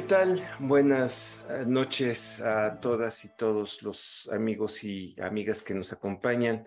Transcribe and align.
¿Qué 0.00 0.06
tal? 0.06 0.42
Buenas 0.58 1.46
eh, 1.50 1.64
noches 1.66 2.40
a 2.40 2.80
todas 2.80 3.22
y 3.26 3.36
todos 3.36 3.82
los 3.82 4.30
amigos 4.32 4.82
y 4.82 5.14
amigas 5.20 5.62
que 5.62 5.74
nos 5.74 5.92
acompañan 5.92 6.66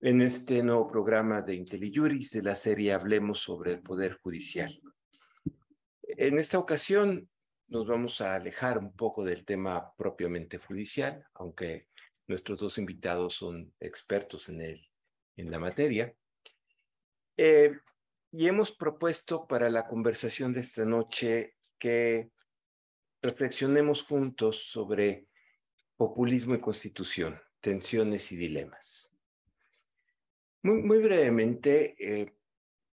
en 0.00 0.22
este 0.22 0.62
nuevo 0.62 0.88
programa 0.88 1.42
de 1.42 1.56
IntelliJuris 1.56 2.30
de 2.30 2.42
la 2.42 2.56
serie 2.56 2.94
Hablemos 2.94 3.40
sobre 3.40 3.72
el 3.72 3.82
Poder 3.82 4.14
Judicial. 4.14 4.80
En 6.04 6.38
esta 6.38 6.58
ocasión 6.58 7.28
nos 7.68 7.86
vamos 7.86 8.22
a 8.22 8.34
alejar 8.34 8.78
un 8.78 8.96
poco 8.96 9.26
del 9.26 9.44
tema 9.44 9.92
propiamente 9.94 10.56
judicial, 10.56 11.22
aunque 11.34 11.88
nuestros 12.28 12.60
dos 12.60 12.78
invitados 12.78 13.34
son 13.34 13.74
expertos 13.78 14.48
en, 14.48 14.62
el, 14.62 14.88
en 15.36 15.50
la 15.50 15.58
materia. 15.58 16.14
Eh, 17.36 17.76
y 18.32 18.48
hemos 18.48 18.72
propuesto 18.72 19.46
para 19.46 19.68
la 19.68 19.86
conversación 19.86 20.54
de 20.54 20.60
esta 20.60 20.86
noche 20.86 21.56
que 21.78 22.30
reflexionemos 23.24 24.02
juntos 24.02 24.66
sobre 24.66 25.28
populismo 25.96 26.54
y 26.54 26.60
constitución, 26.60 27.40
tensiones 27.60 28.30
y 28.32 28.36
dilemas. 28.36 29.16
Muy, 30.62 30.98
brevemente, 30.98 31.96
eh, 31.98 32.34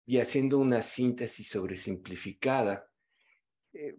y 0.07 0.17
haciendo 0.17 0.57
una 0.57 0.81
síntesis 0.81 1.47
sobresimplificada, 1.47 2.87
eh, 3.73 3.97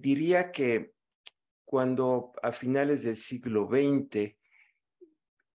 diría 0.00 0.52
que 0.52 0.92
cuando 1.64 2.32
a 2.42 2.52
finales 2.52 3.02
del 3.02 3.16
siglo 3.16 3.68
XX 3.70 4.36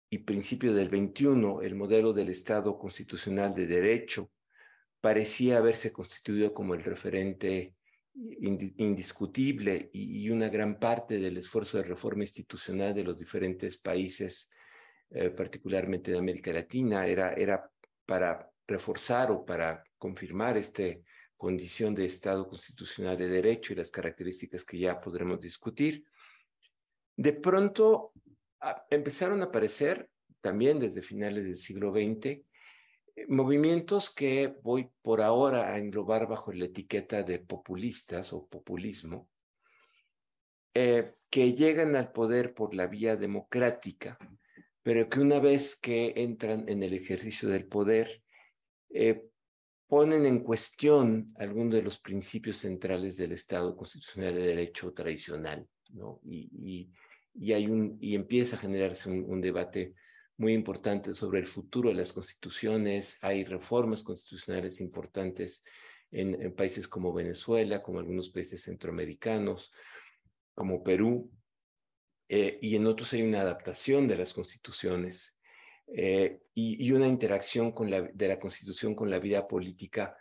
y 0.08 0.18
principio 0.18 0.72
del 0.72 0.88
XXI 0.88 1.66
el 1.66 1.74
modelo 1.74 2.12
del 2.12 2.28
Estado 2.28 2.78
constitucional 2.78 3.54
de 3.54 3.66
derecho 3.66 4.30
parecía 5.00 5.58
haberse 5.58 5.92
constituido 5.92 6.52
como 6.52 6.74
el 6.74 6.82
referente 6.82 7.74
indiscutible 8.40 9.90
y, 9.92 10.28
una 10.28 10.48
gran 10.48 10.78
parte 10.78 11.18
del 11.18 11.38
esfuerzo 11.38 11.78
de 11.78 11.84
reforma 11.84 12.22
institucional 12.22 12.94
de 12.94 13.04
los 13.04 13.16
diferentes 13.16 13.78
países, 13.78 14.50
eh, 15.10 15.30
particularmente 15.30 16.12
de 16.12 16.18
América 16.18 16.52
Latina, 16.52 17.06
era, 17.06 17.32
era 17.32 17.70
para 18.04 18.50
reforzar 18.66 19.30
o 19.30 19.44
para 19.44 19.82
confirmar 19.96 20.56
esta 20.56 20.84
condición 21.36 21.94
de 21.94 22.04
Estado 22.04 22.46
constitucional 22.46 23.16
de 23.16 23.28
derecho 23.28 23.72
y 23.72 23.76
las 23.76 23.90
características 23.90 24.64
que 24.64 24.78
ya 24.78 25.00
podremos 25.00 25.40
discutir. 25.40 26.04
De 27.16 27.32
pronto 27.32 28.12
empezaron 28.90 29.40
a 29.40 29.46
aparecer, 29.46 30.10
también 30.42 30.78
desde 30.78 31.00
finales 31.00 31.44
del 31.44 31.56
siglo 31.56 31.92
XX, 31.92 32.42
movimientos 33.28 34.10
que 34.10 34.54
voy 34.62 34.90
por 35.02 35.20
ahora 35.20 35.72
a 35.72 35.78
englobar 35.78 36.26
bajo 36.26 36.52
la 36.52 36.66
etiqueta 36.66 37.22
de 37.22 37.38
populistas 37.38 38.32
o 38.32 38.46
populismo, 38.46 39.28
eh, 40.74 41.12
que 41.30 41.54
llegan 41.54 41.96
al 41.96 42.12
poder 42.12 42.54
por 42.54 42.74
la 42.74 42.86
vía 42.86 43.16
democrática, 43.16 44.18
pero 44.82 45.08
que 45.08 45.20
una 45.20 45.40
vez 45.40 45.76
que 45.76 46.12
entran 46.16 46.68
en 46.68 46.82
el 46.82 46.94
ejercicio 46.94 47.48
del 47.48 47.66
poder, 47.66 48.22
eh, 48.90 49.24
ponen 49.86 50.26
en 50.26 50.40
cuestión 50.40 51.34
algunos 51.36 51.74
de 51.74 51.82
los 51.82 51.98
principios 51.98 52.58
centrales 52.58 53.16
del 53.16 53.32
Estado 53.32 53.76
constitucional 53.76 54.34
de 54.34 54.42
derecho 54.42 54.92
tradicional, 54.92 55.66
¿no? 55.90 56.20
Y, 56.24 56.88
y, 57.34 57.52
hay 57.52 57.66
un, 57.66 57.96
y 58.00 58.14
empieza 58.14 58.56
a 58.56 58.60
generarse 58.60 59.10
un 59.10 59.40
debate 59.40 59.94
muy 60.40 60.54
importante 60.54 61.12
sobre 61.12 61.38
el 61.38 61.46
futuro 61.46 61.90
de 61.90 61.96
las 61.96 62.14
constituciones. 62.14 63.18
Hay 63.20 63.44
reformas 63.44 64.02
constitucionales 64.02 64.80
importantes 64.80 65.62
en, 66.10 66.54
países 66.54 66.88
como 66.88 67.12
Venezuela, 67.12 67.82
como 67.82 67.98
algunos 67.98 68.30
países 68.30 68.62
centroamericanos, 68.62 69.70
como 70.54 70.82
Perú, 70.82 71.30
eh, 72.26 72.58
y 72.62 72.74
en 72.74 72.86
otros 72.86 73.12
hay 73.12 73.20
una 73.20 73.42
adaptación 73.42 74.08
de 74.08 74.16
las 74.16 74.32
constituciones 74.32 75.38
eh, 75.88 76.40
y, 76.54 76.90
una 76.90 77.06
interacción 77.06 77.74
de 78.14 78.28
la 78.28 78.40
constitución 78.40 78.94
con 78.94 79.10
la 79.10 79.18
vida 79.18 79.46
política 79.46 80.16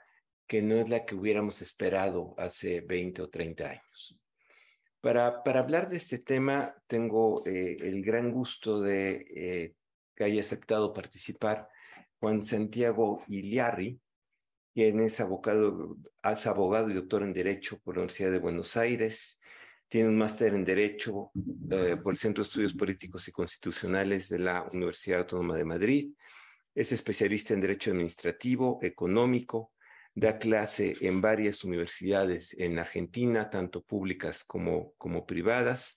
que 0.45 0.61
no 0.61 0.75
es 0.75 0.89
la 0.89 1.05
que 1.05 1.15
hubiéramos 1.15 1.61
esperado 1.61 2.35
hace 2.38 2.81
20 2.81 3.21
o 3.21 3.29
30 3.29 3.69
años. 3.69 4.19
Para, 4.99 5.44
para 5.44 5.61
hablar 5.61 5.88
de 5.88 5.95
este 5.95 6.19
tema, 6.19 6.75
tengo 6.88 7.41
eh, 7.45 7.77
el 7.79 8.03
gran 8.03 8.31
gusto 8.33 8.81
de 8.81 9.77
que 10.19 10.25
haya 10.25 10.41
aceptado 10.41 10.94
participar 10.94 11.69
Juan 12.19 12.44
Santiago 12.44 13.22
Iliarri, 13.30 14.02
quien 14.74 15.00
es 15.00 15.22
abogado, 15.22 15.96
es 16.22 16.46
abogado 16.46 16.90
y 16.90 16.94
doctor 16.94 17.24
en 17.24 17.31
Derecho 17.31 17.80
por 17.80 17.96
la 17.96 18.02
Universidad 18.02 18.31
de 18.31 18.40
Buenos 18.40 18.75
Aires, 18.75 19.40
tiene 19.88 20.09
un 20.09 20.18
máster 20.18 20.53
en 20.53 20.66
Derecho 20.66 21.31
eh, 21.72 21.96
por 22.03 22.13
el 22.13 22.19
Centro 22.19 22.44
de 22.44 22.50
Estudios 22.50 22.74
Políticos 22.74 23.30
y 23.30 23.31
Constitucionales 23.31 24.28
de 24.28 24.40
la 24.40 24.68
Universidad 24.74 25.19
Autónoma 25.19 25.56
de 25.56 25.63
Madrid, 25.63 26.12
es 26.75 26.91
especialista 26.91 27.53
en 27.53 27.62
Derecho 27.62 27.91
Administrativo, 27.91 28.78
Económico, 28.81 29.72
da 30.13 30.38
clase 30.38 30.96
en 31.00 31.22
varias 31.22 31.63
universidades 31.63 32.53
en 32.59 32.78
Argentina, 32.78 33.50
tanto 33.50 33.84
públicas 33.84 34.44
como, 34.44 34.91
como 34.97 35.25
privadas, 35.25 35.96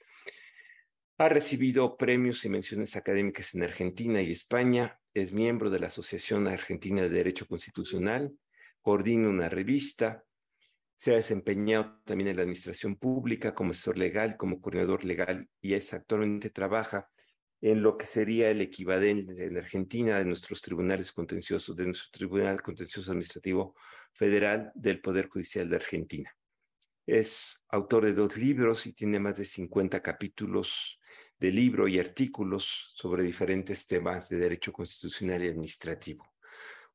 ha 1.19 1.29
recibido 1.29 1.97
premios 1.97 2.45
y 2.45 2.49
menciones 2.49 2.97
académicas 2.97 3.55
en 3.55 3.63
Argentina 3.63 4.23
y 4.23 4.33
España. 4.33 4.99
Es 5.15 5.33
miembro 5.33 5.71
de 5.71 5.79
la 5.79 5.89
Asociación 5.89 6.49
Argentina 6.49 7.03
de 7.03 7.11
Derecho 7.11 7.47
Constitucional. 7.47 8.33
Coordina 8.81 9.29
una 9.29 9.49
revista. 9.49 10.25
Se 10.97 11.13
ha 11.13 11.17
desempeñado 11.17 12.01
también 12.05 12.29
en 12.29 12.37
la 12.37 12.43
administración 12.43 12.97
pública 12.97 13.55
como 13.55 13.71
asesor 13.71 13.99
legal, 13.99 14.37
como 14.37 14.61
coordinador 14.61 15.05
legal 15.05 15.49
y 15.61 15.75
es, 15.75 15.93
actualmente 15.93 16.51
trabaja 16.51 17.09
en 17.61 17.83
lo 17.83 17.97
que 17.97 18.07
sería 18.07 18.51
el 18.51 18.61
equivalente 18.61 19.45
en 19.45 19.57
Argentina 19.57 20.19
de 20.19 20.25
nuestros 20.25 20.61
tribunales 20.63 21.13
contenciosos, 21.13 21.77
de 21.77 21.87
nuestro 21.87 22.11
Tribunal 22.11 22.61
Contencioso 22.61 23.13
Administrativo 23.13 23.77
Federal 24.13 24.73
del 24.75 25.01
Poder 25.01 25.29
Judicial 25.29 25.69
de 25.69 25.77
Argentina. 25.77 26.37
Es 27.07 27.65
autor 27.69 28.05
de 28.05 28.15
dos 28.15 28.37
libros 28.37 28.87
y 28.87 28.93
tiene 28.93 29.21
más 29.21 29.37
de 29.37 29.45
50 29.45 30.03
capítulos 30.03 30.99
de 31.43 31.51
libro 31.51 31.89
y 31.89 31.99
artículos 31.99 32.93
sobre 32.95 33.25
diferentes 33.25 33.89
temas 33.89 34.29
de 34.29 34.39
derecho 34.39 34.73
constitucional 34.73 35.43
y 35.43 35.49
administrativo. 35.49 36.25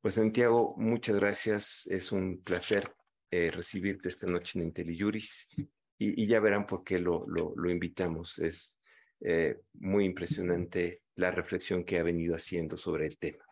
Pues 0.00 0.14
Santiago, 0.14 0.74
muchas 0.78 1.16
gracias. 1.16 1.86
Es 1.86 2.12
un 2.12 2.42
placer 2.42 2.90
eh, 3.30 3.50
recibirte 3.50 4.08
esta 4.08 4.26
noche 4.26 4.58
en 4.58 4.64
IntelliJuris 4.68 5.48
y, 5.54 5.68
y, 5.98 6.26
ya 6.26 6.40
verán 6.40 6.66
por 6.66 6.82
qué 6.82 6.98
lo, 6.98 7.26
lo, 7.26 7.70
invitamos. 7.70 8.38
Es 8.38 8.80
eh, 9.20 9.58
muy 9.74 10.06
impresionante 10.06 11.02
la 11.16 11.30
reflexión 11.30 11.84
que 11.84 11.98
ha 11.98 12.02
venido 12.02 12.34
haciendo 12.34 12.78
sobre 12.78 13.04
el 13.04 13.18
tema. 13.18 13.44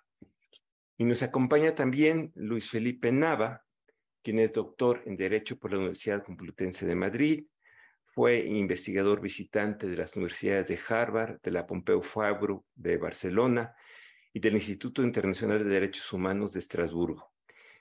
Y 0.97 1.05
nos 1.05 1.23
acompaña 1.23 1.75
también 1.75 2.33
Luis 2.35 2.71
Felipe 2.71 3.13
Nava, 3.13 3.63
quien 4.23 4.39
es 4.39 4.51
doctor 4.51 5.03
en 5.05 5.19
Derecho 5.19 5.59
por 5.59 5.73
la 5.73 5.79
Universidad 5.79 6.25
Complutense 6.25 6.87
de 6.87 6.95
Madrid, 6.95 7.45
fue 8.17 8.39
investigador 8.47 9.21
visitante 9.21 9.87
de 9.87 9.99
las 9.99 10.17
universidades 10.17 10.69
de 10.69 10.79
Harvard, 10.89 11.39
de 11.43 11.51
la 11.51 11.67
Pompeu 11.67 12.01
Fabro 12.01 12.65
de 12.75 12.97
Barcelona 12.97 13.77
y 14.33 14.41
del 14.41 14.55
Instituto 14.55 15.03
Internacional 15.03 15.59
de 15.63 15.69
Derechos 15.69 16.11
Humanos 16.15 16.53
de 16.53 16.61
Estrasburgo. 16.61 17.31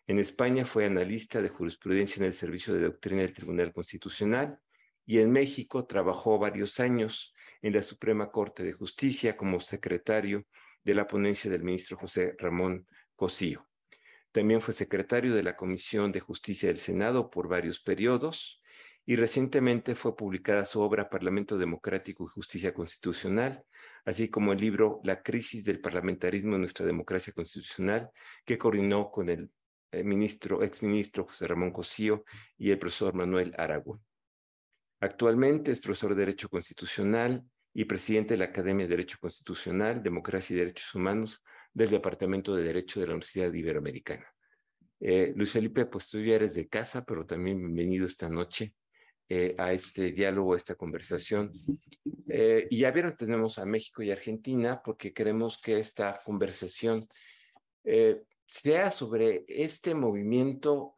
En 0.06 0.19
España 0.19 0.66
fue 0.66 0.88
analista 0.88 1.41
de 1.41 1.47
jurisprudencia 1.47 2.19
en 2.19 2.25
el 2.25 2.34
Servicio 2.34 2.73
de 2.73 2.81
Doctrina 2.81 3.22
del 3.22 3.31
Tribunal 3.31 3.72
Constitucional 3.72 4.59
y 5.06 5.19
en 5.19 5.31
México 5.31 5.85
trabajó 5.85 6.38
varios 6.38 6.81
años 6.81 7.34
en 7.62 7.72
la 7.72 7.81
Suprema 7.81 8.29
Corte 8.29 8.62
de 8.62 8.73
Justicia 8.73 9.38
como 9.38 9.62
secretario 9.62 10.46
de 10.84 10.96
la 10.96 11.08
ponencia 11.08 11.49
del 11.49 11.64
ministro 11.64 11.96
José 11.96 12.35
Ramón 12.38 12.85
Cosío. 13.16 13.66
También 14.34 14.59
fue 14.59 14.73
secretario 14.73 15.34
de 15.34 15.43
la 15.43 15.55
Comisión 15.55 16.11
de 16.11 16.20
Justicia 16.20 16.67
del 16.67 16.78
Senado 16.78 17.29
por 17.29 17.47
varios 17.47 17.79
periodos 17.79 18.59
y 19.05 19.16
recientemente 19.16 19.93
fue 19.93 20.16
publicada 20.16 20.66
su 20.66 20.81
obra 20.81 21.09
Parlamento 21.09 21.57
Democrático 21.57 22.25
y 22.25 22.28
Justicia 22.28 22.73
Constitucional, 22.73 23.63
así 24.03 24.29
como 24.29 24.52
el 24.52 24.59
libro 24.59 24.99
La 25.03 25.22
crisis 25.22 25.63
del 25.63 25.79
parlamentarismo 25.79 26.55
en 26.55 26.61
nuestra 26.61 26.85
democracia 26.85 27.31
constitucional, 27.31 28.09
que 28.46 28.57
coordinó 28.57 29.11
con 29.11 29.29
el 29.29 29.52
eh, 29.91 30.03
ministro, 30.03 30.63
exministro 30.63 31.25
José 31.25 31.47
Ramón 31.47 31.72
Cosío 31.72 32.23
y 32.57 32.72
el 32.72 32.79
profesor 32.79 33.13
Manuel 33.13 33.53
Aragón. 33.57 34.03
Actualmente 34.99 35.72
es 35.72 35.81
profesor 35.81 36.16
de 36.16 36.22
Derecho 36.22 36.49
Constitucional 36.49 37.43
y 37.73 37.85
presidente 37.85 38.34
de 38.34 38.40
la 38.40 38.46
Academia 38.46 38.87
de 38.87 38.96
Derecho 38.96 39.19
Constitucional, 39.22 40.02
Democracia 40.02 40.55
y 40.55 40.59
Derechos 40.59 40.96
Humanos 40.96 41.43
del 41.73 41.91
Departamento 41.91 42.55
de 42.55 42.63
Derecho 42.63 43.02
de 43.02 43.07
la 43.07 43.13
Universidad 43.13 43.53
Iberoamericana. 43.53 44.25
Eh, 44.99 45.34
Luis 45.35 45.52
Felipe, 45.52 45.85
pues 45.85 46.07
tú 46.07 46.22
ya 46.22 46.35
eres 46.35 46.55
de 46.55 46.67
casa, 46.67 47.03
pero 47.03 47.25
también 47.25 47.59
bienvenido 47.59 48.07
esta 48.07 48.29
noche 48.29 48.73
eh, 49.28 49.56
a 49.58 49.74
este 49.74 50.12
diálogo, 50.12 50.54
a 50.54 50.58
esta 50.58 50.76
conversación. 50.76 51.52
Eh, 52.30 52.68
y 52.70 52.80
ya 52.80 52.92
vieron, 52.92 53.16
tenemos 53.18 53.58
a 53.58 53.66
México 53.66 54.04
y 54.04 54.12
Argentina 54.12 54.82
porque 54.84 55.14
queremos 55.14 55.60
que 55.60 55.80
esta 55.80 56.20
conversación 56.24 57.08
eh, 57.84 58.22
sea 58.46 58.92
sobre 58.92 59.46
este 59.48 59.96
movimiento 59.96 60.94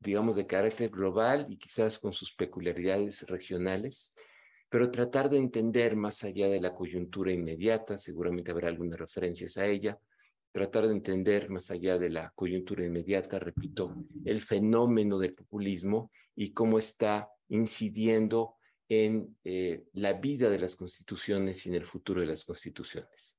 digamos, 0.00 0.34
de 0.36 0.46
carácter 0.46 0.88
global 0.88 1.46
y 1.50 1.58
quizás 1.58 1.98
con 1.98 2.14
sus 2.14 2.32
peculiaridades 2.34 3.28
regionales, 3.28 4.16
pero 4.70 4.90
tratar 4.90 5.28
de 5.28 5.36
entender 5.36 5.94
más 5.94 6.24
allá 6.24 6.48
de 6.48 6.60
la 6.60 6.74
coyuntura 6.74 7.32
inmediata, 7.32 7.98
seguramente 7.98 8.50
habrá 8.50 8.68
algunas 8.68 8.98
referencias 8.98 9.58
a 9.58 9.66
ella, 9.66 9.98
tratar 10.52 10.86
de 10.86 10.94
entender 10.94 11.50
más 11.50 11.70
allá 11.70 11.98
de 11.98 12.08
la 12.08 12.32
coyuntura 12.34 12.84
inmediata, 12.84 13.38
repito, 13.38 13.94
el 14.24 14.40
fenómeno 14.40 15.18
del 15.18 15.34
populismo 15.34 16.10
y 16.34 16.52
cómo 16.52 16.78
está 16.78 17.28
incidiendo 17.50 18.56
en 18.88 19.36
eh, 19.44 19.84
la 19.92 20.14
vida 20.14 20.50
de 20.50 20.58
las 20.58 20.74
constituciones 20.74 21.64
y 21.64 21.68
en 21.68 21.76
el 21.76 21.86
futuro 21.86 22.20
de 22.20 22.26
las 22.26 22.44
constituciones. 22.44 23.38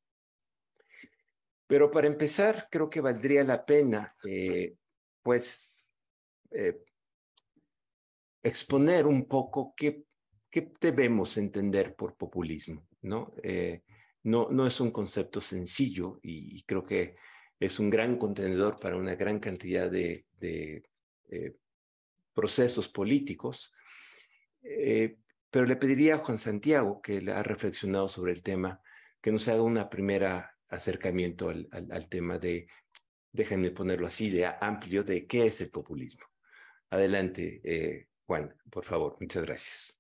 Pero 1.68 1.92
para 1.92 2.08
empezar, 2.08 2.68
creo 2.70 2.90
que 2.90 3.02
valdría 3.02 3.44
la 3.44 3.66
pena, 3.66 4.16
eh, 4.26 4.76
pues, 5.22 5.70
eh, 6.52 6.84
exponer 8.44 9.06
un 9.06 9.26
poco 9.26 9.74
qué, 9.76 10.06
debemos 10.82 11.38
entender 11.38 11.96
por 11.96 12.18
populismo, 12.18 12.86
¿no? 13.02 13.34
No, 14.24 14.68
es 14.68 14.80
un 14.82 14.92
concepto 14.92 15.40
sencillo 15.40 16.20
y, 16.22 16.62
creo 16.64 16.84
que 16.84 17.16
es 17.58 17.80
un 17.80 17.90
gran 17.90 18.18
contenedor 18.18 18.78
para 18.78 18.98
una 18.98 19.16
gran 19.16 19.40
cantidad 19.40 19.90
de 19.90 20.26
procesos 22.34 22.90
políticos. 22.90 23.74
Pero 24.62 25.66
le 25.66 25.76
pediría 25.76 26.16
a 26.16 26.18
Juan 26.20 26.38
Santiago, 26.38 27.02
que 27.02 27.18
ha 27.32 27.44
reflexionado 27.44 28.08
sobre 28.08 28.32
el 28.32 28.42
tema, 28.42 28.82
que 29.22 29.32
nos 29.32 29.48
haga 29.48 29.62
una 29.62 29.90
primera 29.90 30.58
acercamiento 30.72 31.50
al, 31.50 31.68
al, 31.72 32.08
tema 32.08 32.40
de, 32.40 32.68
déjenme 33.32 33.72
ponerlo 33.72 34.08
así, 34.08 34.30
de 34.30 34.46
amplio, 34.46 35.04
de 35.04 35.28
qué 35.28 35.48
es 35.48 35.62
el 35.62 35.70
populismo. 35.70 36.24
Adelante, 36.90 37.62
eh, 37.64 38.08
Juan, 38.26 38.54
por 38.70 38.86
favor, 38.86 39.18
muchas 39.20 39.44
gracias. 39.44 39.98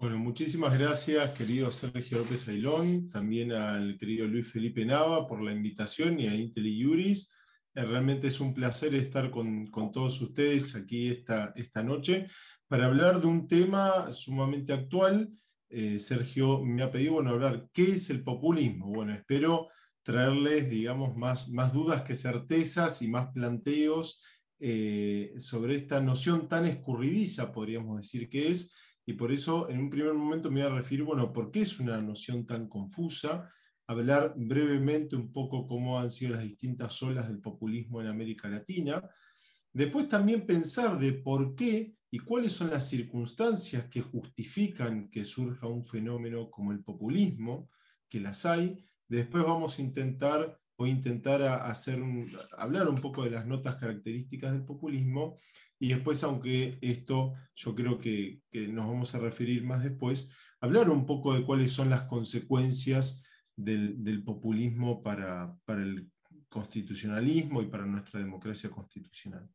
Bueno, 0.00 0.18
muchísimas 0.18 0.78
gracias, 0.78 1.36
querido 1.36 1.70
Sergio 1.70 2.18
López 2.18 2.46
Ailón, 2.48 3.10
también 3.10 3.50
al 3.52 3.98
querido 3.98 4.26
Luis 4.26 4.52
Felipe 4.52 4.84
Nava 4.84 5.26
por 5.26 5.42
la 5.42 5.52
invitación 5.52 6.20
y 6.20 6.28
a 6.28 6.34
IntelliJuris. 6.34 7.28
Eh, 7.28 7.37
realmente 7.84 8.28
es 8.28 8.40
un 8.40 8.54
placer 8.54 8.94
estar 8.94 9.30
con, 9.30 9.66
con, 9.66 9.92
todos 9.92 10.20
ustedes 10.20 10.74
aquí 10.74 11.08
esta, 11.08 11.52
esta 11.56 11.82
noche 11.82 12.26
para 12.66 12.86
hablar 12.86 13.20
de 13.20 13.26
un 13.26 13.48
tema 13.48 14.12
sumamente 14.12 14.72
actual 14.72 15.30
eh, 15.70 15.98
Sergio 15.98 16.62
me 16.64 16.82
ha 16.82 16.90
pedido 16.90 17.14
bueno, 17.14 17.30
hablar 17.30 17.68
qué 17.72 17.92
es 17.92 18.08
el 18.10 18.22
populismo. 18.22 18.86
Bueno, 18.86 19.12
espero 19.12 19.68
traerles, 20.02 20.70
digamos, 20.70 21.16
más, 21.16 21.50
más 21.50 21.72
dudas 21.72 22.02
que 22.02 22.14
certezas 22.14 23.02
y 23.02 23.08
más 23.08 23.30
planteos 23.32 24.22
eh, 24.58 25.34
sobre 25.36 25.76
esta 25.76 26.00
noción 26.00 26.48
tan 26.48 26.64
escurridiza, 26.64 27.52
podríamos 27.52 27.98
decir 27.98 28.28
que 28.28 28.48
es, 28.48 28.74
y 29.04 29.12
por 29.12 29.30
eso 29.30 29.68
en 29.68 29.78
un 29.78 29.90
primer 29.90 30.14
momento 30.14 30.50
me 30.50 30.62
voy 30.62 30.70
a 30.70 30.74
referir, 30.74 31.04
bueno, 31.04 31.32
¿por 31.32 31.50
qué 31.50 31.60
es 31.60 31.78
una 31.78 32.00
noción 32.00 32.46
tan 32.46 32.68
confusa? 32.68 33.52
Hablar 33.88 34.34
brevemente 34.36 35.16
un 35.16 35.32
poco 35.32 35.66
cómo 35.66 35.98
han 35.98 36.10
sido 36.10 36.34
las 36.34 36.44
distintas 36.44 37.02
olas 37.02 37.26
del 37.26 37.40
populismo 37.40 38.00
en 38.00 38.06
América 38.06 38.48
Latina. 38.48 39.02
Después 39.72 40.08
también 40.08 40.46
pensar 40.46 40.98
de 40.98 41.12
por 41.12 41.54
qué 41.54 41.96
y 42.10 42.18
cuáles 42.18 42.52
son 42.52 42.70
las 42.70 42.88
circunstancias 42.88 43.86
que 43.90 44.02
justifican 44.02 45.08
que 45.10 45.24
surja 45.24 45.66
un 45.66 45.84
fenómeno 45.84 46.50
como 46.50 46.72
el 46.72 46.84
populismo, 46.84 47.70
que 48.08 48.20
las 48.20 48.46
hay. 48.46 48.84
Después 49.08 49.42
vamos 49.42 49.78
a 49.78 49.82
intentar 49.82 50.60
o 50.76 50.86
intentar 50.86 51.42
hacer 51.42 52.00
hablar 52.56 52.88
un 52.88 53.00
poco 53.00 53.24
de 53.24 53.30
las 53.30 53.46
notas 53.46 53.76
características 53.76 54.52
del 54.52 54.64
populismo 54.64 55.38
y 55.80 55.88
después, 55.88 56.22
aunque 56.24 56.78
esto 56.82 57.34
yo 57.54 57.74
creo 57.74 57.98
que, 57.98 58.42
nos 58.52 58.86
vamos 58.86 59.14
a 59.14 59.18
referir 59.18 59.64
más 59.64 59.82
después, 59.82 60.30
hablar 60.60 60.90
un 60.90 61.04
poco 61.04 61.34
de 61.34 61.44
cuáles 61.44 61.72
son 61.72 61.90
las 61.90 62.02
consecuencias 62.02 63.22
del, 63.58 64.22
populismo 64.24 65.02
para, 65.02 65.54
el 65.68 66.08
constitucionalismo 66.48 67.60
y 67.60 67.66
para 67.66 67.84
nuestra 67.84 68.20
democracia 68.20 68.70
constitucional. 68.70 69.48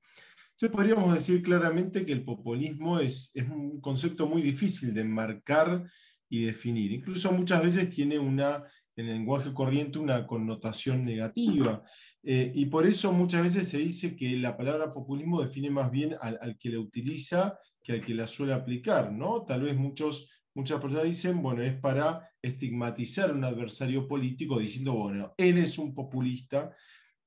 Entonces 0.51 0.75
podríamos 0.75 1.13
decir 1.13 1.41
claramente 1.41 2.05
que 2.05 2.11
el 2.11 2.23
populismo 2.23 2.99
es, 2.99 3.33
un 3.35 3.79
concepto 3.81 4.27
muy 4.27 4.41
difícil 4.41 4.93
de 4.93 5.01
enmarcar 5.01 5.89
y 6.29 6.43
definir. 6.43 6.91
Incluso 6.91 7.31
muchas 7.31 7.63
veces 7.63 7.89
tiene 7.89 8.19
una, 8.19 8.63
en 8.95 9.07
el 9.07 9.13
lenguaje 9.13 9.53
corriente 9.53 9.99
una 9.99 10.27
connotación 10.27 11.05
negativa. 11.05 11.83
Eh, 12.21 12.51
y 12.55 12.65
por 12.67 12.85
eso 12.85 13.11
muchas 13.11 13.43
veces 13.43 13.69
se 13.69 13.77
dice 13.77 14.15
que 14.15 14.37
la 14.37 14.55
palabra 14.55 14.93
populismo 14.93 15.41
define 15.41 15.69
más 15.69 15.91
bien 15.91 16.15
al, 16.21 16.37
al, 16.41 16.57
que 16.57 16.69
la 16.69 16.79
utiliza 16.79 17.57
que 17.83 17.93
al 17.93 18.05
que 18.05 18.13
la 18.13 18.27
suele 18.27 18.53
aplicar. 18.53 19.11
¿no? 19.11 19.43
Tal 19.43 19.63
vez 19.63 19.75
muchos, 19.75 20.32
muchas 20.55 20.79
personas 20.79 21.05
dicen, 21.05 21.41
bueno, 21.41 21.61
es 21.61 21.73
para 21.73 22.29
estigmatizar 22.41 23.29
a 23.29 23.33
un 23.33 23.43
adversario 23.43 24.07
político 24.07 24.59
diciendo, 24.59 24.93
bueno, 24.93 25.33
él 25.37 25.57
es 25.57 25.77
un 25.77 25.93
populista, 25.93 26.75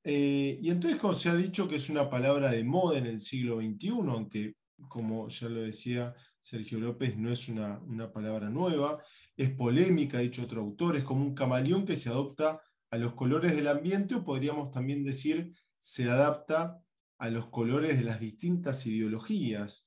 eh, 0.05 0.58
y 0.62 0.70
entonces 0.70 1.00
como 1.00 1.14
se 1.14 1.31
ha 1.31 1.34
dicho 1.34 1.67
que 1.67 1.76
es 1.76 1.90
una 1.90 2.08
palabra 2.08 2.50
de 2.50 2.62
moda 2.62 2.99
en 2.99 3.06
el 3.06 3.20
siglo 3.20 3.61
XXI, 3.61 3.88
aunque 3.88 4.55
como 4.88 5.28
ya 5.28 5.49
lo 5.49 5.62
decía 5.62 6.14
Sergio 6.40 6.78
López, 6.78 7.17
no 7.17 7.32
es 7.32 7.49
una, 7.49 7.81
una 7.81 8.12
palabra 8.12 8.49
nueva, 8.49 9.02
es 9.37 9.50
polémica, 9.50 10.19
ha 10.19 10.20
dicho 10.20 10.44
otro 10.44 10.61
autor, 10.61 10.96
es 10.96 11.05
como 11.05 11.23
un 11.23 11.34
camaleón 11.34 11.84
que 11.84 11.96
se 11.96 12.08
adopta 12.08 12.62
a 12.90 12.99
los 12.99 13.14
colores 13.14 13.56
del 13.56 13.69
ambiente 13.69 14.14
o 14.14 14.25
podríamos 14.25 14.70
también 14.70 15.02
decir 15.02 15.52
se 15.78 16.08
adapta 16.08 16.81
a 17.19 17.31
los 17.31 17.46
colores 17.49 17.96
de 17.96 18.05
las 18.05 18.20
distintas 18.20 18.87
ideologías. 18.87 19.87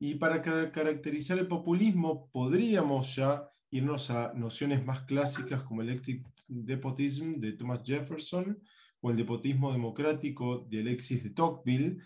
Y 0.00 0.14
para 0.16 0.42
caracterizar 0.42 1.38
el 1.38 1.46
populismo 1.46 2.30
podríamos 2.32 3.14
ya 3.14 3.48
irnos 3.70 4.10
a 4.10 4.32
nociones 4.34 4.84
más 4.84 5.02
clásicas 5.02 5.62
como 5.62 5.82
el 5.82 6.02
despotismo 6.48 7.36
de 7.38 7.52
Thomas 7.52 7.82
Jefferson, 7.84 8.58
o 9.00 9.10
el 9.10 9.16
depotismo 9.16 9.72
democrático 9.72 10.66
de 10.70 10.80
Alexis 10.80 11.22
de 11.22 11.30
Tocqueville. 11.30 11.98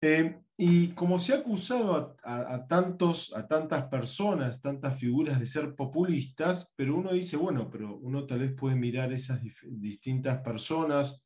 Eh, 0.00 0.40
y 0.56 0.88
como 0.88 1.18
se 1.18 1.32
ha 1.32 1.38
acusado 1.38 2.16
a, 2.22 2.66
tantos, 2.66 3.34
a 3.36 3.46
tantas 3.46 3.86
personas, 3.86 4.60
tantas 4.60 4.98
figuras 4.98 5.40
de 5.40 5.46
ser 5.46 5.74
populistas, 5.74 6.72
pero 6.76 6.96
uno 6.96 7.12
dice, 7.12 7.36
bueno, 7.36 7.70
pero 7.70 7.96
uno 7.96 8.26
tal 8.26 8.40
vez 8.40 8.52
puede 8.52 8.76
mirar 8.76 9.12
esas 9.12 9.40
distintas 9.64 10.40
personas, 10.40 11.24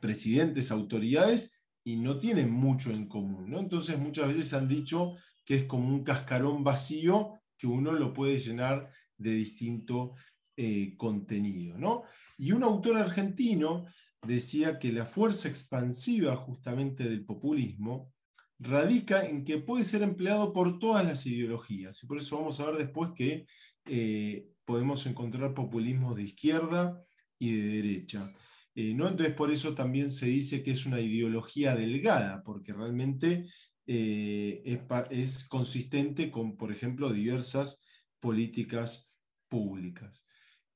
presidentes, 0.00 0.70
autoridades, 0.70 1.55
y 1.86 1.94
no 1.94 2.18
tienen 2.18 2.50
mucho 2.50 2.90
en 2.90 3.06
común. 3.06 3.48
¿no? 3.48 3.60
Entonces 3.60 3.96
muchas 3.96 4.26
veces 4.26 4.52
han 4.54 4.66
dicho 4.66 5.14
que 5.44 5.54
es 5.54 5.64
como 5.66 5.88
un 5.88 6.02
cascarón 6.02 6.64
vacío 6.64 7.34
que 7.56 7.68
uno 7.68 7.92
lo 7.92 8.12
puede 8.12 8.38
llenar 8.38 8.90
de 9.16 9.30
distinto 9.30 10.14
eh, 10.56 10.96
contenido. 10.96 11.78
¿no? 11.78 12.02
Y 12.38 12.50
un 12.50 12.64
autor 12.64 12.96
argentino 12.96 13.86
decía 14.26 14.80
que 14.80 14.90
la 14.90 15.06
fuerza 15.06 15.48
expansiva 15.48 16.34
justamente 16.34 17.04
del 17.04 17.24
populismo 17.24 18.12
radica 18.58 19.24
en 19.24 19.44
que 19.44 19.58
puede 19.58 19.84
ser 19.84 20.02
empleado 20.02 20.52
por 20.52 20.80
todas 20.80 21.06
las 21.06 21.24
ideologías. 21.24 22.02
Y 22.02 22.08
por 22.08 22.18
eso 22.18 22.36
vamos 22.36 22.58
a 22.58 22.66
ver 22.66 22.78
después 22.78 23.10
que 23.14 23.46
eh, 23.84 24.48
podemos 24.64 25.06
encontrar 25.06 25.54
populismo 25.54 26.16
de 26.16 26.24
izquierda 26.24 27.00
y 27.38 27.52
de 27.52 27.68
derecha. 27.76 28.34
Eh, 28.78 28.92
¿no? 28.92 29.08
Entonces 29.08 29.34
por 29.34 29.50
eso 29.50 29.74
también 29.74 30.10
se 30.10 30.26
dice 30.26 30.62
que 30.62 30.72
es 30.72 30.84
una 30.84 31.00
ideología 31.00 31.74
delgada, 31.74 32.42
porque 32.44 32.74
realmente 32.74 33.46
eh, 33.86 34.62
es, 35.10 35.48
consistente 35.48 36.30
con, 36.30 36.58
por 36.58 36.70
ejemplo, 36.70 37.10
diversas 37.10 37.86
políticas 38.20 39.14
públicas. 39.48 40.26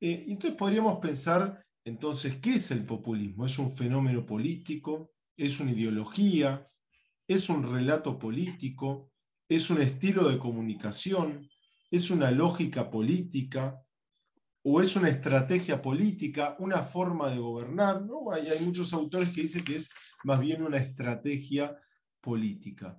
Eh, 0.00 0.24
entonces 0.28 0.56
podríamos 0.56 0.98
pensar, 0.98 1.62
entonces, 1.84 2.38
¿qué 2.38 2.54
es 2.54 2.70
el 2.70 2.86
populismo? 2.86 3.44
¿Es 3.44 3.58
un 3.58 3.70
fenómeno 3.70 4.24
político? 4.24 5.12
¿Es 5.36 5.60
una 5.60 5.72
ideología? 5.72 6.66
¿Es 7.28 7.50
un 7.50 7.70
relato 7.70 8.18
político? 8.18 9.12
¿Es 9.46 9.68
un 9.68 9.82
estilo 9.82 10.26
de 10.26 10.38
comunicación? 10.38 11.46
¿Es 11.90 12.10
una 12.10 12.30
lógica 12.30 12.90
política? 12.90 13.78
¿O 14.62 14.80
es 14.80 14.94
una 14.96 15.08
estrategia 15.08 15.80
política? 15.80 16.56
¿Una 16.58 16.82
forma 16.84 17.30
de 17.30 17.38
gobernar? 17.38 18.02
¿no? 18.02 18.30
Hay, 18.30 18.46
muchos 18.64 18.92
autores 18.92 19.30
que 19.30 19.42
dicen 19.42 19.64
que 19.64 19.76
es 19.76 19.90
más 20.24 20.38
bien 20.38 20.62
una 20.62 20.76
estrategia 20.76 21.76
política. 22.20 22.98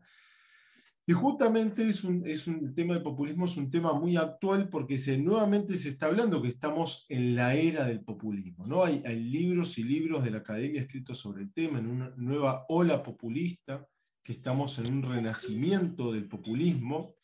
Y 1.05 1.13
justamente 1.13 1.87
es 1.87 2.03
un, 2.03 2.25
es 2.25 2.47
un 2.47 2.73
tema 2.73 2.93
del 2.93 3.03
populismo, 3.03 3.45
es 3.45 3.57
un 3.57 3.69
tema 3.69 3.93
muy 3.93 4.15
actual 4.15 4.69
porque 4.69 4.97
se, 4.97 5.17
nuevamente 5.17 5.75
se 5.75 5.89
está 5.89 6.07
hablando 6.07 6.41
que 6.41 6.49
estamos 6.49 7.05
en 7.09 7.35
la 7.35 7.53
era 7.55 7.85
del 7.85 8.03
populismo. 8.03 8.65
¿no? 8.65 8.83
Hay 8.83 9.01
libros 9.19 9.77
y 9.77 9.83
libros 9.83 10.23
de 10.23 10.31
la 10.31 10.37
academia 10.39 10.81
escritos 10.81 11.19
sobre 11.19 11.43
el 11.43 11.53
tema, 11.53 11.79
en 11.79 11.87
una 11.87 12.13
nueva 12.15 12.65
ola 12.69 13.03
populista, 13.03 13.85
que 14.23 14.33
estamos 14.33 14.77
en 14.79 14.93
un 14.93 15.03
renacimiento 15.03 16.11
del 16.11 16.27
populismo. 16.27 17.15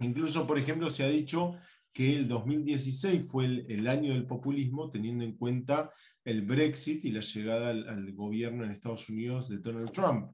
Incluso, 0.00 0.46
por 0.46 0.58
ejemplo, 0.58 0.90
se 0.90 1.04
ha 1.04 1.08
dicho 1.08 1.56
que 1.94 2.16
el 2.16 2.28
2016 2.28 3.30
fue 3.30 3.46
el, 3.46 3.86
año 3.86 4.12
del 4.12 4.26
populismo, 4.26 4.90
teniendo 4.90 5.24
en 5.24 5.36
cuenta 5.36 5.90
el 6.24 6.42
Brexit 6.42 7.04
y 7.04 7.12
la 7.12 7.20
llegada 7.20 7.70
al, 7.70 7.88
al 7.88 8.12
gobierno 8.12 8.64
en 8.64 8.72
Estados 8.72 9.08
Unidos 9.08 9.48
de 9.48 9.58
Donald 9.58 9.92
Trump. 9.92 10.32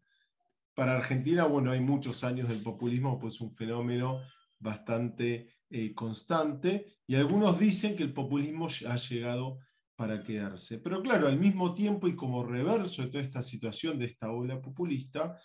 para 0.74 0.96
Argentina, 0.96 1.44
bueno, 1.44 1.70
hay 1.70 1.80
muchos 1.80 2.24
años 2.24 2.48
del 2.48 2.62
populismo, 2.62 3.20
pues 3.20 3.40
un 3.40 3.50
fenómeno 3.50 4.22
bastante 4.58 5.60
eh, 5.72 5.94
constante, 5.94 6.86
y 7.06 7.14
algunos 7.14 7.58
dicen 7.58 7.94
que 7.94 8.02
el 8.02 8.12
populismo 8.12 8.66
ha 8.88 8.96
llegado 8.96 9.58
para 9.94 10.22
quedarse. 10.22 10.78
Pero 10.78 11.02
claro, 11.02 11.28
al 11.28 11.38
mismo 11.38 11.74
tiempo 11.74 12.08
y 12.08 12.16
como 12.16 12.42
reverso 12.42 13.02
de 13.02 13.08
toda 13.08 13.22
esta 13.22 13.42
situación, 13.42 13.98
de 13.98 14.06
esta 14.06 14.32
ola 14.32 14.60
populista, 14.60 15.38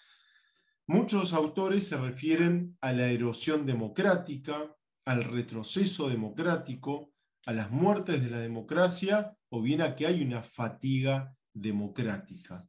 muchos 0.87 1.33
autores 1.33 1.87
se 1.87 1.97
refieren 1.97 2.77
a 2.81 2.93
la 2.93 3.07
erosión 3.11 3.65
democrática, 3.65 4.73
al 5.05 5.23
retroceso 5.23 6.09
democrático, 6.09 7.13
a 7.45 7.53
las 7.53 7.71
muertes 7.71 8.21
de 8.23 8.29
la 8.29 8.39
democracia 8.39 9.37
o 9.49 9.61
bien 9.61 9.81
a 9.81 9.95
que 9.95 10.07
hay 10.07 10.21
una 10.21 10.41
fatiga 10.41 11.35
democrática. 11.53 12.65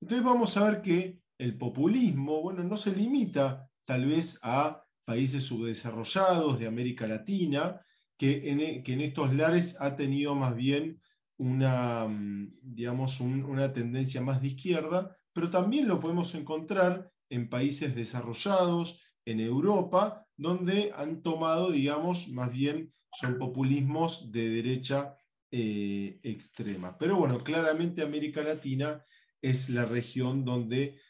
Entonces 0.00 0.24
vamos 0.24 0.56
a 0.56 0.70
ver 0.70 0.82
que 0.82 1.18
el 1.38 1.56
populismo, 1.56 2.42
bueno, 2.42 2.62
no 2.62 2.76
se 2.76 2.94
limita 2.94 3.68
tal 3.84 4.06
vez 4.06 4.38
a 4.42 4.84
países 5.04 5.44
subdesarrollados 5.44 6.58
de 6.58 6.66
América 6.66 7.06
Latina, 7.06 7.80
que 8.18 8.50
en, 8.50 8.60
e, 8.60 9.04
estos 9.04 9.34
lares 9.34 9.76
ha 9.80 9.96
tenido 9.96 10.34
más 10.34 10.54
bien 10.54 11.00
una, 11.38 12.06
mm, 12.06 12.48
digamos, 12.62 13.20
una 13.20 13.72
tendencia 13.72 14.20
más 14.20 14.42
de 14.42 14.48
izquierda, 14.48 15.16
pero 15.32 15.50
también 15.50 15.88
lo 15.88 16.00
podemos 16.00 16.34
encontrar 16.34 17.10
en 17.30 17.48
países 17.48 17.94
desarrollados, 17.94 19.00
en 19.24 19.40
Europa, 19.40 20.26
donde 20.38 20.92
han 20.94 21.20
tomado, 21.22 21.70
digamos, 21.70 22.28
más 22.28 22.50
bien 22.50 22.92
son 23.12 23.38
populismos 23.38 24.30
de 24.32 24.48
derecha 24.48 25.16
eh, 25.50 26.20
extrema. 26.22 26.96
Pero 26.96 27.16
bueno, 27.16 27.38
claramente 27.38 28.02
América 28.02 28.42
Latina 28.42 29.04
es 29.42 29.68
la 29.68 29.84
región 29.84 30.44
donde 30.44 31.00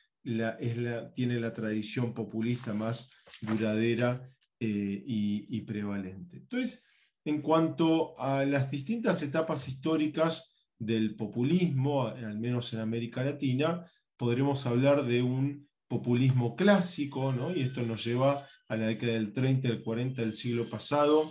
tiene 1.15 1.41
la 1.41 1.53
tradición 1.53 2.13
populista 2.13 2.75
más 2.75 3.11
duradera 3.41 4.29
eh, 4.61 5.03
y, 5.07 5.61
prevalente. 5.63 6.39
Entonces, 6.39 6.85
en 7.25 7.43
cuanto 7.43 8.19
a 8.19 8.45
las 8.45 8.71
distintas 8.71 9.23
etapas 9.23 9.69
históricas 9.69 10.55
del 10.79 11.17
populismo, 11.17 12.07
al 12.07 12.39
menos 12.39 12.73
en 12.73 12.81
América 12.81 13.25
Latina, 13.25 13.85
podremos 14.17 14.67
hablar 14.67 15.05
de 15.05 15.23
un 15.23 15.69
populismo 15.87 16.57
clásico, 16.57 17.35
y 17.55 17.63
esto 17.63 17.83
nos 17.83 18.05
lleva 18.05 18.47
a 18.69 18.77
la 18.77 18.87
década 18.87 19.15
del 19.15 19.33
30, 19.33 19.69
del 19.69 19.83
40 19.83 20.21
del 20.23 20.33
siglo 20.33 20.69
pasado, 20.69 21.31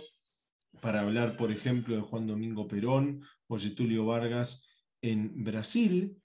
para 0.80 1.00
hablar, 1.00 1.36
por 1.36 1.50
ejemplo, 1.50 1.96
de 1.96 2.02
Juan 2.02 2.26
Domingo 2.26 2.68
Perón 2.68 3.22
o 3.46 3.58
Getulio 3.58 4.06
Vargas 4.06 4.66
en 5.00 5.44
Brasil, 5.44 6.16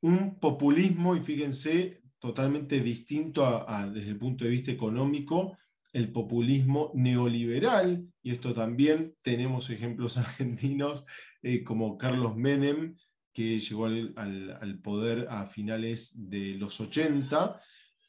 un 0.00 0.38
populismo, 0.38 1.16
y 1.16 1.20
fíjense, 1.20 2.02
totalmente 2.18 2.80
distinto 2.80 3.66
desde 3.92 4.10
el 4.10 4.18
punto 4.18 4.44
de 4.44 4.50
vista 4.50 4.70
económico, 4.70 5.56
el 5.92 6.10
populismo 6.10 6.90
neoliberal, 6.94 8.06
y 8.22 8.30
esto 8.30 8.54
también 8.54 9.14
tenemos 9.22 9.70
ejemplos 9.70 10.16
argentinos 10.18 11.06
eh, 11.42 11.62
como 11.64 11.98
Carlos 11.98 12.36
Menem, 12.36 12.96
que 13.32 13.58
llegó 13.58 13.86
al, 13.86 14.80
poder 14.82 15.26
a 15.30 15.46
finales 15.46 16.12
de 16.28 16.54
los 16.56 16.80
80, 16.80 17.60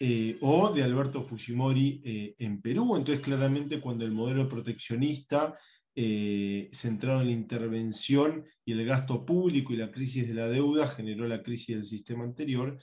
eh, 0.05 0.38
o 0.41 0.74
de 0.74 0.83
Alberto 0.83 1.24
Fujimori 1.24 2.01
eh, 2.03 2.36
en 2.39 2.62
Perú. 2.62 2.95
Entonces, 2.98 3.24
claramente, 3.24 3.79
cuando 3.79 4.03
el 4.03 4.12
modelo 4.12 4.50
proteccionista 4.50 5.53
centrado 5.95 7.22
en 7.22 7.27
la 7.27 7.33
intervención 7.33 8.43
y 8.65 8.72
el 8.72 8.83
gasto 8.83 9.24
público 9.24 9.74
y 9.74 9.77
la 9.77 9.91
crisis 9.91 10.27
de 10.27 10.33
la 10.33 10.50
deuda 10.50 10.88
generó 10.88 11.27
la 11.27 11.43
crisis 11.43 11.75
del 11.75 11.86
sistema 11.86 12.24
anterior, 12.24 12.79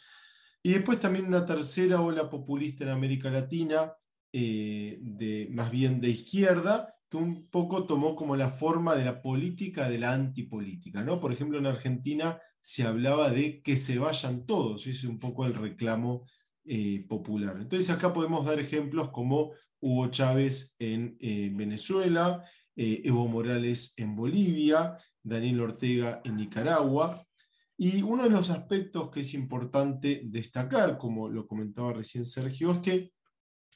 y 0.62 0.72
después 0.72 1.00
también 1.00 1.26
una 1.26 1.46
tercera 1.46 2.00
ola 2.00 2.28
populista 2.28 2.84
en 2.84 2.90
América 2.90 3.30
Latina, 3.30 3.92
eh, 4.32 4.98
de, 5.00 5.48
más 5.50 5.70
bien 5.70 6.00
de 6.00 6.10
izquierda, 6.10 6.94
que 7.08 7.16
un 7.16 7.48
poco 7.48 7.86
tomó 7.86 8.14
como 8.14 8.36
la 8.36 8.50
forma 8.50 8.94
de 8.94 9.04
la 9.04 9.22
política 9.22 9.88
de 9.88 9.98
la 9.98 10.12
antipolítica. 10.12 11.02
¿no? 11.02 11.18
Por 11.18 11.32
ejemplo, 11.32 11.58
en 11.58 11.66
Argentina 11.66 12.38
se 12.60 12.84
hablaba 12.84 13.30
de 13.30 13.62
que 13.62 13.76
se 13.76 13.98
vayan 13.98 14.46
todos, 14.46 14.82
ese 14.82 14.90
es 14.90 15.04
un 15.04 15.18
poco 15.18 15.46
el 15.46 15.54
reclamo 15.54 16.26
eh, 16.64 17.04
popular. 17.08 17.56
Entonces 17.60 17.90
acá 17.90 18.12
podemos 18.12 18.44
dar 18.44 18.58
ejemplos 18.58 19.10
como 19.10 19.52
Hugo 19.80 20.08
Chávez 20.08 20.76
en 20.78 21.16
eh, 21.20 21.50
Venezuela, 21.52 22.44
Evo 22.76 23.28
Morales 23.28 23.92
en 23.98 24.16
Bolivia, 24.16 24.96
Daniel 25.22 25.60
Ortega 25.60 26.22
en 26.24 26.36
Nicaragua, 26.36 27.22
y 27.76 28.02
uno 28.02 28.24
de 28.24 28.30
los 28.30 28.50
aspectos 28.50 29.10
que 29.10 29.20
es 29.20 29.32
importante 29.32 30.22
destacar, 30.24 30.98
como 30.98 31.30
lo 31.30 31.46
comentaba 31.46 31.94
recién 31.94 32.26
Sergio, 32.26 32.72
es 32.72 32.78
que 32.80 33.12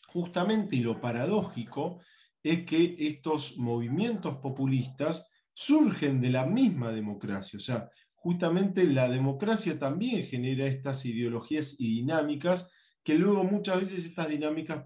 justamente 0.08 0.76
y 0.76 0.80
lo 0.80 1.00
paradójico 1.00 2.00
es 2.42 2.66
que 2.66 2.96
estos 2.98 3.56
movimientos 3.56 4.36
populistas 4.36 5.30
surgen 5.54 6.20
de 6.20 6.30
la 6.30 6.44
misma 6.44 6.90
democracia. 6.90 7.56
O 7.56 7.60
sea, 7.60 7.88
justamente 8.25 8.85
la 8.85 9.09
democracia 9.11 9.78
también 9.78 10.25
genera 10.25 10.66
estas 10.66 11.04
ideologías 11.04 11.76
y 11.78 11.97
dinámicas 11.97 12.73
que 13.02 13.16
luego 13.16 13.45
muchas 13.45 13.81
veces 13.81 14.07
estas 14.07 14.31
dinámicas 14.31 14.83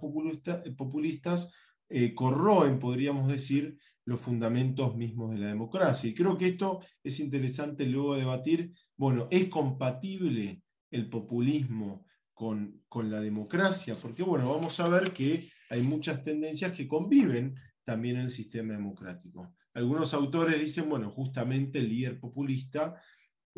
populistas 0.76 1.54
eh, 1.88 2.14
corroen, 2.14 2.80
podríamos 2.80 3.28
decir, 3.28 3.78
los 4.04 4.21
fundamentos 4.21 4.97
mismos 4.97 5.30
de 5.30 5.38
la 5.38 5.47
democracia. 5.47 6.11
Y 6.11 6.14
creo 6.14 6.37
que 6.37 6.49
esto 6.49 6.80
es 7.04 7.21
interesante 7.21 7.87
luego 7.87 8.16
debatir 8.16 8.73
bueno, 8.99 9.28
¿es 9.30 9.49
compatible 9.49 10.64
el 10.90 11.09
populismo 11.09 12.04
con, 12.35 12.83
la 13.04 13.21
democracia? 13.21 13.95
Porque, 14.02 14.25
bueno, 14.25 14.52
vamos 14.52 14.80
a 14.80 14.88
ver 14.88 15.12
que 15.12 15.52
hay 15.71 15.83
muchas 15.83 16.25
tendencias 16.25 16.73
que 16.73 16.88
conviven 16.88 17.54
también 17.85 18.16
en 18.16 18.23
el 18.23 18.30
sistema 18.30 18.73
democrático. 18.73 19.54
Algunos 19.73 20.12
autores 20.14 20.59
dicen, 20.59 20.88
bueno, 20.88 21.12
justamente 21.12 21.78
el 21.78 21.88
líder 21.88 22.18
populista 22.18 23.00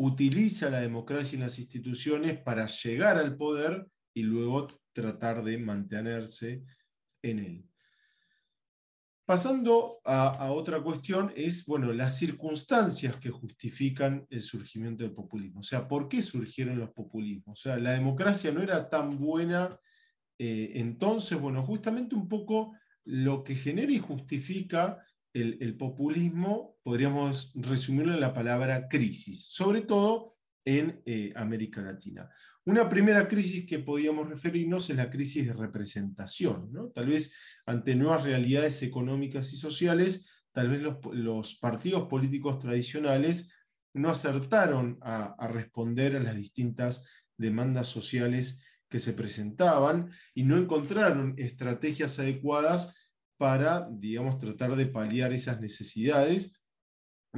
utiliza 0.03 0.71
la 0.71 0.81
democracia 0.81 1.37
y 1.37 1.41
las 1.41 1.59
instituciones 1.59 2.41
para 2.41 2.67
llegar 2.67 3.19
al 3.19 3.37
poder 3.37 3.87
y 4.15 4.23
luego 4.23 4.67
tratar 4.93 5.45
de 5.45 5.59
mantenerse 5.59 6.65
en 7.23 7.39
él. 7.39 7.67
Pasando 9.27 10.01
a, 10.05 10.51
otra 10.51 10.83
cuestión, 10.83 11.33
es 11.37 11.65
bueno, 11.67 11.93
las 11.93 12.19
circunstancias 12.19 13.17
que 13.17 13.31
justifican 13.31 14.27
el 14.29 14.41
surgimiento 14.41 15.05
del 15.05 15.13
populismo. 15.13 15.61
O 15.61 15.63
sea, 15.63 15.87
¿por 15.87 16.09
qué 16.09 16.21
surgieron 16.21 16.79
los 16.79 16.91
populismos? 16.91 17.61
O 17.61 17.63
sea, 17.63 17.77
la 17.77 17.93
democracia 17.93 18.51
no 18.51 18.63
era 18.63 18.89
tan 18.89 19.19
buena 19.19 19.79
eh, 20.43 20.81
entonces, 20.81 21.39
bueno, 21.39 21.63
justamente 21.63 22.15
un 22.15 22.27
poco 22.27 22.75
lo 23.05 23.45
que 23.45 23.55
genera 23.55 23.93
y 23.93 23.99
justifica 23.99 25.05
el, 25.33 25.77
populismo, 25.77 26.79
podríamos 26.83 27.53
resumirlo 27.55 28.15
en 28.15 28.21
la 28.21 28.35
palabra 28.35 28.89
crisis, 28.89 29.47
sobre 29.49 29.83
todo 29.83 30.37
en 30.65 31.03
eh, 31.07 31.33
América 31.37 31.81
Latina. 31.81 32.29
Una 32.65 32.89
primera 32.89 33.27
crisis 33.27 33.67
que 33.67 33.79
podíamos 33.79 34.29
referirnos 34.29 34.91
es 34.91 34.97
la 34.97 35.11
crisis 35.11 35.47
de 35.47 35.55
representación. 35.55 36.71
Tal 36.95 37.07
vez 37.07 37.35
ante 37.65 37.95
nuevas 37.95 38.25
realidades 38.25 38.83
económicas 38.83 39.53
y 39.53 39.57
sociales, 39.57 40.29
tal 40.53 40.69
vez 40.69 40.83
los, 40.83 41.55
partidos 41.57 42.09
políticos 42.09 42.59
tradicionales 42.59 43.53
no 43.95 44.11
acertaron 44.11 44.99
a, 45.01 45.49
responder 45.49 46.17
a 46.17 46.21
las 46.21 46.37
distintas 46.37 47.07
demandas 47.37 47.89
sociales 47.89 48.63
que 48.89 48.99
se 48.99 49.15
presentaban 49.15 50.11
y 50.35 50.43
no 50.43 50.57
encontraron 50.57 51.35
estrategias 51.39 52.19
adecuadas 52.19 52.95
para, 53.41 53.89
digamos, 53.91 54.37
tratar 54.37 54.77
de 54.77 54.85
paliar 54.85 55.33
esas 55.33 55.63
necesidades. 55.63 56.61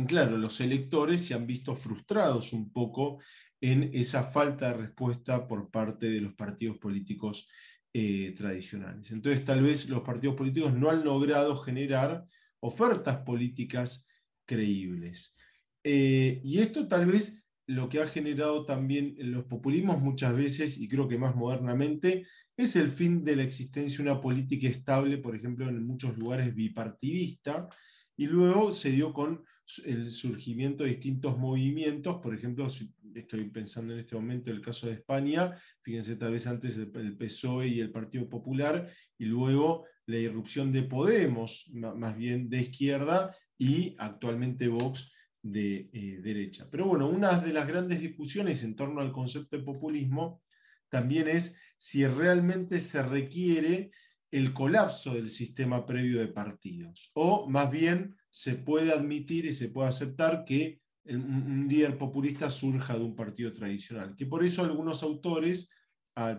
claro, 0.09 0.37
los 0.37 0.61
electores 0.61 1.25
se 1.25 1.35
han 1.35 1.47
visto 1.47 1.77
frustrados 1.77 2.53
un 2.53 2.73
poco 2.73 3.23
en 3.61 3.89
esa 3.93 4.25
falta 4.25 4.67
de 4.67 4.79
respuesta 4.79 5.47
por 5.47 5.71
parte 5.71 6.11
de 6.11 6.21
los 6.21 6.35
partidos 6.35 6.79
políticos 6.79 7.49
eh, 7.95 8.35
tradicionales. 8.37 9.13
Entonces, 9.13 9.45
tal 9.45 9.63
vez 9.63 9.89
los 9.89 10.03
partidos 10.03 10.35
políticos 10.35 10.75
no 10.75 10.91
han 10.91 11.05
logrado 11.05 11.55
generar 11.55 12.27
ofertas 12.59 13.19
políticas 13.19 14.09
creíbles. 14.45 15.37
Eh, 15.85 16.41
y 16.43 16.59
esto 16.59 16.89
tal 16.89 17.07
vez 17.07 17.47
lo 17.69 17.89
que 17.89 18.01
ha 18.01 18.09
generado 18.09 18.67
también 18.67 19.15
los 19.19 19.45
populismos 19.45 20.01
muchas 20.01 20.35
veces, 20.35 20.79
y 20.79 20.89
creo 20.89 21.07
que 21.07 21.17
más 21.17 21.37
modernamente, 21.37 22.27
es 22.63 22.77
el 22.77 22.91
fin 22.91 23.25
de 23.25 23.37
la 23.37 23.43
existencia 23.43 24.03
una 24.03 24.21
política 24.21 24.69
estable, 24.69 25.19
por 25.19 25.35
ejemplo, 25.35 25.69
en 25.69 25.87
muchos 25.87 26.17
lugares 26.17 26.55
bipartidista, 26.55 27.69
y 28.17 28.27
luego 28.27 28.73
se 28.73 28.91
dio 28.91 29.13
con 29.13 29.45
el 29.87 30.11
surgimiento 30.11 30.85
de 30.85 30.91
distintos 30.91 31.39
movimientos, 31.39 32.21
por 32.23 32.35
ejemplo, 32.35 32.67
estoy 33.15 33.45
pensando 33.51 33.93
en 33.93 34.01
este 34.01 34.17
momento 34.17 34.51
el 34.51 34.61
caso 34.61 34.87
de 34.87 34.95
España, 34.95 35.59
fíjense 35.83 36.17
tal 36.17 36.33
vez 36.33 36.47
antes 36.47 36.77
el 36.77 37.17
PSOE 37.17 37.69
y 37.69 37.81
el 37.81 37.91
Partido 37.91 38.29
Popular, 38.29 38.91
y 39.19 39.25
luego 39.25 39.87
la 40.07 40.19
irrupción 40.19 40.73
de 40.73 40.83
Podemos, 40.83 41.71
más 41.73 42.17
bien 42.17 42.49
de 42.49 42.63
izquierda, 42.63 43.35
y 43.57 43.95
actualmente 43.99 44.69
Vox 44.69 45.13
de 45.43 45.89
eh, 45.93 46.21
derecha. 46.23 46.69
Pero 46.71 46.87
bueno, 46.87 47.09
una 47.09 47.39
de 47.39 47.53
las 47.53 47.67
grandes 47.67 48.01
discusiones 48.01 48.63
en 48.63 48.77
torno 48.77 49.01
al 49.01 49.13
concepto 49.13 49.57
de 49.57 49.65
populismo 49.65 50.43
también 50.89 51.29
es 51.29 51.57
si 51.85 52.07
realmente 52.07 52.79
se 52.79 53.03
requiere 53.03 53.91
el 54.31 54.53
colapso 54.53 55.15
del 55.15 55.29
sistema 55.29 55.85
previo 55.85 56.21
de 56.21 56.29
partidos, 56.29 57.11
o 57.13 57.51
más 57.51 57.73
bien 57.73 58.15
se 58.31 58.55
puede 58.55 58.93
admitir 58.93 59.47
y 59.47 59.53
se 59.53 59.69
puede 59.69 59.89
aceptar 59.89 60.45
que 60.45 60.81
un 61.07 61.67
líder 61.69 61.99
populista 61.99 62.49
surja 62.51 62.97
de 62.97 63.03
un 63.03 63.17
partido 63.17 63.53
tradicional, 63.53 64.15
que 64.15 64.27
por 64.27 64.45
eso 64.45 64.63
algunos 64.63 65.03
autores, 65.03 65.75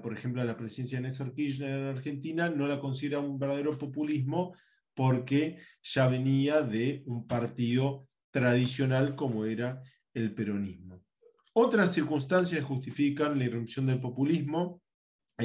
por 0.02 0.14
ejemplo 0.14 0.42
la 0.46 0.56
presidencia 0.56 1.02
de 1.02 1.10
Néstor 1.10 1.34
Kirchner 1.34 1.78
en 1.78 1.88
Argentina, 1.88 2.50
no 2.50 2.66
la 2.66 2.80
consideran 2.80 3.26
un 3.26 3.38
verdadero 3.38 3.78
populismo 3.78 4.56
porque 4.94 5.58
ya 5.82 6.08
venía 6.08 6.62
de 6.62 7.04
un 7.06 7.28
partido 7.28 8.08
tradicional 8.32 9.14
como 9.18 9.44
era 9.44 9.82
el 10.14 10.34
peronismo. 10.34 11.04
Otras 11.52 11.92
circunstancias 11.92 12.64
justifican 12.64 13.38
la 13.38 13.44
irrupción 13.44 13.88
del 13.88 14.00
populismo, 14.00 14.82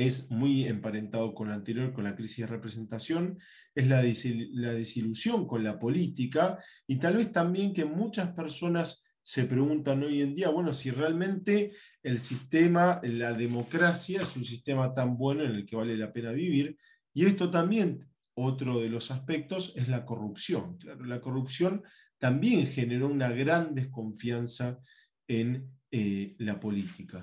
es 0.07 0.31
muy 0.31 0.65
emparentado 0.65 1.35
con 1.35 1.49
la 1.49 1.55
anterior, 1.55 1.93
con 1.93 2.05
la 2.05 2.15
crisis 2.15 2.39
de 2.39 2.47
representación, 2.47 3.39
es 3.75 3.87
la, 3.87 4.03
desilusión 4.03 5.47
con 5.47 5.63
la 5.63 5.79
política 5.79 6.59
y 6.87 6.97
tal 6.97 7.17
vez 7.17 7.33
también 7.33 7.73
que 7.73 7.85
muchas 7.85 8.33
personas 8.33 9.05
se 9.23 9.45
preguntan 9.45 10.03
hoy 10.03 10.23
en 10.23 10.35
día, 10.35 10.49
bueno, 10.49 10.73
si 10.73 10.91
realmente 10.91 11.73
el 12.03 12.19
sistema, 12.19 13.01
la 13.03 13.35
democracia 13.35 14.23
es 14.23 14.37
un 14.37 14.45
sistema 14.45 14.95
tan 14.95 15.17
bueno 15.19 15.45
en 15.45 15.53
el 15.53 15.67
que 15.67 15.77
vale 15.77 15.97
la 15.97 16.13
pena 16.13 16.33
vivir. 16.33 16.79
Y 17.13 17.27
esto 17.27 17.51
también, 17.51 18.09
otro 18.35 18.81
de 18.81 18.89
los 18.89 19.11
aspectos, 19.11 19.77
es 19.77 19.89
la 19.89 20.07
corrupción. 20.07 20.79
Claro, 20.79 21.05
la 21.05 21.21
corrupción 21.21 21.83
también 22.17 22.67
generó 22.67 23.09
una 23.09 23.29
gran 23.29 23.75
desconfianza 23.75 24.79
en 25.27 25.71
eh, 25.91 26.35
la 26.39 26.59
política. 26.59 27.23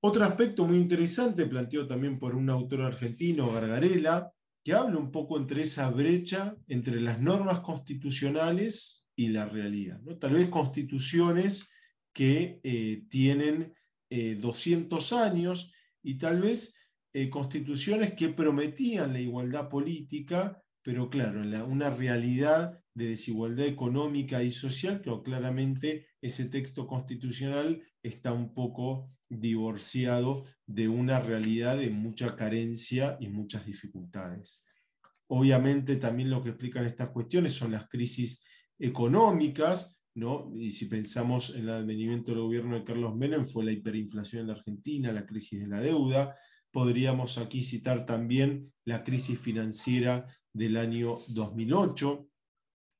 Otro 0.00 0.24
aspecto 0.24 0.64
muy 0.64 0.78
interesante, 0.78 1.46
planteado 1.46 1.86
también 1.86 2.18
por 2.18 2.34
un 2.34 2.50
autor 2.50 2.82
argentino, 2.82 3.52
Gargarela, 3.52 4.32
que 4.64 4.72
habla 4.72 4.98
un 4.98 5.10
poco 5.10 5.38
entre 5.38 5.62
esa 5.62 5.90
brecha 5.90 6.56
entre 6.68 7.00
las 7.00 7.20
normas 7.20 7.60
constitucionales 7.60 9.06
y 9.16 9.28
la 9.28 9.46
realidad. 9.46 10.00
¿no? 10.02 10.18
Tal 10.18 10.34
vez 10.34 10.48
constituciones 10.48 11.70
que 12.12 12.60
eh, 12.62 13.04
tienen 13.08 13.74
200 14.10 15.12
eh, 15.12 15.16
años 15.16 15.72
y 16.02 16.18
tal 16.18 16.40
vez 16.40 16.76
eh, 17.14 17.28
constituciones 17.30 18.14
que 18.14 18.28
prometían 18.28 19.12
la 19.12 19.20
igualdad 19.20 19.68
política, 19.68 20.62
pero 20.82 21.10
claro, 21.10 21.42
una 21.66 21.90
realidad 21.90 22.78
de 22.94 23.08
desigualdad 23.08 23.66
económica 23.66 24.42
y 24.42 24.50
social, 24.50 25.00
pero 25.02 25.22
claramente 25.22 26.08
ese 26.20 26.48
texto 26.48 26.86
constitucional 26.86 27.82
está 28.02 28.32
un 28.32 28.52
poco 28.52 29.10
divorciado 29.40 30.44
de 30.66 30.88
una 30.88 31.20
realidad 31.20 31.78
de 31.78 31.90
mucha 31.90 32.36
carencia 32.36 33.16
y 33.20 33.28
muchas 33.28 33.64
dificultades. 33.64 34.64
Obviamente 35.28 35.96
también 35.96 36.30
lo 36.30 36.42
que 36.42 36.50
explican 36.50 36.84
estas 36.84 37.10
cuestiones 37.10 37.54
son 37.54 37.72
las 37.72 37.88
crisis 37.88 38.44
económicas, 38.78 39.98
¿no? 40.14 40.52
y 40.54 40.70
si 40.70 40.86
pensamos 40.86 41.54
en 41.54 41.62
el 41.62 41.70
advenimiento 41.70 42.32
del 42.32 42.42
gobierno 42.42 42.74
de 42.74 42.84
Carlos 42.84 43.16
Menem, 43.16 43.46
fue 43.46 43.64
la 43.64 43.72
hiperinflación 43.72 44.42
en 44.42 44.48
la 44.48 44.54
Argentina, 44.54 45.12
la 45.12 45.24
crisis 45.24 45.60
de 45.60 45.68
la 45.68 45.80
deuda, 45.80 46.36
podríamos 46.70 47.38
aquí 47.38 47.62
citar 47.62 48.04
también 48.04 48.72
la 48.84 49.04
crisis 49.04 49.38
financiera 49.38 50.26
del 50.52 50.76
año 50.76 51.16
2008, 51.28 52.28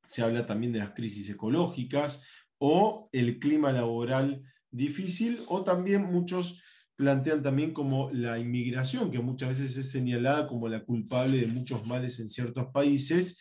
se 0.05 0.23
habla 0.23 0.47
también 0.47 0.73
de 0.73 0.79
las 0.79 0.93
crisis 0.93 1.29
ecológicas 1.29 2.27
o 2.59 3.09
el 3.13 3.39
clima 3.39 3.73
laboral 3.73 4.43
difícil, 4.73 5.45
o 5.47 5.63
también 5.63 6.03
muchos 6.03 6.63
plantean 6.97 7.43
también 7.43 7.73
como 7.73 8.11
la 8.11 8.39
inmigración, 8.39 9.11
que 9.11 9.19
muchas 9.19 9.51
veces 9.51 9.77
es 9.77 9.91
señalada 9.91 10.47
como 10.47 10.69
la 10.69 10.85
culpable 10.85 11.39
de 11.39 11.47
muchos 11.47 11.87
males 11.87 12.19
en 12.21 12.29
ciertos 12.29 12.67
países, 12.73 13.39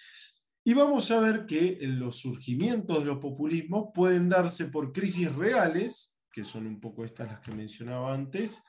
y 0.63 0.73
vamos 0.73 1.09
a 1.09 1.19
ver 1.19 1.47
que 1.47 1.79
los 1.81 2.19
surgimientos 2.19 2.99
de 2.99 3.05
los 3.05 3.17
populismos 3.17 3.89
pueden 3.95 4.29
darse 4.29 4.65
por 4.65 4.93
crisis 4.93 5.33
reales, 5.33 6.15
que 6.31 6.43
son 6.43 6.67
un 6.67 6.79
poco 6.79 7.03
estas 7.03 7.29
las 7.29 7.39
que 7.39 7.51
mencionaba 7.51 8.13
antes, 8.13 8.61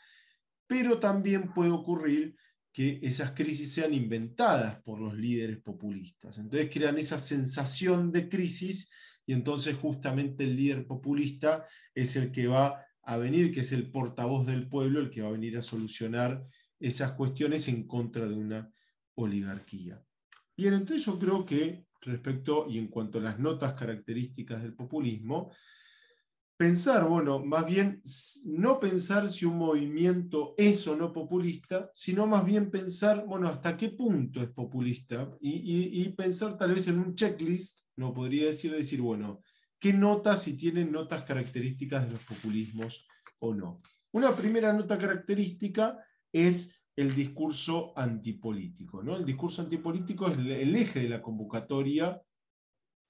pero 0.67 0.99
también 0.99 1.53
puede 1.53 1.71
ocurrir 1.71 2.35
que 2.73 2.99
esas 3.03 3.33
crisis 3.33 3.75
sean 3.75 3.93
inventadas 3.93 4.81
por 4.83 4.99
los 4.99 5.15
líderes 5.15 5.59
populistas. 5.59 6.39
Entonces 6.39 6.71
crean 6.73 6.97
esa 6.97 7.19
sensación 7.19 8.11
de 8.11 8.29
crisis 8.31 8.91
y 9.33 9.35
entonces 9.35 9.79
justamente 9.79 10.45
el 10.45 10.57
líder 10.57 10.87
populista 10.87 11.67
es 11.95 12.17
el 12.17 12.31
que 12.31 12.49
va 12.49 12.85
a 13.03 13.17
venir, 13.17 13.51
que 13.51 13.61
es 13.61 13.73
el 13.73 13.91
portavoz 13.91 14.47
del 14.47 14.69
pueblo, 14.69 15.01
el 15.01 15.09
que 15.09 15.23
va 15.23 15.29
a 15.29 15.33
venir 15.33 15.57
a 15.57 15.63
solucionar 15.63 16.47
esas 16.79 17.13
cuestiones 17.13 17.67
en 17.69 17.87
contra 17.87 18.29
de 18.29 18.35
una 18.35 18.71
oligarquía. 19.15 20.05
Bien, 20.55 20.75
entonces 20.75 21.07
yo 21.07 21.19
creo 21.19 21.47
que 21.47 21.87
respecto 22.03 22.67
y 22.69 22.77
en 22.77 22.89
cuanto 22.89 23.21
a 23.21 23.23
las 23.23 23.39
notas 23.39 23.73
características 23.73 24.61
del 24.61 24.75
populismo, 24.75 25.51
pensar, 26.63 27.09
bueno, 27.09 27.41
más 27.41 27.67
bien 27.67 28.01
no 28.45 28.79
pensar 28.79 29.29
si 29.29 29.45
un 29.45 29.59
movimiento 29.59 30.55
es 30.57 30.87
o 30.87 30.95
no 30.95 31.13
populista, 31.13 31.91
sino 31.93 32.25
más 32.29 32.45
bien 32.45 32.71
pensar, 32.71 33.27
bueno, 33.27 33.49
hasta 33.49 33.77
qué 33.77 33.89
punto 33.89 34.41
es 34.41 34.49
populista 34.49 35.29
y, 35.41 36.09
pensar 36.11 36.57
tal 36.57 36.73
vez 36.73 36.87
en 36.87 37.01
un 37.01 37.17
checklist, 37.17 37.81
no 37.97 38.15
podría 38.15 38.47
decir, 38.47 38.71
decir, 38.71 39.01
bueno, 39.01 39.43
qué 39.81 39.93
notas 39.93 40.45
si 40.45 40.57
tienen 40.57 40.93
notas 40.93 41.25
características 41.25 42.05
de 42.05 42.13
los 42.13 42.23
populismos 42.23 43.09
o 43.41 43.53
no. 43.53 43.83
Una 44.13 44.31
primera 44.31 44.73
nota 44.73 44.97
característica 44.97 45.99
es 46.31 46.81
el 46.95 47.13
discurso 47.13 47.93
antipolítico. 47.97 49.03
¿no? 49.03 49.17
El 49.17 49.25
discurso 49.25 49.63
antipolítico 49.63 50.29
es 50.29 50.39
el 50.39 50.77
eje 50.77 51.01
de 51.01 51.09
la 51.09 51.23
convocatoria 51.23 52.23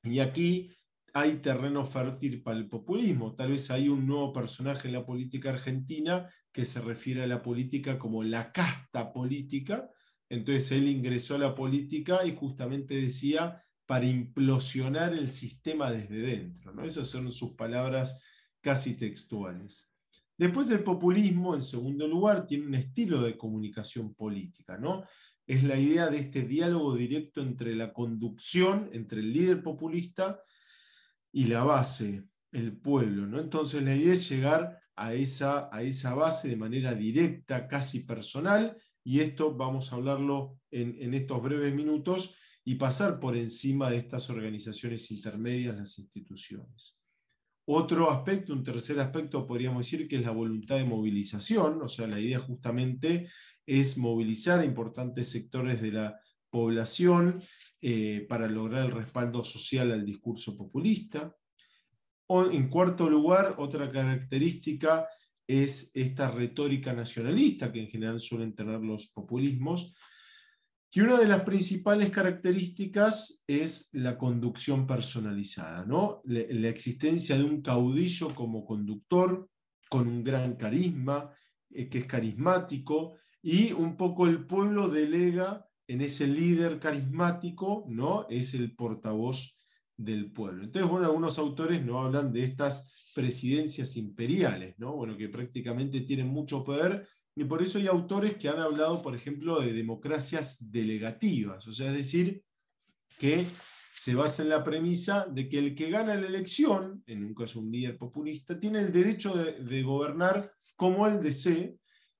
y 0.05 0.21
aquí 0.21 0.71
hay 1.13 1.39
terreno 1.39 1.85
fértil 1.85 2.43
para 2.43 2.59
el 2.59 2.69
populismo. 2.69 3.35
Tal 3.35 3.51
vez 3.51 3.71
hay 3.71 3.89
un 3.89 4.07
nuevo 4.07 4.33
personaje 4.33 4.89
en 4.89 4.95
la 4.95 5.05
política 5.05 5.51
argentina 5.51 6.29
que 6.53 6.65
se 6.65 6.81
refiere 6.81 7.23
a 7.23 7.27
la 7.27 7.43
política 7.43 7.99
como 7.99 8.23
la 8.23 8.53
casta 8.53 9.13
política. 9.13 9.91
Entonces 10.29 10.73
él 10.73 10.89
ingresó 10.89 11.35
a 11.35 11.39
la 11.39 11.55
política 11.55 12.25
y 12.25 12.35
justamente 12.35 12.95
decía 12.95 13.63
para 13.85 14.07
implosionar 14.07 15.13
el 15.13 15.29
sistema 15.29 15.91
desde 15.91 16.19
dentro. 16.19 16.73
¿no? 16.73 16.83
Esas 16.83 17.09
son 17.09 17.31
sus 17.31 17.55
palabras 17.55 18.19
casi 18.63 18.97
textuales. 18.97 19.91
Después 20.39 20.71
el 20.71 20.83
populismo, 20.83 21.55
en 21.55 21.63
segundo 21.63 22.09
lugar, 22.09 22.47
tiene 22.47 22.67
un 22.67 22.75
estilo 22.75 23.23
de 23.23 23.37
comunicación 23.37 24.15
política, 24.15 24.79
¿no? 24.79 25.05
Es 25.47 25.63
la 25.63 25.79
idea 25.79 26.09
de 26.09 26.19
este 26.19 26.43
diálogo 26.43 26.97
directo 26.97 27.43
entre 27.43 27.77
la 27.77 27.93
conducción, 27.93 28.89
entre 28.93 29.21
el 29.21 29.33
líder 29.33 29.63
populista 29.63 30.41
y 31.33 31.47
la 31.47 31.65
base, 31.65 32.25
el 32.53 32.77
pueblo, 32.77 33.27
¿no? 33.27 33.41
Entonces 33.41 33.83
la 33.83 33.97
idea 33.97 34.13
es 34.13 34.29
llegar 34.29 34.79
a 34.95 35.15
esa, 35.15 35.69
a 35.73 35.83
esa 35.83 36.15
base 36.15 36.49
de 36.49 36.57
manera 36.57 36.95
directa, 36.95 37.67
casi 37.67 38.01
personal, 38.01 38.77
y 39.03 39.21
esto 39.21 39.57
vamos 39.57 39.93
a 39.93 39.97
hablarlo 39.97 40.59
en, 40.71 40.97
en 41.01 41.15
estos 41.15 41.43
breves 41.43 41.75
minutos 41.75 42.37
y 42.65 42.77
pasar 42.77 43.19
por 43.19 43.37
encima 43.37 43.91
de 43.91 43.97
estas 43.97 44.31
organizaciones 44.31 45.11
intermedias, 45.11 45.77
las 45.77 45.99
instituciones. 45.99 47.01
Otro 47.65 48.11
aspecto, 48.11 48.53
un 48.53 48.63
tercer 48.63 49.01
aspecto, 49.01 49.47
podríamos 49.47 49.87
decir 49.87 50.07
que 50.07 50.17
es 50.17 50.23
la 50.23 50.31
voluntad 50.33 50.77
de 50.77 50.85
movilización, 50.85 51.81
o 51.83 51.89
sea, 51.89 52.07
la 52.07 52.21
idea 52.21 52.41
justamente 52.41 53.29
es 53.65 53.97
movilizar 53.97 54.65
importantes 54.65 55.31
sectores 55.31 55.81
de 55.81 55.93
la 55.93 56.21
población 56.53 57.41
eh, 57.81 58.27
para 58.29 58.47
lograr 58.47 58.85
el 58.85 58.93
respaldo 58.93 59.43
social 59.43 59.91
al 59.91 60.05
discurso 60.05 60.57
populista. 60.57 61.35
O, 62.27 62.45
en 62.45 62.69
cuarto 62.69 63.09
lugar, 63.09 63.57
otra 63.59 63.91
característica 63.91 65.09
es 65.47 65.91
esta 65.95 66.31
retórica 66.31 66.93
nacionalista 66.93 67.73
que 67.73 67.81
en 67.81 67.89
general 67.89 68.21
suelen 68.21 68.55
tener 68.55 68.81
los 68.81 69.09
populismos, 69.09 69.95
y 70.95 71.01
una 71.01 71.19
de 71.19 71.27
las 71.27 71.43
principales 71.43 72.11
características 72.11 73.43
es 73.47 73.89
la 73.93 74.19
conducción 74.19 74.87
personalizada, 74.87 75.87
¿no? 75.87 76.21
la, 76.27 76.69
existencia 76.69 77.39
de 77.39 77.45
un 77.45 77.63
caudillo 77.63 78.35
como 78.35 78.63
conductor, 78.67 79.49
con 79.89 80.07
un 80.07 80.23
gran 80.23 80.57
carisma, 80.57 81.31
eh, 81.71 81.89
que 81.89 82.01
es 82.01 82.05
carismático, 82.05 83.17
y 83.41 83.73
un 83.73 83.97
poco 83.97 84.27
el 84.27 84.47
pueblo 84.47 84.91
delega 84.91 85.67
en 85.87 86.01
ese 86.01 86.27
líder 86.27 86.79
carismático, 86.79 87.85
¿no? 87.89 88.27
Es 88.29 88.55
el 88.55 88.75
portavoz 88.75 89.59
del 89.97 90.33
pueblo. 90.33 90.65
Entonces, 90.65 90.91
bueno, 90.91 91.07
algunos 91.07 91.39
autores 91.39 91.85
no 91.85 92.01
hablan 92.01 92.33
de 92.33 92.43
estas 92.43 93.13
presidencias 93.15 93.97
imperiales, 93.97 94.75
¿no? 94.79 94.95
Bueno, 94.95 95.17
que 95.17 95.29
prácticamente 95.29 96.01
tienen 96.03 96.29
mucho 96.29 96.65
poder 96.65 97.07
y 97.35 97.45
por 97.45 97.63
eso 97.63 97.79
hay 97.79 97.87
autores 97.87 98.37
que 98.37 98.49
han 98.49 98.59
hablado, 98.59 99.03
por 99.03 99.15
ejemplo, 99.15 99.61
de 99.61 99.73
democracias 99.73 100.71
delegativas, 100.71 101.67
o 101.67 101.73
sea, 101.73 101.89
es 101.89 101.97
decir, 101.97 102.43
que 103.19 103.47
se 103.95 104.15
basa 104.15 104.43
en 104.43 104.49
la 104.49 104.65
premisa 104.65 105.27
de 105.27 105.49
que 105.49 105.59
el 105.59 105.75
que 105.75 105.91
gana 105.91 106.15
la 106.15 106.27
elección, 106.27 107.03
en 107.07 107.25
un 107.25 107.35
caso 107.35 107.61
un 107.61 107.71
líder 107.71 107.97
populista, 107.97 108.59
tiene 108.59 108.81
el 108.81 108.93
derecho 108.93 109.35
de, 109.35 109.83
gobernar 109.83 110.51
como 110.77 111.07
él 111.07 111.21
desee 111.21 111.77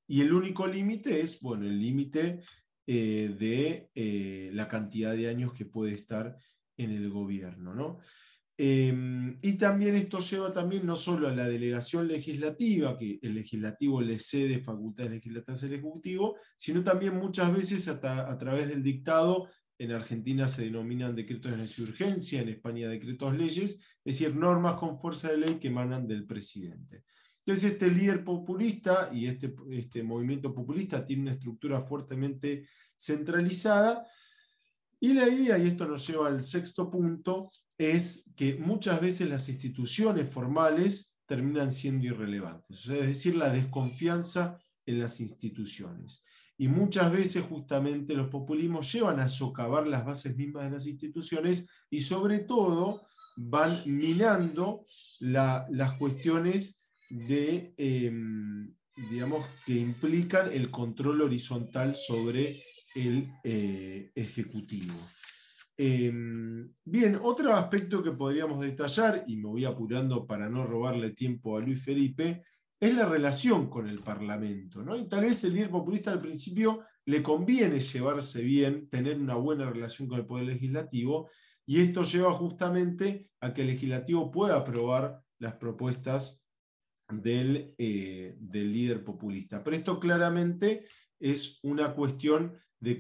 y 0.07 0.21
el 0.21 0.33
único 0.33 0.67
límite 0.67 1.21
es, 1.21 1.41
bueno, 1.41 1.67
el 1.67 1.81
límite 1.81 2.41
eh, 2.87 3.35
de 3.39 3.91
eh, 3.95 4.51
la 4.53 4.69
cantidad 4.69 5.15
de 5.15 5.29
años 5.29 5.53
que 5.53 5.67
puede 5.67 5.95
estar 5.95 6.37
en 6.77 6.91
el 6.91 7.11
gobierno. 7.11 7.75
¿no? 7.75 7.99
Em, 8.59 9.39
y 9.43 9.55
también 9.55 9.95
esto 9.95 10.21
lleva 10.21 10.53
también 10.53 10.87
no 10.87 10.95
solo 10.95 11.29
a 11.29 11.35
la 11.35 11.49
delegación 11.49 12.07
legislativa, 12.07 12.99
que 12.99 13.19
el 13.23 13.35
legislativo 13.35 14.01
le 14.01 14.19
cede 14.19 14.63
facultades 14.63 15.13
legislativas 15.13 15.63
al 15.63 15.73
Ejecutivo, 15.73 16.37
sino 16.57 16.85
también 16.85 17.17
muchas 17.17 17.55
veces 17.55 17.89
a, 17.89 18.39
través 18.39 18.69
del 18.69 18.83
dictado, 18.83 19.49
en 19.79 19.93
Argentina 19.93 20.47
se 20.49 20.65
denominan 20.65 21.17
decretos 21.17 21.53
de 21.53 21.83
urgencia, 21.83 22.41
en 22.41 22.51
España 22.51 22.89
decretos 22.89 23.37
leyes, 23.37 23.81
es 24.05 24.19
decir, 24.19 24.37
normas 24.37 24.75
con 24.75 24.99
fuerza 24.99 25.31
de 25.31 25.39
ley 25.39 25.55
que 25.57 25.69
emanan 25.69 26.07
del 26.07 26.27
presidente. 26.27 27.05
Entonces 27.45 27.73
este 27.73 27.91
líder 27.91 28.25
populista 28.25 29.11
y 29.13 29.27
este, 29.27 29.55
este 29.71 30.03
movimiento 30.03 30.55
populista 30.55 31.05
tiene 31.05 31.23
una 31.23 31.33
estructura 31.33 31.81
fuertemente 31.83 32.69
centralizada 32.97 34.07
y 35.05 35.15
la 35.15 35.29
idea, 35.29 35.59
y 35.59 35.67
esto 35.67 35.85
nos 35.85 36.07
lleva 36.07 36.29
al 36.29 36.41
sexto 36.41 36.89
punto, 36.89 37.51
es 37.77 38.31
que 38.37 38.55
muchas 38.55 39.01
veces 39.01 39.29
las 39.29 39.49
instituciones 39.49 40.31
formales 40.31 41.19
terminan 41.27 41.73
siendo 41.73 42.07
irrelevantes, 42.07 42.87
es 42.89 43.07
decir, 43.09 43.35
la 43.35 43.51
desconfianza 43.51 44.57
en 44.87 45.01
las 45.01 45.21
instituciones. 45.21 46.23
Y 46.57 46.69
muchas 46.69 47.11
veces 47.11 47.43
justamente 47.43 48.15
los 48.15 48.29
populismos 48.29 48.93
llevan 48.93 49.19
a 49.19 49.29
socavar 49.29 49.89
las 49.89 50.05
bases 50.05 50.37
mismas 50.37 50.67
de 50.67 50.71
las 50.71 50.87
instituciones 50.87 51.69
y 51.91 52.01
sobre 52.03 52.39
todo 52.39 53.01
van 53.37 53.83
minando 53.87 54.87
las 55.19 55.95
cuestiones 55.99 56.82
de, 57.13 57.75
em, 57.77 58.75
digamos, 59.11 59.47
que 59.67 59.75
implican 59.75 60.51
el 60.51 60.71
control 60.71 61.21
horizontal 61.21 61.95
sobre 61.95 62.63
el 62.95 63.29
eh, 63.45 64.11
Ejecutivo. 64.15 64.95
Em, 65.77 66.73
bien, 66.85 67.19
otro 67.23 67.53
aspecto 67.53 68.03
que 68.03 68.13
podríamos 68.13 68.61
detallar, 68.61 69.25
y 69.27 69.37
me 69.37 69.49
voy 69.49 69.65
apurando 69.67 70.27
para 70.27 70.49
no 70.49 70.65
robarle 70.65 71.11
tiempo 71.11 71.59
a 71.59 71.61
Luis 71.61 71.85
Felipe, 71.85 72.45
es 72.81 72.95
la 72.95 73.07
relación 73.07 73.69
con 73.69 73.89
el 73.89 73.99
Parlamento. 73.99 74.83
¿no? 74.83 74.97
Y 74.97 75.07
tal 75.07 75.23
vez 75.25 75.45
el 75.45 75.53
líder 75.53 75.71
populista 75.71 76.13
al 76.13 76.21
principio 76.21 76.81
le 77.05 77.23
conviene 77.23 77.81
llevarse 77.81 78.43
bien, 78.43 78.89
tener 78.89 79.19
una 79.19 79.35
buena 79.35 79.71
relación 79.71 80.09
con 80.09 80.19
el 80.19 80.27
Poder 80.27 80.47
Legislativo, 80.47 81.29
y 81.67 81.81
esto 81.81 82.05
lleva 82.05 82.33
justamente 82.33 83.29
a 83.41 83.53
que 83.53 83.63
el 83.63 83.69
Legislativo 83.69 84.31
pueda 84.31 84.57
aprobar 84.57 85.23
las 85.39 85.55
propuestas 85.55 86.42
del, 87.13 87.75
eh, 87.79 88.37
del 88.39 88.73
líder 88.73 89.05
populista. 89.05 89.63
Pero 89.63 89.77
esto 89.77 90.01
claramente 90.01 90.87
es 91.21 91.61
una 91.63 91.95
cuestión 91.95 92.55
de, 92.81 92.95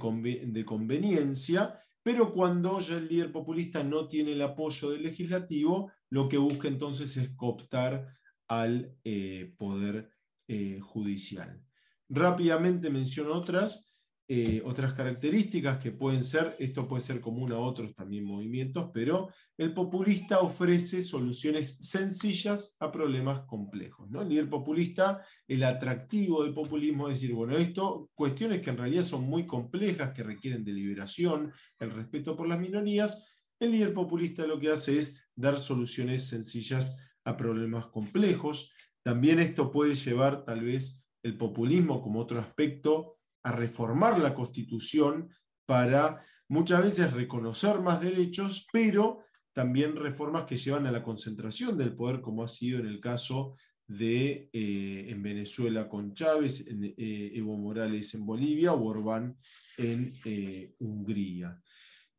de, 0.46 0.64
conveniencia, 0.64 1.81
pero 2.03 2.31
cuando 2.31 2.79
ya 2.81 2.98
el 2.98 3.09
líder 3.09 3.33
populista 3.33 3.83
no 3.83 4.09
tiene 4.09 4.33
el 4.33 4.42
apoyo 4.42 4.90
del 4.90 5.03
legislativo, 5.03 5.90
lo 6.11 6.29
que 6.29 6.38
busca 6.38 6.68
entonces 6.68 7.16
es 7.16 7.31
cooptar 7.31 8.14
al 8.48 8.96
eh, 9.05 9.55
poder 9.57 10.11
eh, 10.48 10.79
judicial. 10.81 11.64
Rápidamente 12.09 12.90
menciono 12.90 13.33
otras. 13.33 13.92
Eh, 14.29 14.63
otras 14.65 14.95
características 14.95 15.79
que 15.79 15.91
pueden 15.91 16.23
ser, 16.23 16.57
esto 16.59 16.87
puede 16.87 17.03
ser 17.03 17.21
común 17.21 17.53
a 17.53 17.59
otros 17.59 17.93
también 17.95 18.25
movimientos, 18.25 18.91
pero 18.95 19.29
el 19.59 19.75
populista 19.75 20.39
ofrece 20.41 21.03
soluciones 21.03 21.79
sencillas 21.89 22.77
a 22.79 22.93
problemas 22.93 23.45
complejos. 23.47 24.09
El 24.15 24.29
líder 24.29 24.49
populista, 24.49 25.21
el 25.49 25.65
atractivo 25.65 26.45
del 26.45 26.55
populismo 26.55 27.09
es 27.09 27.21
decir, 27.21 27.35
bueno, 27.35 27.57
esto, 27.57 28.11
cuestiones 28.15 28.61
que 28.61 28.71
en 28.71 28.79
realidad 28.79 29.03
son 29.03 29.25
muy 29.25 29.45
complejas, 29.45 30.13
que 30.15 30.23
requieren 30.23 30.65
deliberación, 30.65 31.53
el 31.81 31.91
respeto 31.91 32.37
por 32.37 32.49
las 32.49 32.61
minorías, 32.61 33.29
el 33.59 33.73
líder 33.73 33.93
populista 33.93 34.47
lo 34.47 34.59
que 34.59 34.71
hace 34.71 34.99
es 34.99 35.21
dar 35.35 35.59
soluciones 35.59 36.29
sencillas 36.29 37.13
a 37.25 37.37
problemas 37.37 37.87
complejos. 37.89 38.73
También 39.03 39.41
esto 39.41 39.71
puede 39.71 39.95
llevar 39.95 40.45
tal 40.45 40.63
vez 40.63 41.05
el 41.23 41.37
populismo 41.37 42.03
como 42.03 42.21
otro 42.21 42.41
aspecto 42.41 43.19
a 43.43 43.53
reformar 43.53 44.19
la 44.19 44.35
Constitución 44.35 45.29
para 45.67 46.21
muchas 46.49 46.83
veces 46.83 47.13
reconocer 47.13 47.81
más 47.81 48.01
derechos, 48.01 48.67
pero 48.73 49.21
también 49.53 49.97
reformas 49.97 50.45
que 50.45 50.57
llevan 50.57 50.87
a 50.87 50.93
la 50.93 51.03
concentración 51.03 51.77
del 51.77 51.95
poder, 51.95 52.21
como 52.21 52.43
ha 52.43 52.49
sido 52.49 52.81
en 52.81 52.87
el 52.87 53.01
caso 53.01 53.57
de 53.87 54.49
eh, 54.53 55.07
en 55.09 55.23
Venezuela 55.23 55.89
con 55.89 56.15
Chávez, 56.15 56.67
en, 56.67 56.85
eh, 56.85 57.33
Evo 57.35 57.57
Morales 57.57 58.15
en 58.15 58.25
Bolivia 58.25 58.73
o 58.73 58.85
Orbán 58.85 59.37
en 59.77 60.13
eh, 60.25 60.75
Hungría. 60.79 61.61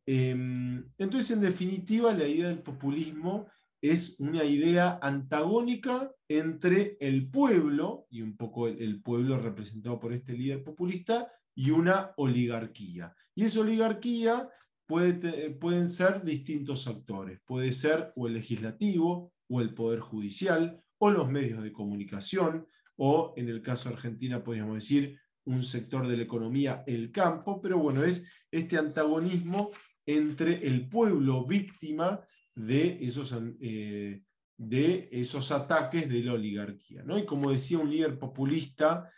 Em, 0.06 0.84
entonces, 0.98 1.32
en 1.32 1.42
definitiva, 1.42 2.14
la 2.14 2.28
idea 2.28 2.50
del 2.50 2.62
populismo 2.62 3.48
es 3.84 4.18
una 4.22 4.46
idea 4.46 4.98
antagónica 5.02 6.10
entre 6.30 6.96
el 7.02 7.30
pueblo, 7.30 8.08
y 8.10 8.22
un 8.22 8.38
poco 8.38 8.70
el, 8.70 9.02
pueblo 9.02 9.38
representado 9.38 10.00
por 10.00 10.14
este 10.14 10.32
líder 10.32 10.64
populista, 10.64 11.30
y 11.54 11.72
una 11.72 12.14
oligarquía. 12.16 13.14
Y 13.36 13.44
esa 13.44 13.60
oligarquía 13.60 14.48
puede, 14.86 15.50
pueden 15.50 15.90
ser 15.90 16.24
distintos 16.24 16.88
actores. 16.88 17.42
Puede 17.46 17.74
ser 17.74 18.14
o 18.16 18.28
el 18.28 18.36
legislativo, 18.36 19.34
o 19.50 19.60
el 19.60 19.74
poder 19.74 20.00
judicial, 20.00 20.82
o 20.98 21.12
los 21.12 21.30
medios 21.30 21.62
de 21.62 21.74
comunicación, 21.74 22.66
o 22.96 23.34
en 23.36 23.50
el 23.50 23.62
caso 23.62 23.90
de 23.90 23.96
Argentina 23.96 24.42
podríamos 24.42 24.76
decir 24.76 25.20
un 25.44 25.62
sector 25.62 26.08
de 26.08 26.16
la 26.16 26.24
economía, 26.24 26.86
el 26.88 27.12
campo, 27.12 27.60
pero 27.60 27.80
bueno, 27.80 28.06
es 28.06 28.26
este 28.50 28.78
antagonismo 28.78 29.72
entre 30.06 30.66
el 30.66 30.88
pueblo 30.88 31.46
víctima 31.46 32.22
de 32.56 33.00
esos, 33.02 33.36
eh, 33.62 34.22
de 34.58 35.10
esos 35.12 35.52
ataques 35.52 36.10
de 36.10 36.24
la 36.24 36.34
oligarquía. 36.34 37.04
¿no? 37.04 37.18
Y 37.18 37.26
como 37.26 37.52
decía 37.52 37.80
un 37.80 37.90
líder 37.90 38.18
populista, 38.18 39.10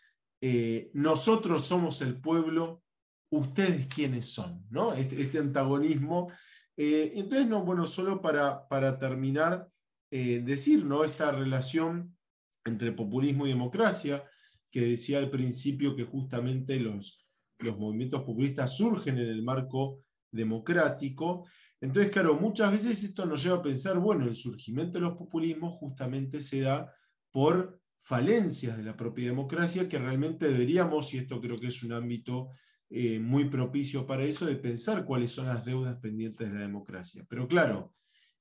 eh, 0.41 0.91
nosotros 0.93 1.65
somos 1.65 2.01
el 2.01 2.19
pueblo, 2.19 2.83
ustedes 3.29 3.87
quiénes 3.87 4.27
son, 4.27 4.65
¿no? 4.69 4.93
Este, 4.93 5.19
este 5.19 5.39
antagonismo. 5.39 6.31
Eh, 6.77 7.13
entonces, 7.15 7.47
no, 7.47 7.63
bueno, 7.63 7.85
solo 7.85 8.21
para, 8.21 8.67
para 8.67 8.97
terminar, 8.99 9.67
decir, 10.11 10.85
¿no? 10.85 11.03
Esta 11.03 11.29
relación 11.33 12.15
entre 12.63 12.93
populismo 12.93 13.45
y 13.45 13.49
democracia, 13.49 14.23
que 14.71 14.81
decía 14.81 15.19
al 15.19 15.29
principio 15.29 15.95
que 15.95 16.03
justamente 16.03 16.79
los, 16.79 17.19
los 17.59 17.77
movimientos 17.77 18.23
populistas 18.23 18.75
surgen 18.75 19.17
en 19.17 19.27
el 19.27 19.43
marco 19.43 20.03
democrático, 20.31 21.47
entonces, 21.81 22.11
claro, 22.11 22.35
muchas 22.35 22.71
veces 22.71 23.03
esto 23.03 23.25
nos 23.25 23.43
lleva 23.43 23.57
a 23.57 23.61
pensar, 23.61 23.99
bueno, 23.99 24.25
el 24.25 24.35
surgimiento 24.35 24.93
de 24.93 25.05
los 25.05 25.17
populismos 25.17 25.77
justamente 25.77 26.39
se 26.39 26.61
da 26.61 26.91
por 27.31 27.79
falencias 27.99 28.77
de 28.77 28.83
la 28.83 28.95
propia 28.95 29.25
democracia 29.25 29.89
que 29.89 29.99
realmente 29.99 30.47
deberíamos, 30.47 31.13
y 31.13 31.17
esto 31.17 31.41
creo 31.41 31.57
que 31.57 31.67
es 31.67 31.83
un 31.83 31.91
ámbito 31.91 32.49
eh, 32.89 33.19
muy 33.19 33.45
propicio 33.45 34.05
para 34.05 34.23
eso, 34.23 34.45
de 34.45 34.55
pensar 34.55 35.05
cuáles 35.05 35.31
son 35.31 35.47
las 35.47 35.65
deudas 35.65 35.97
pendientes 35.97 36.47
de 36.47 36.53
la 36.53 36.61
democracia. 36.61 37.25
Pero 37.27 37.47
claro, 37.47 37.93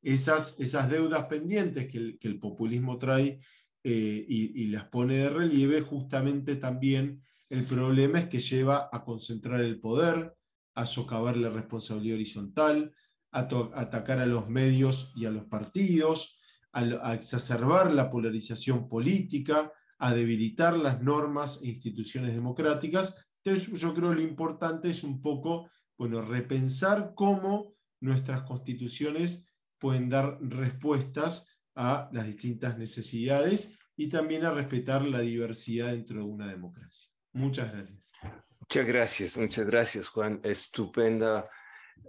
esas, 0.03 0.61
esas 0.61 0.91
deudas 0.91 1.27
pendientes 1.27 1.91
que 1.91 2.19
el, 2.21 2.39
populismo 2.39 2.99
trae 2.99 3.41
eh, 3.83 4.25
y, 4.29 4.67
las 4.67 4.85
pone 4.85 5.15
de 5.15 5.31
relieve, 5.31 5.81
justamente 5.81 6.57
también 6.57 7.23
el 7.49 7.65
problema 7.65 8.19
es 8.19 8.29
que 8.29 8.41
lleva 8.41 8.91
a 8.93 9.03
concentrar 9.03 9.63
el 9.63 9.81
poder, 9.81 10.35
a 10.75 10.85
socavar 10.85 11.37
la 11.37 11.51
responsabilidad 11.51 12.17
horizontal, 12.17 12.95
atacar 13.35 14.21
a 14.21 14.27
los 14.27 14.49
medios 14.49 15.13
y 15.17 15.27
a 15.27 15.31
los 15.31 15.45
partidos, 15.45 16.41
a, 16.73 17.15
exacerbar 17.15 17.93
la 17.93 18.11
polarización 18.11 18.89
política, 18.89 19.73
a 19.99 20.15
debilitar 20.15 20.77
las 20.77 21.03
normas 21.03 21.61
e 21.63 21.69
instituciones 21.69 22.35
democráticas. 22.35 23.27
Entonces 23.45 23.73
yo 23.81 23.95
creo 23.95 24.11
que 24.11 24.17
lo 24.17 24.23
importante 24.23 24.91
es 24.91 25.03
un 25.03 25.21
poco 25.21 25.71
bueno, 25.97 26.23
repensar 26.23 27.13
cómo 27.15 27.75
nuestras 28.01 28.43
constituciones 28.43 29.53
pueden 29.79 30.09
dar 30.09 30.39
respuestas 30.41 31.49
a 31.75 32.09
las 32.13 32.27
distintas 32.27 32.79
necesidades 32.79 33.79
y 33.97 34.09
también 34.09 34.45
a 34.45 34.53
respetar 34.53 35.03
la 35.03 35.21
diversidad 35.21 35.93
dentro 35.93 36.19
de 36.19 36.25
una 36.25 36.49
democracia. 36.49 37.11
Muchas 37.33 37.73
gracias. 37.73 38.13
Muchas 38.61 38.87
gracias, 38.87 39.37
muchas 39.37 39.67
gracias, 39.67 40.09
Juan. 40.09 40.41
Estupenda 40.43 41.49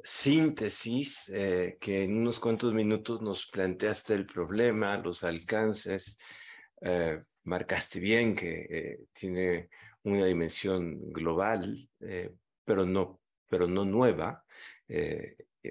síntesis 0.03 1.29
eh, 1.29 1.77
que 1.79 2.03
en 2.03 2.17
unos 2.17 2.39
cuantos 2.39 2.73
minutos 2.73 3.21
nos 3.21 3.47
planteaste 3.47 4.13
el 4.13 4.25
problema, 4.25 4.97
los 4.97 5.23
alcances, 5.23 6.17
eh, 6.81 7.21
marcaste 7.43 7.99
bien 7.99 8.35
que 8.35 8.67
eh, 8.69 8.99
tiene 9.13 9.69
una 10.03 10.25
dimensión 10.25 11.11
global, 11.11 11.89
pero, 12.63 12.85
no, 12.85 13.21
pero 13.49 13.67
no 13.67 13.83
nueva. 13.85 14.43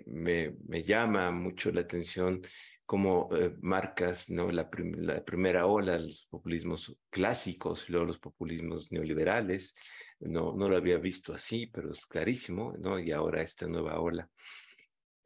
Me, 0.06 0.56
me, 0.66 0.82
llama 0.82 1.30
mucho 1.30 1.70
la 1.70 1.82
atención 1.82 2.42
como 2.86 3.30
eh, 3.34 3.54
marcas 3.60 4.30
¿no? 4.30 4.50
La, 4.50 4.68
la, 4.96 5.24
primera 5.24 5.66
ola, 5.66 5.98
los 5.98 6.26
populismos 6.30 6.96
clásicos, 7.10 7.88
luego 7.88 8.06
los 8.06 8.18
populismos 8.18 8.92
neoliberales. 8.92 9.74
No, 10.20 10.54
no 10.54 10.68
lo 10.68 10.76
había 10.76 10.98
visto 10.98 11.34
así, 11.34 11.66
pero 11.66 11.92
es 11.92 12.06
clarísimo, 12.06 12.74
¿no? 12.78 12.98
Y 12.98 13.12
ahora 13.12 13.42
esta 13.42 13.66
nueva 13.66 14.00
ola. 14.00 14.28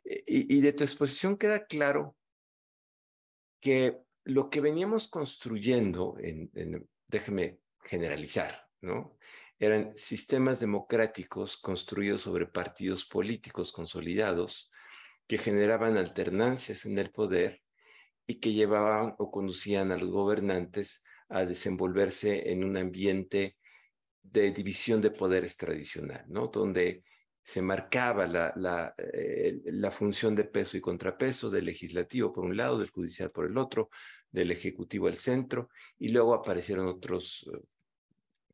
Y, 0.05 0.57
y 0.57 0.61
de 0.61 0.72
tu 0.72 0.85
exposición 0.85 1.37
queda 1.37 1.66
claro 1.66 2.16
que 3.61 3.98
lo 4.24 4.51
que 4.51 4.61
veníamos 4.61 5.09
construyendo, 5.09 6.16
en, 6.20 6.51
en, 6.55 6.88
déjeme 7.07 7.61
generalizar, 7.85 8.66
¿no? 8.81 9.16
Eran 9.59 9.96
sistemas 9.96 10.61
democráticos 10.61 11.57
construidos 11.57 12.22
sobre 12.22 12.46
partidos 12.46 13.07
políticos 13.07 13.72
consolidados, 13.72 14.70
que 15.27 15.38
generaban 15.38 15.96
alternancias 15.96 16.87
en 16.87 16.98
el 16.98 17.11
poder 17.11 17.62
y 18.27 18.37
que 18.37 18.53
llevaban 18.53 19.14
o 19.18 19.31
conducían 19.31 19.92
a 19.92 19.96
los 19.96 20.11
gobernantes 20.11 21.03
a 21.29 21.44
desenvolverse 21.44 22.51
en 22.51 22.64
un 22.64 22.77
ambiente 22.77 23.57
de 24.30 24.50
división 24.50 25.00
de 25.00 25.10
poderes 25.10 25.56
tradicional, 25.56 26.24
¿no? 26.28 26.48
Donde 26.48 27.04
se 27.42 27.62
marcaba 27.62 28.26
la, 28.26 28.94
eh, 28.98 29.60
la, 29.64 29.90
función 29.90 30.34
de 30.34 30.44
peso 30.44 30.76
y 30.76 30.82
contrapeso 30.82 31.48
del 31.48 31.64
legislativo 31.64 32.30
por 32.30 32.44
un 32.44 32.56
lado, 32.56 32.78
del 32.78 32.90
judicial 32.90 33.30
por 33.30 33.46
el 33.46 33.56
otro, 33.56 33.88
del 34.30 34.50
ejecutivo 34.50 35.06
al 35.06 35.16
centro, 35.16 35.70
y 35.98 36.10
luego 36.10 36.34
aparecieron 36.34 36.86
otros 36.86 37.48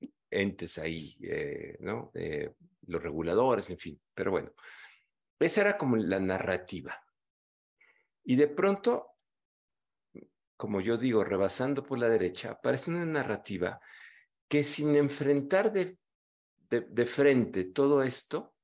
eh, 0.01 0.07
entes 0.31 0.79
ahí, 0.79 1.17
eh, 1.23 1.77
¿no? 1.81 2.13
los 2.87 3.03
reguladores, 3.03 3.69
en 3.71 3.79
fin, 3.79 4.01
pero 4.15 4.31
bueno, 4.31 4.53
esa 5.41 5.63
era 5.63 5.77
como 5.77 5.97
la 5.97 6.21
narrativa. 6.21 7.03
Y 8.23 8.37
de 8.37 8.47
pronto, 8.47 9.09
como 10.57 10.81
yo 10.81 10.97
digo, 10.97 11.25
rebasando 11.25 11.85
por 11.85 11.99
la 11.99 12.09
derecha, 12.09 12.53
aparece 12.53 12.91
una 12.91 13.05
narrativa 13.05 13.81
que 14.49 14.65
sin 14.65 14.95
enfrentar 14.97 15.73
de, 15.73 15.99
de, 16.69 17.07
frente 17.07 17.65
todo 17.65 18.03
esto, 18.03 18.55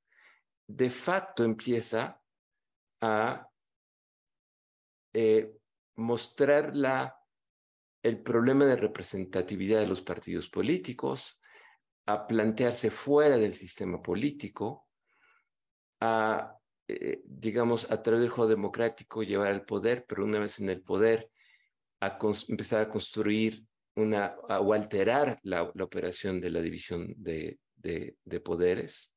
de 0.67 0.91
facto 0.91 1.45
empieza 1.45 2.21
a 3.01 3.49
eh, 5.13 5.53
mostrar 5.97 6.75
la, 6.77 7.17
el 8.03 8.23
problema 8.23 8.65
de 8.67 8.77
representatividad 8.77 9.81
de 9.81 9.89
los 9.89 10.03
partidos 10.03 10.49
políticos, 10.49 11.41
a 12.07 12.27
plantearse 12.27 12.91
fuera 12.91 13.37
del 13.37 13.53
sistema 13.53 14.03
político, 14.03 14.89
a 16.01 16.61
eh, 16.93 17.23
digamos, 17.25 17.89
a 17.93 18.03
través 18.03 18.23
del 18.23 18.31
juego 18.31 18.51
democrático 18.51 19.23
llevar 19.23 19.49
al 19.49 19.65
poder, 19.65 20.05
pero 20.09 20.25
una 20.25 20.41
vez 20.41 20.59
en 20.59 20.69
el 20.71 20.83
poder, 20.83 21.31
a 22.01 22.19
empezar 22.49 22.81
a 22.83 22.89
construir 22.89 23.65
o 24.03 24.73
alterar 24.73 25.39
la, 25.43 25.63
operación 25.63 26.41
de 26.41 26.51
la 26.51 26.61
división 26.61 27.15
de, 27.17 27.59
poderes, 28.45 29.15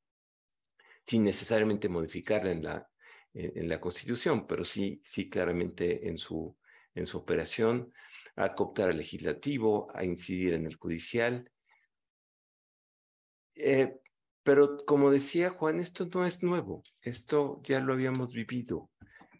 sin 1.06 1.24
necesariamente 1.24 1.88
modificarla 1.88 2.50
en 2.50 2.62
la, 2.62 2.88
en, 3.34 3.68
la 3.68 3.80
Constitución, 3.80 4.46
pero 4.46 4.64
sí, 4.64 5.00
sí 5.04 5.28
claramente 5.28 6.08
en 6.08 6.18
su, 6.18 6.56
en 6.94 7.06
su 7.06 7.18
operación, 7.18 7.92
a 8.36 8.54
cooptar 8.54 8.90
al 8.90 8.98
legislativo, 8.98 9.88
a 9.94 10.04
incidir 10.04 10.54
en 10.54 10.66
el 10.66 10.76
judicial. 10.76 11.50
Eh, 13.54 14.00
pero 14.42 14.84
como 14.84 15.10
decía 15.10 15.50
Juan, 15.50 15.80
esto 15.80 16.08
no 16.12 16.26
es 16.26 16.42
nuevo, 16.42 16.82
esto 17.00 17.60
ya 17.64 17.80
lo 17.80 17.92
habíamos 17.92 18.32
vivido. 18.32 18.90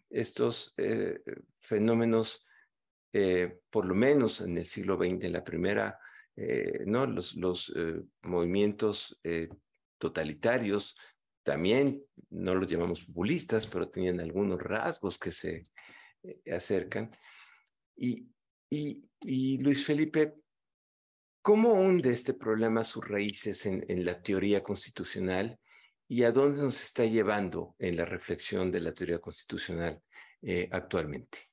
Estos 0.09 0.73
eh, 0.77 1.19
fenómenos, 1.59 2.45
eh, 3.17 3.59
por 3.69 3.85
lo 3.85 3.95
menos 3.95 4.41
en 4.41 4.57
el 4.57 4.65
siglo 4.65 4.97
XX, 4.97 5.23
en 5.23 5.31
la 5.31 5.43
primera, 5.43 5.97
eh, 6.35 6.83
¿no? 6.85 7.05
los, 7.05 7.35
los 7.35 7.73
movimientos 8.23 9.17
totalitarios, 9.97 10.97
también 11.43 12.03
no 12.29 12.55
los 12.55 12.69
llamamos 12.69 13.05
populistas, 13.05 13.67
pero 13.67 13.87
tenían 13.89 14.19
algunos 14.19 14.61
rasgos 14.61 15.17
que 15.17 15.31
se 15.31 15.67
acercan. 16.51 17.09
Y, 17.95 18.27
Luis 19.59 19.85
Felipe, 19.85 20.35
¿Cómo 21.41 21.73
hunde 21.73 22.11
este 22.11 22.33
problema 22.33 22.83
sus 22.83 23.07
raíces 23.07 23.67
en, 23.67 24.03
la 24.03 24.19
teoría 24.19 24.63
constitucional 24.63 25.59
y 26.07 26.23
a 26.23 26.31
dónde 26.31 26.63
nos 26.63 26.81
está 26.81 27.05
llevando 27.05 27.75
en 27.77 27.95
la 27.95 28.03
reflexión 28.03 28.71
de 28.71 28.79
la 28.79 28.91
teoría 28.91 29.19
constitucional 29.19 30.01
eh, 30.41 30.67
actualmente? 30.71 31.51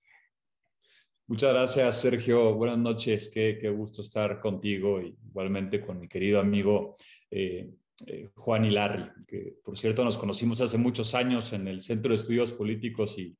Muchas 1.32 1.54
gracias, 1.54 2.02
Sergio. 2.02 2.54
Buenas 2.54 2.76
noches. 2.76 3.30
Qué, 3.32 3.70
gusto 3.70 4.02
estar 4.02 4.38
contigo 4.38 5.00
y 5.00 5.16
igualmente 5.30 5.80
con 5.80 5.98
mi 5.98 6.06
querido 6.06 6.38
amigo 6.38 6.98
eh, 7.30 7.70
eh, 8.06 8.28
Juan 8.34 8.66
Hilarri, 8.66 9.10
que 9.26 9.54
por 9.64 9.78
cierto 9.78 10.04
nos 10.04 10.18
conocimos 10.18 10.60
hace 10.60 10.76
muchos 10.76 11.14
años 11.14 11.54
en 11.54 11.68
el 11.68 11.80
Centro 11.80 12.10
de 12.10 12.16
Estudios 12.16 12.52
Políticos 12.52 13.16
y, 13.16 13.34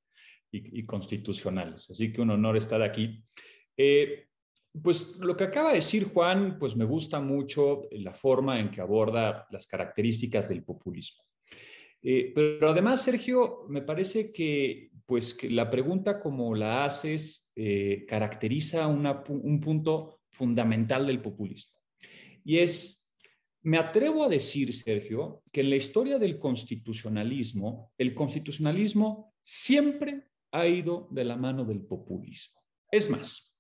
Constitucionales. 0.86 1.90
Así 1.90 2.10
que 2.10 2.22
un 2.22 2.30
honor 2.30 2.56
estar 2.56 2.80
aquí. 2.80 3.22
Pues 4.82 5.18
lo 5.18 5.36
que 5.36 5.44
acaba 5.44 5.68
de 5.68 5.74
decir 5.74 6.04
Juan, 6.04 6.56
pues 6.58 6.74
me 6.74 6.86
gusta 6.86 7.20
mucho 7.20 7.88
la 7.90 8.14
forma 8.14 8.58
en 8.58 8.70
que 8.70 8.80
aborda 8.80 9.46
las 9.50 9.66
características 9.66 10.48
del 10.48 10.64
populismo. 10.64 11.24
Eh, 12.04 12.32
pero 12.34 12.70
además, 12.70 13.02
Sergio, 13.02 13.64
me 13.68 13.82
parece 13.82 14.32
que, 14.32 14.90
pues, 15.06 15.34
que 15.34 15.50
la 15.50 15.70
pregunta 15.70 16.20
como 16.20 16.54
la 16.54 16.84
haces 16.84 17.50
eh, 17.54 18.04
caracteriza 18.08 18.86
un 18.86 19.60
punto 19.60 20.20
fundamental 20.30 21.06
del 21.06 21.20
populismo. 21.20 21.78
Y 22.44 22.58
es, 22.58 23.14
me 23.62 23.78
atrevo 23.78 24.24
a 24.24 24.28
decir, 24.28 24.72
Sergio, 24.72 25.42
que 25.52 25.60
en 25.60 25.70
la 25.70 25.76
historia 25.76 26.18
del 26.18 26.38
constitucionalismo, 26.38 27.92
el 27.98 28.14
constitucionalismo 28.14 29.34
siempre 29.40 30.28
ha 30.52 30.66
ido 30.66 31.08
de 31.10 31.24
la 31.24 31.36
mano 31.36 31.64
del 31.64 31.82
populismo. 31.82 32.60
Es 32.90 33.08
más, 33.10 33.56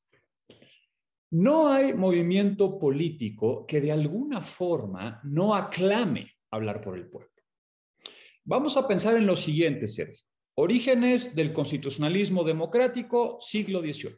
no 1.30 1.68
hay 1.68 1.94
movimiento 1.94 2.78
político 2.78 3.66
que 3.66 3.80
de 3.80 3.92
alguna 3.92 4.42
forma 4.42 5.20
no 5.24 5.54
aclame 5.54 6.30
hablar 6.50 6.82
por 6.82 6.98
el 6.98 7.08
pueblo. 7.08 7.30
Vamos 8.44 8.76
a 8.76 8.86
pensar 8.86 9.16
en 9.16 9.26
lo 9.26 9.36
siguiente, 9.36 9.88
Sergio. 9.88 10.26
Orígenes 10.54 11.34
del 11.34 11.52
constitucionalismo 11.52 12.44
democrático, 12.44 13.38
siglo 13.40 13.80
XVIII. 13.80 14.16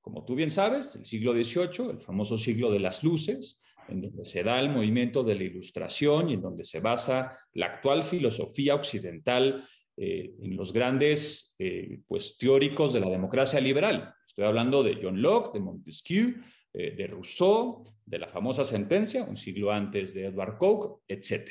Como 0.00 0.24
tú 0.24 0.34
bien 0.34 0.50
sabes, 0.50 0.96
el 0.96 1.04
siglo 1.04 1.32
XVIII, 1.32 1.90
el 1.92 2.00
famoso 2.00 2.36
siglo 2.36 2.70
de 2.70 2.80
las 2.80 3.02
luces, 3.02 3.60
en 3.88 4.02
donde 4.02 4.24
se 4.24 4.42
da 4.42 4.60
el 4.60 4.68
movimiento 4.68 5.22
de 5.22 5.34
la 5.34 5.44
ilustración 5.44 6.28
y 6.28 6.34
en 6.34 6.42
donde 6.42 6.64
se 6.64 6.80
basa 6.80 7.38
la 7.54 7.66
actual 7.66 8.02
filosofía 8.02 8.74
occidental 8.74 9.66
eh, 9.96 10.34
en 10.40 10.56
los 10.56 10.72
grandes 10.72 11.54
eh, 11.58 12.00
pues, 12.06 12.36
teóricos 12.36 12.92
de 12.92 13.00
la 13.00 13.08
democracia 13.08 13.60
liberal. 13.60 14.14
Estoy 14.26 14.44
hablando 14.44 14.82
de 14.82 14.98
John 15.02 15.20
Locke, 15.20 15.54
de 15.54 15.60
Montesquieu, 15.60 16.34
eh, 16.72 16.94
de 16.96 17.06
Rousseau, 17.06 17.84
de 18.04 18.18
la 18.18 18.28
famosa 18.28 18.64
sentencia, 18.64 19.24
un 19.24 19.36
siglo 19.36 19.70
antes 19.70 20.14
de 20.14 20.26
Edward 20.26 20.58
Coke, 20.58 21.02
etc. 21.08 21.48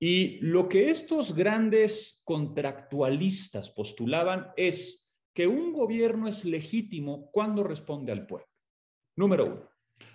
Y 0.00 0.38
lo 0.40 0.68
que 0.68 0.90
estos 0.90 1.34
grandes 1.34 2.22
contractualistas 2.24 3.70
postulaban 3.70 4.52
es 4.56 5.16
que 5.34 5.46
un 5.46 5.72
gobierno 5.72 6.28
es 6.28 6.44
legítimo 6.44 7.30
cuando 7.30 7.64
responde 7.64 8.12
al 8.12 8.26
pueblo. 8.26 8.48
Número 9.16 9.44
uno. 9.44 9.68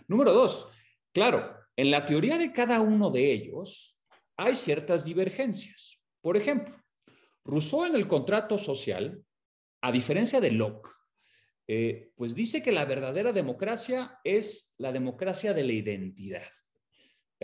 Número 0.08 0.34
dos, 0.34 0.70
claro, 1.12 1.56
en 1.76 1.92
la 1.92 2.06
teoría 2.06 2.38
de 2.38 2.54
cada 2.54 2.82
uno 2.82 3.10
de 3.10 3.32
ellos 3.32 4.00
hay 4.38 4.56
ciertas 4.56 5.06
divergencias. 5.06 6.02
Por 6.22 6.38
ejemplo, 6.38 6.82
Rousseau 7.44 7.86
en 7.86 7.96
el 7.96 8.08
contrato 8.08 8.58
social, 8.58 9.24
a 9.82 9.92
diferencia 9.92 10.40
de 10.40 10.52
Locke, 10.52 10.90
eh, 11.68 12.12
pues 12.16 12.36
dice 12.36 12.62
que 12.62 12.72
la 12.72 12.86
verdadera 12.86 13.32
democracia 13.32 14.20
es 14.24 14.76
la 14.78 14.92
democracia 14.92 15.54
de 15.54 15.64
la 15.64 15.74
identidad. 15.74 16.50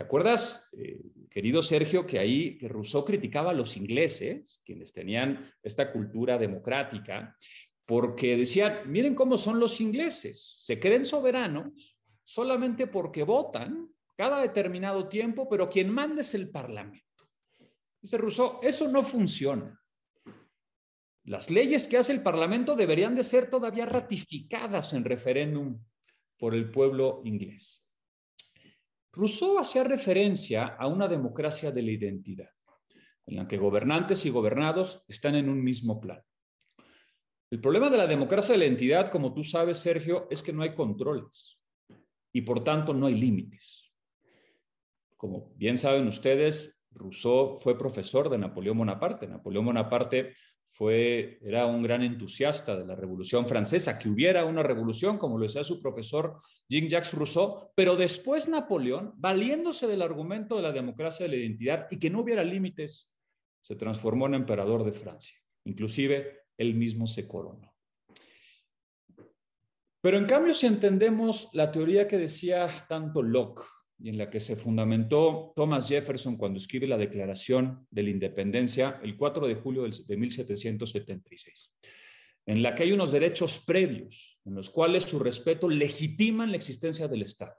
¿Te 0.00 0.04
acuerdas, 0.04 0.70
eh, 0.78 0.98
querido 1.28 1.60
Sergio, 1.60 2.06
que 2.06 2.18
ahí 2.18 2.58
Rousseau 2.62 3.04
criticaba 3.04 3.50
a 3.50 3.54
los 3.54 3.76
ingleses, 3.76 4.62
quienes 4.64 4.94
tenían 4.94 5.52
esta 5.62 5.92
cultura 5.92 6.38
democrática, 6.38 7.36
porque 7.84 8.34
decían, 8.34 8.90
miren 8.90 9.14
cómo 9.14 9.36
son 9.36 9.60
los 9.60 9.78
ingleses, 9.78 10.62
se 10.64 10.80
creen 10.80 11.04
soberanos 11.04 11.98
solamente 12.24 12.86
porque 12.86 13.24
votan 13.24 13.90
cada 14.16 14.40
determinado 14.40 15.06
tiempo, 15.06 15.46
pero 15.50 15.68
quien 15.68 15.90
manda 15.90 16.22
es 16.22 16.34
el 16.34 16.50
Parlamento. 16.50 17.28
Dice 18.00 18.16
Rousseau, 18.16 18.58
eso 18.62 18.88
no 18.88 19.02
funciona. 19.02 19.78
Las 21.24 21.50
leyes 21.50 21.86
que 21.86 21.98
hace 21.98 22.14
el 22.14 22.22
Parlamento 22.22 22.74
deberían 22.74 23.14
de 23.14 23.22
ser 23.22 23.50
todavía 23.50 23.84
ratificadas 23.84 24.94
en 24.94 25.04
referéndum 25.04 25.78
por 26.38 26.54
el 26.54 26.70
pueblo 26.70 27.20
inglés. 27.26 27.84
Rousseau 29.12 29.58
hacía 29.58 29.84
referencia 29.84 30.66
a 30.66 30.86
una 30.86 31.08
democracia 31.08 31.70
de 31.70 31.82
la 31.82 31.90
identidad, 31.90 32.50
en 33.26 33.36
la 33.36 33.48
que 33.48 33.58
gobernantes 33.58 34.24
y 34.26 34.30
gobernados 34.30 35.04
están 35.08 35.34
en 35.34 35.48
un 35.48 35.62
mismo 35.62 36.00
plan. 36.00 36.22
El 37.50 37.60
problema 37.60 37.90
de 37.90 37.98
la 37.98 38.06
democracia 38.06 38.52
de 38.52 38.60
la 38.60 38.66
entidad, 38.66 39.10
como 39.10 39.34
tú 39.34 39.42
sabes, 39.42 39.78
Sergio, 39.78 40.28
es 40.30 40.42
que 40.42 40.52
no 40.52 40.62
hay 40.62 40.74
controles 40.74 41.60
y 42.32 42.42
por 42.42 42.62
tanto 42.62 42.94
no 42.94 43.06
hay 43.06 43.14
límites. 43.14 43.92
Como 45.16 45.52
bien 45.56 45.76
saben 45.76 46.06
ustedes, 46.06 46.78
Rousseau 46.92 47.58
fue 47.58 47.76
profesor 47.76 48.28
de 48.30 48.38
Napoleón 48.38 48.78
Bonaparte. 48.78 49.26
Napoleón 49.26 49.66
Bonaparte 49.66 50.34
fue, 50.80 51.38
era 51.42 51.66
un 51.66 51.82
gran 51.82 52.02
entusiasta 52.02 52.74
de 52.74 52.86
la 52.86 52.96
Revolución 52.96 53.46
Francesa, 53.46 53.98
que 53.98 54.08
hubiera 54.08 54.46
una 54.46 54.62
revolución, 54.62 55.18
como 55.18 55.36
lo 55.36 55.44
decía 55.44 55.62
su 55.62 55.82
profesor 55.82 56.40
Jean-Jacques 56.70 57.12
Rousseau, 57.12 57.70
pero 57.74 57.96
después 57.96 58.48
Napoleón, 58.48 59.12
valiéndose 59.16 59.86
del 59.86 60.00
argumento 60.00 60.56
de 60.56 60.62
la 60.62 60.72
democracia 60.72 61.26
de 61.26 61.32
la 61.32 61.36
identidad 61.36 61.86
y 61.90 61.98
que 61.98 62.08
no 62.08 62.20
hubiera 62.20 62.42
límites, 62.42 63.12
se 63.60 63.76
transformó 63.76 64.24
en 64.24 64.36
emperador 64.36 64.82
de 64.84 64.92
Francia. 64.92 65.36
Inclusive 65.66 66.44
él 66.56 66.74
mismo 66.74 67.06
se 67.06 67.28
coronó. 67.28 67.74
Pero 70.00 70.16
en 70.16 70.24
cambio, 70.24 70.54
si 70.54 70.66
entendemos 70.66 71.50
la 71.52 71.70
teoría 71.70 72.08
que 72.08 72.16
decía 72.16 72.70
tanto 72.88 73.20
Locke 73.20 73.64
y 74.02 74.08
en 74.08 74.18
la 74.18 74.30
que 74.30 74.40
se 74.40 74.56
fundamentó 74.56 75.52
Thomas 75.54 75.88
Jefferson 75.88 76.36
cuando 76.36 76.58
escribe 76.58 76.86
la 76.86 76.96
Declaración 76.96 77.86
de 77.90 78.02
la 78.02 78.10
Independencia 78.10 78.98
el 79.02 79.16
4 79.16 79.46
de 79.46 79.54
julio 79.56 79.82
de 79.82 80.16
1776, 80.16 81.72
en 82.46 82.62
la 82.62 82.74
que 82.74 82.84
hay 82.84 82.92
unos 82.92 83.12
derechos 83.12 83.62
previos 83.66 84.38
en 84.44 84.54
los 84.54 84.70
cuales 84.70 85.04
su 85.04 85.18
respeto 85.18 85.68
legitiman 85.68 86.50
la 86.50 86.56
existencia 86.56 87.08
del 87.08 87.22
Estado. 87.22 87.54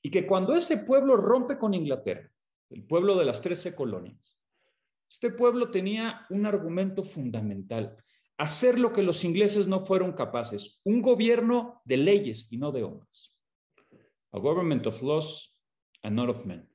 Y 0.00 0.10
que 0.10 0.26
cuando 0.26 0.54
ese 0.54 0.78
pueblo 0.78 1.16
rompe 1.16 1.58
con 1.58 1.74
Inglaterra, 1.74 2.30
el 2.70 2.84
pueblo 2.84 3.16
de 3.16 3.24
las 3.24 3.42
trece 3.42 3.74
colonias, 3.74 4.38
este 5.10 5.30
pueblo 5.30 5.70
tenía 5.70 6.26
un 6.30 6.46
argumento 6.46 7.02
fundamental, 7.02 7.96
hacer 8.36 8.78
lo 8.78 8.92
que 8.92 9.02
los 9.02 9.24
ingleses 9.24 9.66
no 9.66 9.84
fueron 9.84 10.12
capaces, 10.12 10.80
un 10.84 11.02
gobierno 11.02 11.82
de 11.84 11.96
leyes 11.96 12.46
y 12.52 12.58
no 12.58 12.70
de 12.70 12.84
hombres. 12.84 13.37
A 14.32 14.38
government 14.38 14.86
of 14.86 15.02
laws 15.02 15.58
and 16.02 16.14
not 16.16 16.28
of 16.28 16.44
men. 16.44 16.68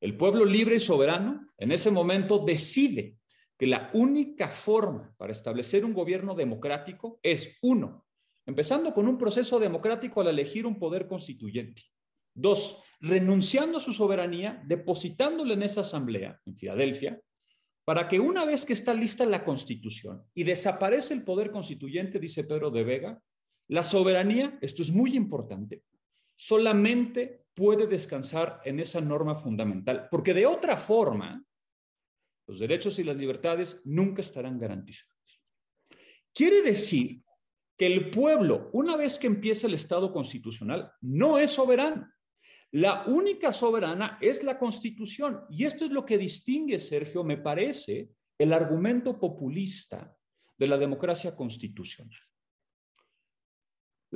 El 0.00 0.16
pueblo 0.16 0.44
libre 0.44 0.76
y 0.76 0.80
soberano 0.80 1.48
en 1.58 1.72
ese 1.72 1.90
momento 1.90 2.38
decide 2.38 3.16
que 3.58 3.66
la 3.66 3.90
única 3.94 4.48
forma 4.50 5.14
para 5.16 5.32
establecer 5.32 5.84
un 5.84 5.94
gobierno 5.94 6.34
democrático 6.34 7.18
es, 7.22 7.58
uno, 7.62 8.06
empezando 8.44 8.92
con 8.92 9.08
un 9.08 9.18
proceso 9.18 9.58
democrático 9.58 10.20
al 10.20 10.28
elegir 10.28 10.66
un 10.66 10.78
poder 10.78 11.08
constituyente. 11.08 11.82
Dos, 12.34 12.82
renunciando 13.00 13.78
a 13.78 13.80
su 13.80 13.92
soberanía, 13.92 14.62
depositándole 14.66 15.54
en 15.54 15.62
esa 15.62 15.80
asamblea, 15.80 16.38
en 16.44 16.56
Filadelfia, 16.56 17.20
para 17.84 18.08
que 18.08 18.20
una 18.20 18.44
vez 18.44 18.66
que 18.66 18.74
está 18.74 18.92
lista 18.92 19.24
la 19.24 19.44
constitución 19.44 20.22
y 20.34 20.44
desaparece 20.44 21.14
el 21.14 21.24
poder 21.24 21.50
constituyente, 21.50 22.18
dice 22.18 22.44
Pedro 22.44 22.70
de 22.70 22.84
Vega, 22.84 23.22
la 23.68 23.82
soberanía, 23.82 24.58
esto 24.60 24.82
es 24.82 24.90
muy 24.90 25.16
importante, 25.16 25.82
solamente 26.36 27.46
puede 27.54 27.86
descansar 27.86 28.60
en 28.64 28.80
esa 28.80 29.00
norma 29.00 29.34
fundamental, 29.34 30.08
porque 30.10 30.34
de 30.34 30.46
otra 30.46 30.76
forma, 30.76 31.42
los 32.46 32.58
derechos 32.58 32.98
y 32.98 33.04
las 33.04 33.16
libertades 33.16 33.82
nunca 33.86 34.20
estarán 34.20 34.58
garantizados. 34.58 35.16
Quiere 36.32 36.60
decir 36.60 37.22
que 37.78 37.86
el 37.86 38.10
pueblo, 38.10 38.68
una 38.72 38.96
vez 38.96 39.18
que 39.18 39.26
empieza 39.26 39.66
el 39.66 39.74
Estado 39.74 40.12
constitucional, 40.12 40.92
no 41.00 41.38
es 41.38 41.50
soberano. 41.52 42.06
La 42.72 43.04
única 43.06 43.52
soberana 43.52 44.18
es 44.20 44.42
la 44.42 44.58
constitución. 44.58 45.44
Y 45.48 45.64
esto 45.64 45.86
es 45.86 45.90
lo 45.90 46.04
que 46.04 46.18
distingue, 46.18 46.78
Sergio, 46.78 47.24
me 47.24 47.38
parece, 47.38 48.10
el 48.38 48.52
argumento 48.52 49.18
populista 49.18 50.14
de 50.58 50.66
la 50.66 50.76
democracia 50.76 51.34
constitucional. 51.34 52.20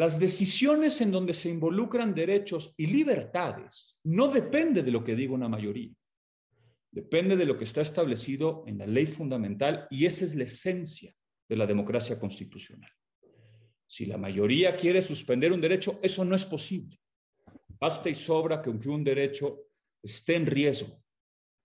Las 0.01 0.19
decisiones 0.19 1.03
en 1.03 1.11
donde 1.11 1.35
se 1.35 1.51
involucran 1.51 2.15
derechos 2.15 2.73
y 2.79 2.87
libertades 2.87 3.99
no 4.05 4.29
depende 4.29 4.83
de 4.83 4.91
lo 4.91 5.05
que 5.05 5.15
diga 5.15 5.35
una 5.35 5.47
mayoría. 5.47 5.93
Depende 6.91 7.37
de 7.37 7.45
lo 7.45 7.59
que 7.59 7.65
está 7.65 7.83
establecido 7.83 8.65
en 8.67 8.79
la 8.79 8.87
ley 8.87 9.05
fundamental 9.05 9.87
y 9.91 10.07
esa 10.07 10.25
es 10.25 10.35
la 10.35 10.45
esencia 10.45 11.15
de 11.47 11.55
la 11.55 11.67
democracia 11.67 12.19
constitucional. 12.19 12.91
Si 13.87 14.07
la 14.07 14.17
mayoría 14.17 14.75
quiere 14.75 15.03
suspender 15.03 15.53
un 15.53 15.61
derecho, 15.61 16.01
eso 16.03 16.25
no 16.25 16.35
es 16.35 16.47
posible. 16.47 16.99
Basta 17.79 18.09
y 18.09 18.15
sobra 18.15 18.63
que 18.63 18.71
aunque 18.71 18.89
un 18.89 19.05
derecho 19.05 19.67
esté 20.03 20.35
en 20.35 20.47
riesgo 20.47 20.99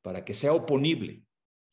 para 0.02 0.26
que 0.26 0.34
sea 0.34 0.52
oponible 0.52 1.24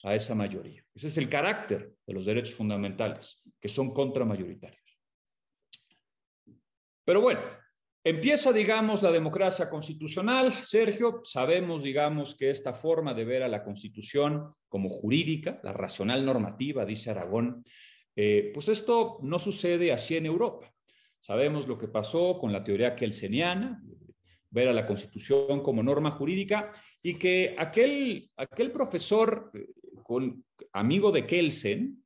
a 0.05 0.15
esa 0.15 0.37
mayoría. 0.37 0.85
Ese 0.95 1.09
es 1.09 1.19
el 1.19 1.29
carácter 1.29 1.93
de 2.07 2.15
los 2.15 2.25
derechos 2.25 2.55
fundamentales, 2.55 3.43
que 3.61 3.67
son 3.67 3.93
contramayoritarios. 3.93 4.82
Pero 7.05 7.21
bueno, 7.21 7.41
empieza, 8.05 8.53
digamos, 8.53 9.03
la 9.03 9.11
democracia 9.11 9.69
constitucional. 9.69 10.53
Sergio, 10.53 11.23
sabemos, 11.25 11.83
digamos, 11.83 12.35
que 12.35 12.51
esta 12.51 12.73
forma 12.73 13.15
de 13.15 13.25
ver 13.25 13.43
a 13.43 13.49
la 13.49 13.65
constitución 13.65 14.55
como 14.69 14.89
jurídica, 14.89 15.61
la 15.63 15.73
racional 15.73 16.25
normativa, 16.25 16.85
dice 16.85 17.11
Aragón, 17.11 17.65
eh, 18.15 18.51
pues 18.55 18.69
esto 18.69 19.19
no 19.23 19.39
sucede 19.39 19.93
así 19.93 20.17
en 20.17 20.27
Europa. 20.27 20.73
Sabemos 21.19 21.69
lo 21.69 21.79
que 21.79 21.89
pasó 21.89 22.39
con 22.39 22.53
la 22.53 22.65
teoría 22.65 22.97
kelseniana, 22.97 23.83
ver 24.51 24.69
a 24.69 24.73
la 24.73 24.87
constitución 24.87 25.63
como 25.63 25.83
norma 25.83 26.11
jurídica, 26.13 26.73
y 27.03 27.15
que 27.15 27.55
aquel, 27.59 28.31
aquel 28.37 28.71
profesor, 28.71 29.51
eh, 29.55 29.67
amigo 30.73 31.11
de 31.11 31.27
Kelsen, 31.27 32.05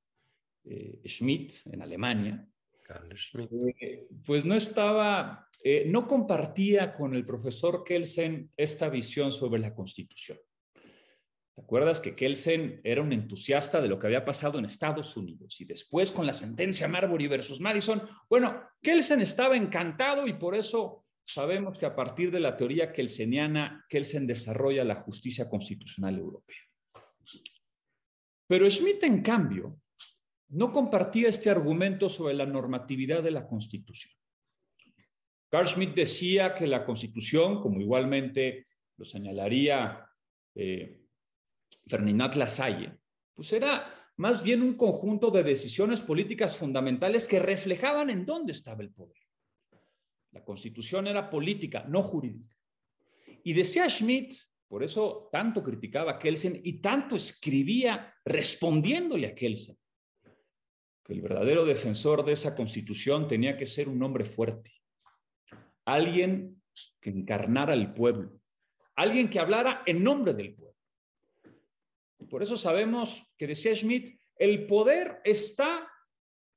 eh, 0.64 1.00
Schmidt, 1.06 1.54
en 1.66 1.82
Alemania, 1.82 2.46
pues 4.24 4.44
no 4.44 4.54
estaba, 4.54 5.48
eh, 5.62 5.84
no 5.86 6.06
compartía 6.06 6.94
con 6.94 7.14
el 7.14 7.24
profesor 7.24 7.84
Kelsen 7.84 8.50
esta 8.56 8.88
visión 8.88 9.32
sobre 9.32 9.60
la 9.60 9.74
Constitución. 9.74 10.38
¿Te 11.54 11.62
acuerdas 11.62 12.00
que 12.00 12.14
Kelsen 12.14 12.82
era 12.84 13.00
un 13.00 13.14
entusiasta 13.14 13.80
de 13.80 13.88
lo 13.88 13.98
que 13.98 14.08
había 14.08 14.26
pasado 14.26 14.58
en 14.58 14.66
Estados 14.66 15.16
Unidos 15.16 15.58
y 15.60 15.64
después 15.64 16.10
con 16.10 16.26
la 16.26 16.34
sentencia 16.34 16.86
Marbury 16.86 17.28
versus 17.28 17.60
Madison? 17.60 18.02
Bueno, 18.28 18.62
Kelsen 18.82 19.22
estaba 19.22 19.56
encantado 19.56 20.26
y 20.26 20.34
por 20.34 20.54
eso 20.54 21.06
sabemos 21.24 21.78
que 21.78 21.86
a 21.86 21.96
partir 21.96 22.30
de 22.30 22.40
la 22.40 22.56
teoría 22.56 22.92
kelseniana, 22.92 23.86
Kelsen 23.88 24.26
desarrolla 24.26 24.84
la 24.84 24.96
justicia 24.96 25.48
constitucional 25.48 26.18
europea. 26.18 26.60
Pero 28.46 28.70
Schmidt, 28.70 29.02
en 29.02 29.22
cambio, 29.22 29.80
no 30.48 30.72
compartía 30.72 31.28
este 31.28 31.50
argumento 31.50 32.08
sobre 32.08 32.34
la 32.34 32.46
normatividad 32.46 33.22
de 33.22 33.30
la 33.30 33.46
Constitución. 33.46 34.14
Carl 35.48 35.66
Schmitt 35.66 35.94
decía 35.94 36.54
que 36.54 36.66
la 36.66 36.84
Constitución, 36.84 37.60
como 37.60 37.80
igualmente 37.80 38.66
lo 38.96 39.04
señalaría 39.04 40.08
eh, 40.54 41.02
Ferdinand 41.86 42.34
Lasalle, 42.34 42.98
pues 43.32 43.52
era 43.52 44.10
más 44.16 44.42
bien 44.42 44.62
un 44.62 44.74
conjunto 44.74 45.30
de 45.30 45.42
decisiones 45.42 46.02
políticas 46.02 46.56
fundamentales 46.56 47.26
que 47.26 47.38
reflejaban 47.38 48.10
en 48.10 48.24
dónde 48.24 48.52
estaba 48.52 48.82
el 48.82 48.90
poder. 48.90 49.18
La 50.32 50.44
Constitución 50.44 51.06
era 51.06 51.30
política, 51.30 51.84
no 51.88 52.02
jurídica. 52.02 52.56
Y 53.44 53.52
decía 53.52 53.88
Schmitt, 53.88 54.34
por 54.68 54.82
eso 54.82 55.28
tanto 55.30 55.62
criticaba 55.62 56.12
a 56.12 56.18
Kelsen 56.18 56.60
y 56.64 56.80
tanto 56.80 57.14
escribía 57.14 58.12
respondiéndole 58.24 59.28
a 59.28 59.34
Kelsen, 59.34 59.78
que 61.06 61.12
el 61.12 61.22
verdadero 61.22 61.64
defensor 61.64 62.24
de 62.24 62.32
esa 62.32 62.56
constitución 62.56 63.28
tenía 63.28 63.56
que 63.56 63.66
ser 63.66 63.88
un 63.88 64.02
hombre 64.02 64.24
fuerte, 64.24 64.72
alguien 65.84 66.60
que 67.00 67.10
encarnara 67.10 67.74
al 67.74 67.94
pueblo, 67.94 68.40
alguien 68.96 69.30
que 69.30 69.38
hablara 69.38 69.84
en 69.86 70.02
nombre 70.02 70.34
del 70.34 70.56
pueblo. 70.56 70.76
Por 72.28 72.42
eso 72.42 72.56
sabemos 72.56 73.22
que 73.38 73.46
decía 73.46 73.76
Schmidt, 73.76 74.18
el 74.36 74.66
poder 74.66 75.20
está 75.24 75.88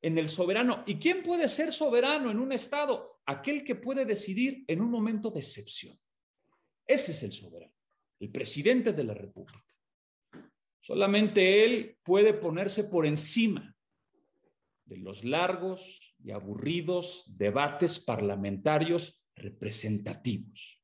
en 0.02 0.18
el 0.18 0.28
soberano. 0.28 0.84
¿Y 0.88 0.96
quién 0.96 1.22
puede 1.22 1.48
ser 1.48 1.72
soberano 1.72 2.32
en 2.32 2.40
un 2.40 2.52
Estado? 2.52 3.20
Aquel 3.28 3.64
que 3.64 3.76
puede 3.76 4.04
decidir 4.04 4.64
en 4.66 4.82
un 4.82 4.90
momento 4.90 5.30
de 5.30 5.42
excepción. 5.42 5.96
Ese 6.88 7.12
es 7.12 7.22
el 7.22 7.34
soberano, 7.34 7.76
el 8.20 8.32
presidente 8.32 8.94
de 8.94 9.04
la 9.04 9.14
República. 9.14 9.64
Solamente 10.82 11.64
él 11.64 12.00
puede 12.02 12.34
ponerse 12.34 12.86
por 12.86 13.06
encima 13.06 13.76
de 14.90 14.98
los 14.98 15.24
largos 15.24 16.16
y 16.24 16.32
aburridos 16.32 17.24
debates 17.28 18.00
parlamentarios 18.00 19.24
representativos. 19.36 20.82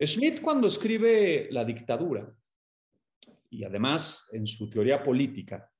Smith 0.00 0.40
cuando 0.40 0.66
escribe 0.66 1.48
La 1.52 1.64
dictadura, 1.64 2.34
y 3.50 3.64
además 3.64 4.30
en 4.32 4.46
su 4.46 4.68
teoría 4.70 5.04
política, 5.04 5.70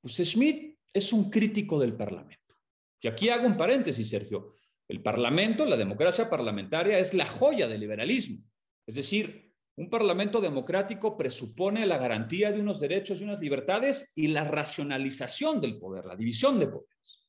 pues 0.00 0.16
Smith 0.16 0.76
es 0.92 1.12
un 1.12 1.30
crítico 1.30 1.78
del 1.78 1.96
Parlamento. 1.96 2.56
Y 3.00 3.08
aquí 3.08 3.28
hago 3.28 3.46
un 3.46 3.56
paréntesis, 3.56 4.10
Sergio. 4.10 4.56
El 4.88 5.00
Parlamento, 5.02 5.64
la 5.64 5.76
democracia 5.76 6.28
parlamentaria, 6.28 6.98
es 6.98 7.14
la 7.14 7.24
joya 7.24 7.68
del 7.68 7.80
liberalismo. 7.80 8.44
Es 8.86 8.96
decir, 8.96 9.53
Un 9.76 9.90
parlamento 9.90 10.40
democrático 10.40 11.16
presupone 11.16 11.84
la 11.84 11.98
garantía 11.98 12.52
de 12.52 12.60
unos 12.60 12.78
derechos 12.78 13.20
y 13.20 13.24
unas 13.24 13.40
libertades 13.40 14.12
y 14.14 14.28
la 14.28 14.44
racionalización 14.44 15.60
del 15.60 15.78
poder, 15.78 16.04
la 16.04 16.16
división 16.16 16.60
de 16.60 16.68
poderes. 16.68 17.26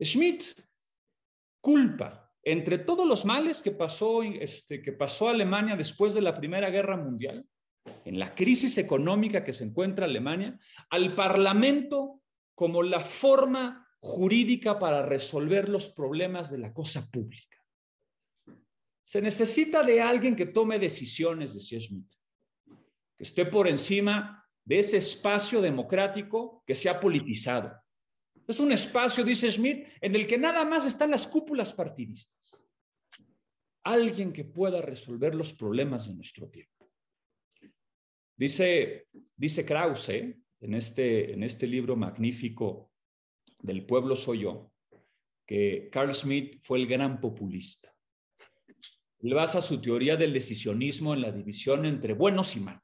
Schmidt 0.00 0.44
culpa 1.60 2.28
entre 2.42 2.78
todos 2.78 3.06
los 3.06 3.24
males 3.24 3.60
que 3.60 3.72
pasó, 3.72 4.22
este, 4.22 4.80
que 4.80 4.92
pasó 4.92 5.28
Alemania 5.28 5.76
después 5.76 6.14
de 6.14 6.22
la 6.22 6.36
Primera 6.36 6.70
Guerra 6.70 6.96
Mundial, 6.96 7.44
en 8.04 8.18
la 8.18 8.34
crisis 8.34 8.78
económica 8.78 9.44
que 9.44 9.52
se 9.52 9.64
encuentra 9.64 10.06
Alemania, 10.06 10.58
al 10.90 11.14
Parlamento 11.14 12.22
como 12.54 12.82
la 12.82 13.00
forma 13.00 13.86
jurídica 14.00 14.78
para 14.78 15.04
resolver 15.04 15.68
los 15.68 15.90
problemas 15.90 16.50
de 16.50 16.58
la 16.58 16.72
cosa 16.72 17.10
pública. 17.10 17.47
Se 19.08 19.22
necesita 19.22 19.82
de 19.82 20.02
alguien 20.02 20.36
que 20.36 20.44
tome 20.44 20.78
decisiones, 20.78 21.54
decía 21.54 21.80
Schmidt, 21.80 22.12
que 23.16 23.24
esté 23.24 23.46
por 23.46 23.66
encima 23.66 24.46
de 24.62 24.80
ese 24.80 24.98
espacio 24.98 25.62
democrático 25.62 26.62
que 26.66 26.74
se 26.74 26.90
ha 26.90 27.00
politizado. 27.00 27.72
Es 28.46 28.60
un 28.60 28.70
espacio, 28.70 29.24
dice 29.24 29.50
Schmidt, 29.50 29.88
en 30.02 30.14
el 30.14 30.26
que 30.26 30.36
nada 30.36 30.62
más 30.66 30.84
están 30.84 31.10
las 31.10 31.26
cúpulas 31.26 31.72
partidistas. 31.72 32.62
Alguien 33.82 34.30
que 34.30 34.44
pueda 34.44 34.82
resolver 34.82 35.34
los 35.34 35.54
problemas 35.54 36.06
de 36.06 36.14
nuestro 36.14 36.50
tiempo. 36.50 36.90
Dice, 38.36 39.08
dice 39.34 39.64
Krause 39.64 40.10
en 40.60 40.74
este, 40.74 41.32
en 41.32 41.44
este 41.44 41.66
libro 41.66 41.96
magnífico 41.96 42.92
del 43.58 43.86
pueblo 43.86 44.14
soy 44.14 44.40
yo, 44.40 44.70
que 45.46 45.88
Carl 45.90 46.14
Schmitt 46.14 46.60
fue 46.62 46.76
el 46.76 46.86
gran 46.86 47.22
populista. 47.22 47.90
Basa 49.20 49.60
su 49.60 49.80
teoría 49.80 50.16
del 50.16 50.32
decisionismo 50.32 51.14
en 51.14 51.22
la 51.22 51.32
división 51.32 51.86
entre 51.86 52.12
buenos 52.12 52.56
y 52.56 52.60
malos, 52.60 52.82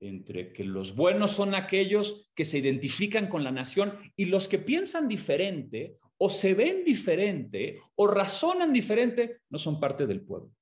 entre 0.00 0.52
que 0.52 0.64
los 0.64 0.94
buenos 0.94 1.32
son 1.32 1.54
aquellos 1.54 2.30
que 2.34 2.44
se 2.44 2.58
identifican 2.58 3.28
con 3.28 3.44
la 3.44 3.52
nación 3.52 3.98
y 4.16 4.26
los 4.26 4.48
que 4.48 4.58
piensan 4.58 5.08
diferente 5.08 5.98
o 6.18 6.30
se 6.30 6.54
ven 6.54 6.84
diferente 6.84 7.80
o 7.94 8.06
razonan 8.06 8.72
diferente 8.72 9.40
no 9.50 9.58
son 9.58 9.80
parte 9.80 10.06
del 10.06 10.22
pueblo. 10.22 10.52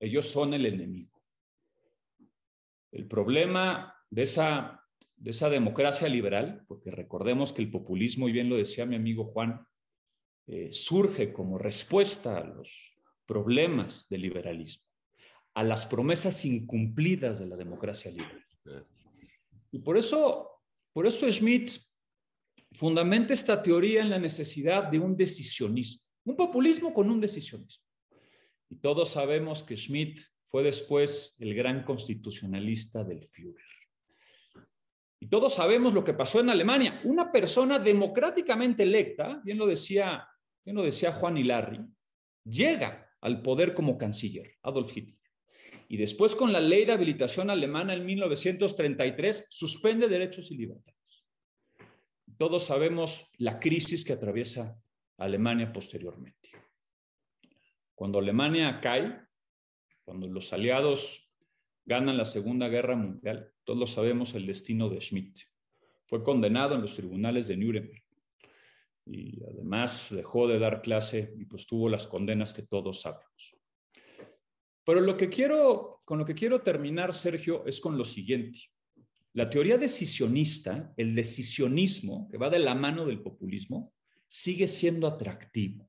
Ellos 0.00 0.26
son 0.26 0.54
el 0.54 0.66
enemigo. 0.66 1.20
El 2.92 3.06
problema 3.06 3.94
de 4.10 4.22
esa 4.22 4.78
de 5.18 5.30
esa 5.30 5.50
democracia 5.50 6.08
liberal, 6.08 6.64
porque 6.68 6.90
recordemos 6.90 7.52
que 7.52 7.62
el 7.62 7.70
populismo, 7.70 8.28
y 8.28 8.32
bien 8.32 8.48
lo 8.48 8.56
decía 8.56 8.86
mi 8.86 8.96
amigo 8.96 9.24
Juan, 9.24 9.66
eh, 10.46 10.68
surge 10.72 11.32
como 11.32 11.58
respuesta 11.58 12.38
a 12.38 12.44
los 12.44 12.97
problemas 13.28 14.08
del 14.08 14.22
liberalismo, 14.22 14.84
a 15.54 15.62
las 15.62 15.86
promesas 15.86 16.44
incumplidas 16.46 17.38
de 17.38 17.46
la 17.46 17.56
democracia 17.56 18.10
liberal. 18.10 18.44
Y 19.70 19.80
por 19.80 19.98
eso, 19.98 20.62
por 20.94 21.06
eso 21.06 21.30
Schmidt 21.30 21.72
fundamenta 22.72 23.34
esta 23.34 23.62
teoría 23.62 24.00
en 24.00 24.10
la 24.10 24.18
necesidad 24.18 24.84
de 24.84 24.98
un 24.98 25.14
decisionismo, 25.14 26.02
un 26.24 26.36
populismo 26.36 26.94
con 26.94 27.10
un 27.10 27.20
decisionismo. 27.20 27.84
Y 28.70 28.76
todos 28.76 29.10
sabemos 29.10 29.62
que 29.62 29.76
Schmidt 29.76 30.20
fue 30.48 30.62
después 30.62 31.36
el 31.38 31.54
gran 31.54 31.84
constitucionalista 31.84 33.04
del 33.04 33.26
Führer. 33.26 33.64
Y 35.20 35.28
todos 35.28 35.54
sabemos 35.54 35.92
lo 35.92 36.04
que 36.04 36.14
pasó 36.14 36.40
en 36.40 36.48
Alemania. 36.48 37.00
Una 37.04 37.30
persona 37.30 37.78
democráticamente 37.78 38.84
electa, 38.84 39.42
bien 39.44 39.58
lo 39.58 39.66
decía, 39.66 40.26
bien 40.64 40.76
lo 40.76 40.82
decía 40.82 41.12
Juan 41.12 41.36
Hilarri, 41.36 41.80
llega 42.44 43.07
al 43.20 43.42
poder 43.42 43.74
como 43.74 43.98
canciller, 43.98 44.52
Adolf 44.62 44.96
Hitler. 44.96 45.18
Y 45.88 45.96
después 45.96 46.36
con 46.36 46.52
la 46.52 46.60
ley 46.60 46.84
de 46.84 46.92
habilitación 46.92 47.50
alemana 47.50 47.94
en 47.94 48.04
1933 48.04 49.46
suspende 49.50 50.08
derechos 50.08 50.50
y 50.50 50.56
libertades. 50.56 51.24
Todos 52.36 52.64
sabemos 52.64 53.26
la 53.38 53.58
crisis 53.58 54.04
que 54.04 54.12
atraviesa 54.12 54.78
Alemania 55.16 55.72
posteriormente. 55.72 56.50
Cuando 57.94 58.18
Alemania 58.18 58.80
cae, 58.80 59.18
cuando 60.04 60.28
los 60.28 60.52
aliados 60.52 61.28
ganan 61.84 62.16
la 62.16 62.24
Segunda 62.24 62.68
Guerra 62.68 62.94
Mundial, 62.94 63.52
todos 63.64 63.90
sabemos 63.92 64.34
el 64.34 64.46
destino 64.46 64.88
de 64.88 65.00
Schmidt. 65.00 65.40
Fue 66.06 66.22
condenado 66.22 66.74
en 66.74 66.82
los 66.82 66.94
tribunales 66.94 67.48
de 67.48 67.56
Nuremberg 67.56 68.07
y 69.10 69.42
además 69.44 70.08
dejó 70.10 70.46
de 70.46 70.58
dar 70.58 70.82
clase 70.82 71.34
y 71.38 71.44
pues 71.44 71.66
tuvo 71.66 71.88
las 71.88 72.06
condenas 72.06 72.52
que 72.52 72.62
todos 72.62 73.00
sabemos. 73.00 73.56
Pero 74.84 75.00
lo 75.00 75.16
que 75.16 75.28
quiero, 75.28 76.02
con 76.04 76.18
lo 76.18 76.24
que 76.24 76.34
quiero 76.34 76.62
terminar, 76.62 77.14
Sergio, 77.14 77.64
es 77.66 77.80
con 77.80 77.98
lo 77.98 78.04
siguiente. 78.04 78.60
La 79.34 79.50
teoría 79.50 79.78
decisionista, 79.78 80.92
el 80.96 81.14
decisionismo, 81.14 82.28
que 82.30 82.38
va 82.38 82.50
de 82.50 82.58
la 82.58 82.74
mano 82.74 83.04
del 83.04 83.20
populismo, 83.20 83.92
sigue 84.26 84.66
siendo 84.66 85.06
atractivo. 85.06 85.88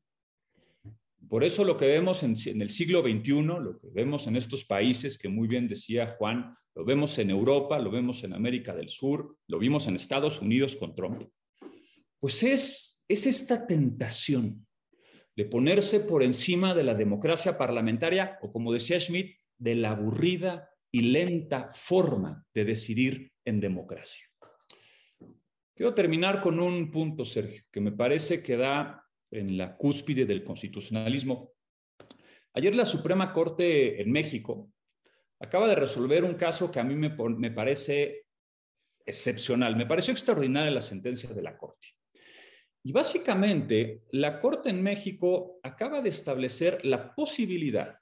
Por 1.30 1.44
eso 1.44 1.64
lo 1.64 1.78
que 1.78 1.86
vemos 1.86 2.24
en, 2.24 2.36
el 2.62 2.70
siglo 2.70 3.02
XXI, 3.02 3.44
lo 3.44 3.80
que 3.80 3.88
vemos 3.92 4.28
en 4.28 4.36
estos 4.36 4.66
países 4.66 5.18
que 5.18 5.30
muy 5.30 5.48
bien 5.48 5.68
decía 5.68 6.08
Juan, 6.18 6.56
lo 6.76 6.84
vemos 6.84 7.18
en 7.20 7.30
Europa, 7.30 7.78
lo 7.78 7.92
vemos 7.92 8.24
en 8.24 8.34
América 8.34 8.74
del 8.76 8.90
Sur, 8.90 9.38
lo 9.48 9.60
vimos 9.60 9.88
en 9.88 9.96
Estados 9.96 10.42
Unidos 10.42 10.76
con 10.76 10.96
Trump, 10.96 11.24
pues 12.20 12.44
es, 12.44 12.99
es 13.10 13.26
esta 13.26 13.66
tentación 13.66 14.68
de 15.36 15.46
ponerse 15.46 16.00
por 16.00 16.22
encima 16.22 16.76
de 16.76 16.84
la 16.84 16.94
democracia 16.94 17.58
parlamentaria 17.58 18.38
o, 18.42 18.52
como 18.52 18.72
decía 18.72 19.00
Schmidt, 19.00 19.38
de 19.58 19.76
la 19.76 19.92
aburrida 19.92 20.70
y 20.92 21.02
lenta 21.02 21.70
forma 21.72 22.46
de 22.54 22.66
decidir 22.66 23.32
en 23.46 23.60
democracia. 23.60 24.26
Quiero 25.76 25.94
terminar 25.94 26.42
con 26.42 26.60
un 26.60 26.92
punto, 26.92 27.26
Sergio, 27.26 27.64
que 27.72 27.82
me 27.82 27.92
parece 27.92 28.44
que 28.44 28.58
da 28.58 29.04
en 29.32 29.58
la 29.58 29.76
cúspide 29.76 30.26
del 30.26 30.44
constitucionalismo. 30.44 31.54
Ayer 32.54 32.76
la 32.76 32.86
Suprema 32.86 33.32
Corte 33.34 34.02
en 34.02 34.12
México 34.12 34.72
acaba 35.40 35.68
de 35.68 35.76
resolver 35.76 36.24
un 36.24 36.36
caso 36.36 36.70
que 36.70 36.80
a 36.80 36.84
mí 36.84 36.96
me, 36.96 37.16
me 37.38 37.52
parece 37.52 38.26
excepcional, 39.06 39.76
me 39.76 39.86
pareció 39.86 40.12
extraordinaria 40.12 40.70
la 40.70 40.82
sentencia 40.82 41.30
de 41.30 41.42
la 41.42 41.58
Corte. 41.58 41.88
Y 42.90 42.92
básicamente, 42.92 44.02
la 44.14 44.40
Corte 44.40 44.72
en 44.72 44.82
México 44.82 45.60
acaba 45.62 46.02
de 46.02 46.10
establecer 46.10 46.84
la 46.84 47.14
posibilidad 47.14 48.00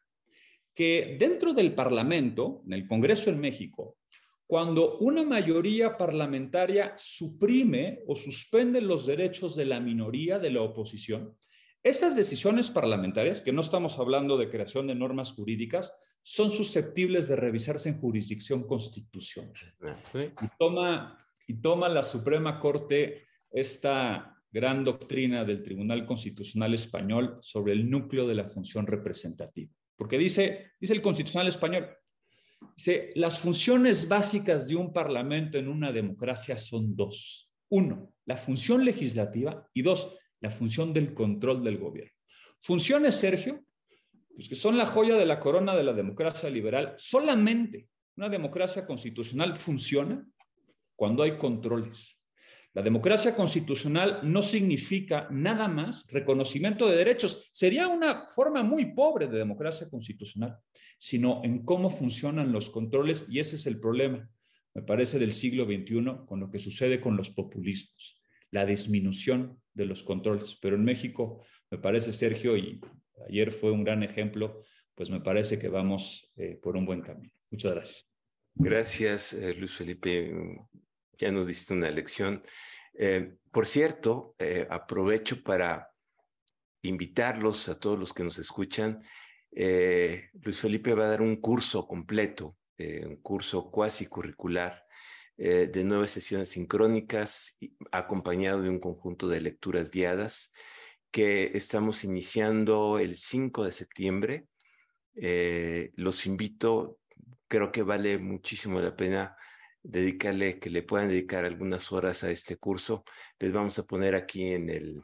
que 0.73 1.17
dentro 1.19 1.53
del 1.53 1.75
Parlamento, 1.75 2.61
en 2.65 2.71
el 2.71 2.87
Congreso 2.87 3.29
en 3.29 3.41
México, 3.41 3.97
cuando 4.45 4.97
una 4.99 5.25
mayoría 5.25 5.97
parlamentaria 5.97 6.93
suprime 6.97 7.99
o 8.07 8.15
suspende 8.15 8.79
los 8.79 9.05
derechos 9.05 9.57
de 9.57 9.65
la 9.65 9.81
minoría 9.81 10.39
de 10.39 10.51
la 10.51 10.61
oposición, 10.61 11.35
esas 11.83 12.15
decisiones 12.15 12.69
parlamentarias, 12.69 13.41
que 13.41 13.51
no 13.51 13.59
estamos 13.59 13.99
hablando 13.99 14.37
de 14.37 14.49
creación 14.49 14.87
de 14.87 14.95
normas 14.95 15.33
jurídicas, 15.33 15.93
son 16.21 16.49
susceptibles 16.49 17.27
de 17.27 17.35
revisarse 17.35 17.89
en 17.89 17.99
jurisdicción 17.99 18.65
constitucional. 18.65 19.53
Y 20.41 20.47
toma, 20.57 21.27
y 21.45 21.55
toma 21.55 21.89
la 21.89 22.03
Suprema 22.03 22.61
Corte 22.61 23.27
esta 23.51 24.36
gran 24.57 24.83
doctrina 24.83 25.45
del 25.45 25.61
Tribunal 25.61 26.03
Constitucional 26.07 26.73
Español 26.73 27.37
sobre 27.41 27.73
el 27.73 27.87
núcleo 27.87 28.27
de 28.27 28.33
la 28.33 28.49
función 28.49 28.87
representativa. 28.87 29.71
Porque 29.95 30.17
dice, 30.17 30.71
dice 30.79 30.93
el 30.93 31.01
Constitucional 31.03 31.47
Español, 31.47 31.87
Dice, 32.75 33.11
las 33.13 33.37
funciones 33.37 34.09
básicas 34.09 34.67
de 34.67 34.75
un 34.75 34.91
parlamento 34.91 35.59
en 35.59 35.67
una 35.67 35.91
democracia 35.91 36.57
son 36.57 36.95
dos. 36.95 37.51
Uno, 37.69 38.13
la 38.25 38.35
función 38.35 38.83
legislativa 38.83 39.67
y 39.75 39.83
dos, 39.83 40.15
la 40.39 40.49
función 40.49 40.91
del 40.91 41.13
control 41.13 41.63
del 41.63 41.77
gobierno. 41.77 42.13
Funciones, 42.59 43.15
Sergio, 43.15 43.63
pues 44.33 44.49
que 44.49 44.55
son 44.55 44.75
la 44.75 44.85
joya 44.85 45.15
de 45.15 45.25
la 45.25 45.39
corona 45.39 45.75
de 45.75 45.83
la 45.83 45.93
democracia 45.93 46.49
liberal. 46.49 46.95
Solamente 46.97 47.89
una 48.15 48.29
democracia 48.29 48.85
constitucional 48.85 49.55
funciona 49.55 50.25
cuando 50.95 51.23
hay 51.23 51.37
controles. 51.37 52.16
La 52.77 52.83
democracia 52.83 53.33
constitucional 53.33 54.19
no 54.21 54.43
significa 54.43 55.27
nada 55.31 55.67
más 55.67 56.05
reconocimiento 56.07 56.87
de 56.87 56.97
derechos. 56.97 57.49
Sería 57.51 57.87
una 57.87 58.27
forma 58.27 58.61
muy 58.61 58.93
pobre 58.93 59.27
de 59.27 59.39
democracia 59.39 59.89
constitucional 59.89 60.59
sino 60.97 61.41
en 61.43 61.63
cómo 61.63 61.89
funcionan 61.89 62.51
los 62.51 62.69
controles 62.69 63.25
y 63.29 63.39
ese 63.39 63.55
es 63.55 63.67
el 63.67 63.79
problema, 63.79 64.29
me 64.73 64.81
parece, 64.81 65.19
del 65.19 65.31
siglo 65.31 65.65
XXI 65.65 66.25
con 66.27 66.39
lo 66.39 66.49
que 66.49 66.59
sucede 66.59 66.99
con 67.01 67.17
los 67.17 67.29
populismos, 67.29 68.21
la 68.51 68.65
disminución 68.65 69.61
de 69.73 69.85
los 69.85 70.03
controles. 70.03 70.57
Pero 70.61 70.75
en 70.75 70.83
México, 70.83 71.43
me 71.69 71.77
parece, 71.77 72.11
Sergio, 72.11 72.57
y 72.57 72.79
ayer 73.27 73.51
fue 73.51 73.71
un 73.71 73.83
gran 73.83 74.03
ejemplo, 74.03 74.63
pues 74.95 75.09
me 75.09 75.21
parece 75.21 75.59
que 75.59 75.69
vamos 75.69 76.31
eh, 76.35 76.59
por 76.61 76.75
un 76.75 76.85
buen 76.85 77.01
camino. 77.01 77.31
Muchas 77.51 77.71
gracias. 77.71 78.11
Gracias, 78.55 79.33
eh, 79.33 79.53
Luis 79.53 79.73
Felipe. 79.73 80.33
Ya 81.17 81.31
nos 81.31 81.47
diste 81.47 81.73
una 81.73 81.89
lección. 81.89 82.43
Eh, 82.93 83.35
por 83.51 83.65
cierto, 83.65 84.35
aprovecho 84.69 85.43
para 85.43 85.89
invitarlos 86.81 87.69
a 87.69 87.79
todos 87.79 87.97
los 87.97 88.13
que 88.13 88.23
nos 88.23 88.37
escuchan 88.39 89.01
Luis 89.51 90.59
Felipe 90.59 90.93
va 90.93 91.05
a 91.05 91.09
dar 91.09 91.21
un 91.21 91.37
curso 91.37 91.87
completo, 91.87 92.55
un 92.77 93.17
curso 93.17 93.71
cuasi 93.71 94.05
curricular 94.05 94.85
de 95.35 95.83
nueve 95.83 96.07
sesiones 96.07 96.49
sincrónicas, 96.49 97.57
acompañado 97.91 98.61
de 98.61 98.69
un 98.69 98.79
conjunto 98.79 99.27
de 99.27 99.41
lecturas 99.41 99.89
guiadas 99.89 100.51
que 101.11 101.51
estamos 101.55 102.03
iniciando 102.03 102.99
el 102.99 103.17
5 103.17 103.65
de 103.65 103.71
septiembre. 103.71 104.47
los 105.95 106.25
invito, 106.25 106.99
creo 107.47 107.71
que 107.71 107.83
vale 107.83 108.17
muchísimo 108.17 108.79
la 108.79 108.95
pena 108.95 109.36
dedicarle, 109.87 110.59
que 110.59 110.69
le 110.69 110.83
puedan 110.83 111.07
dedicar 111.07 111.45
algunas 111.45 111.91
horas 111.91 112.23
a 112.23 112.29
este 112.29 112.57
curso. 112.57 113.05
Les 113.39 113.53
vamos 113.53 113.79
a 113.79 113.85
poner 113.85 114.15
aquí 114.15 114.51
en 114.51 114.69
el, 114.69 115.01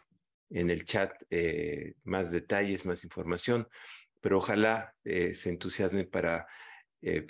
en 0.50 0.70
el 0.70 0.84
chat 0.84 1.14
eh, 1.30 1.96
más 2.04 2.32
detalles, 2.32 2.86
más 2.86 3.04
información, 3.06 3.68
pero 4.20 4.38
ojalá 4.38 4.94
eh, 5.06 5.34
se 5.34 5.50
entusiasmen 5.50 6.10
para 6.10 6.46
eh, 7.02 7.26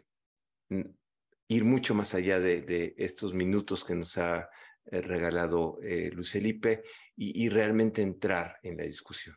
ir 1.48 1.64
mucho 1.64 1.94
más 1.94 2.16
allá 2.16 2.40
de, 2.40 2.96
estos 2.98 3.34
minutos 3.36 3.84
que 3.86 3.96
nos 3.96 4.18
ha 4.18 4.50
regalado 4.86 5.78
Luis 6.12 6.32
Felipe 6.32 6.84
y, 7.16 7.48
realmente 7.48 8.02
entrar 8.02 8.58
en 8.64 8.76
la 8.78 8.84
discusión. 8.84 9.36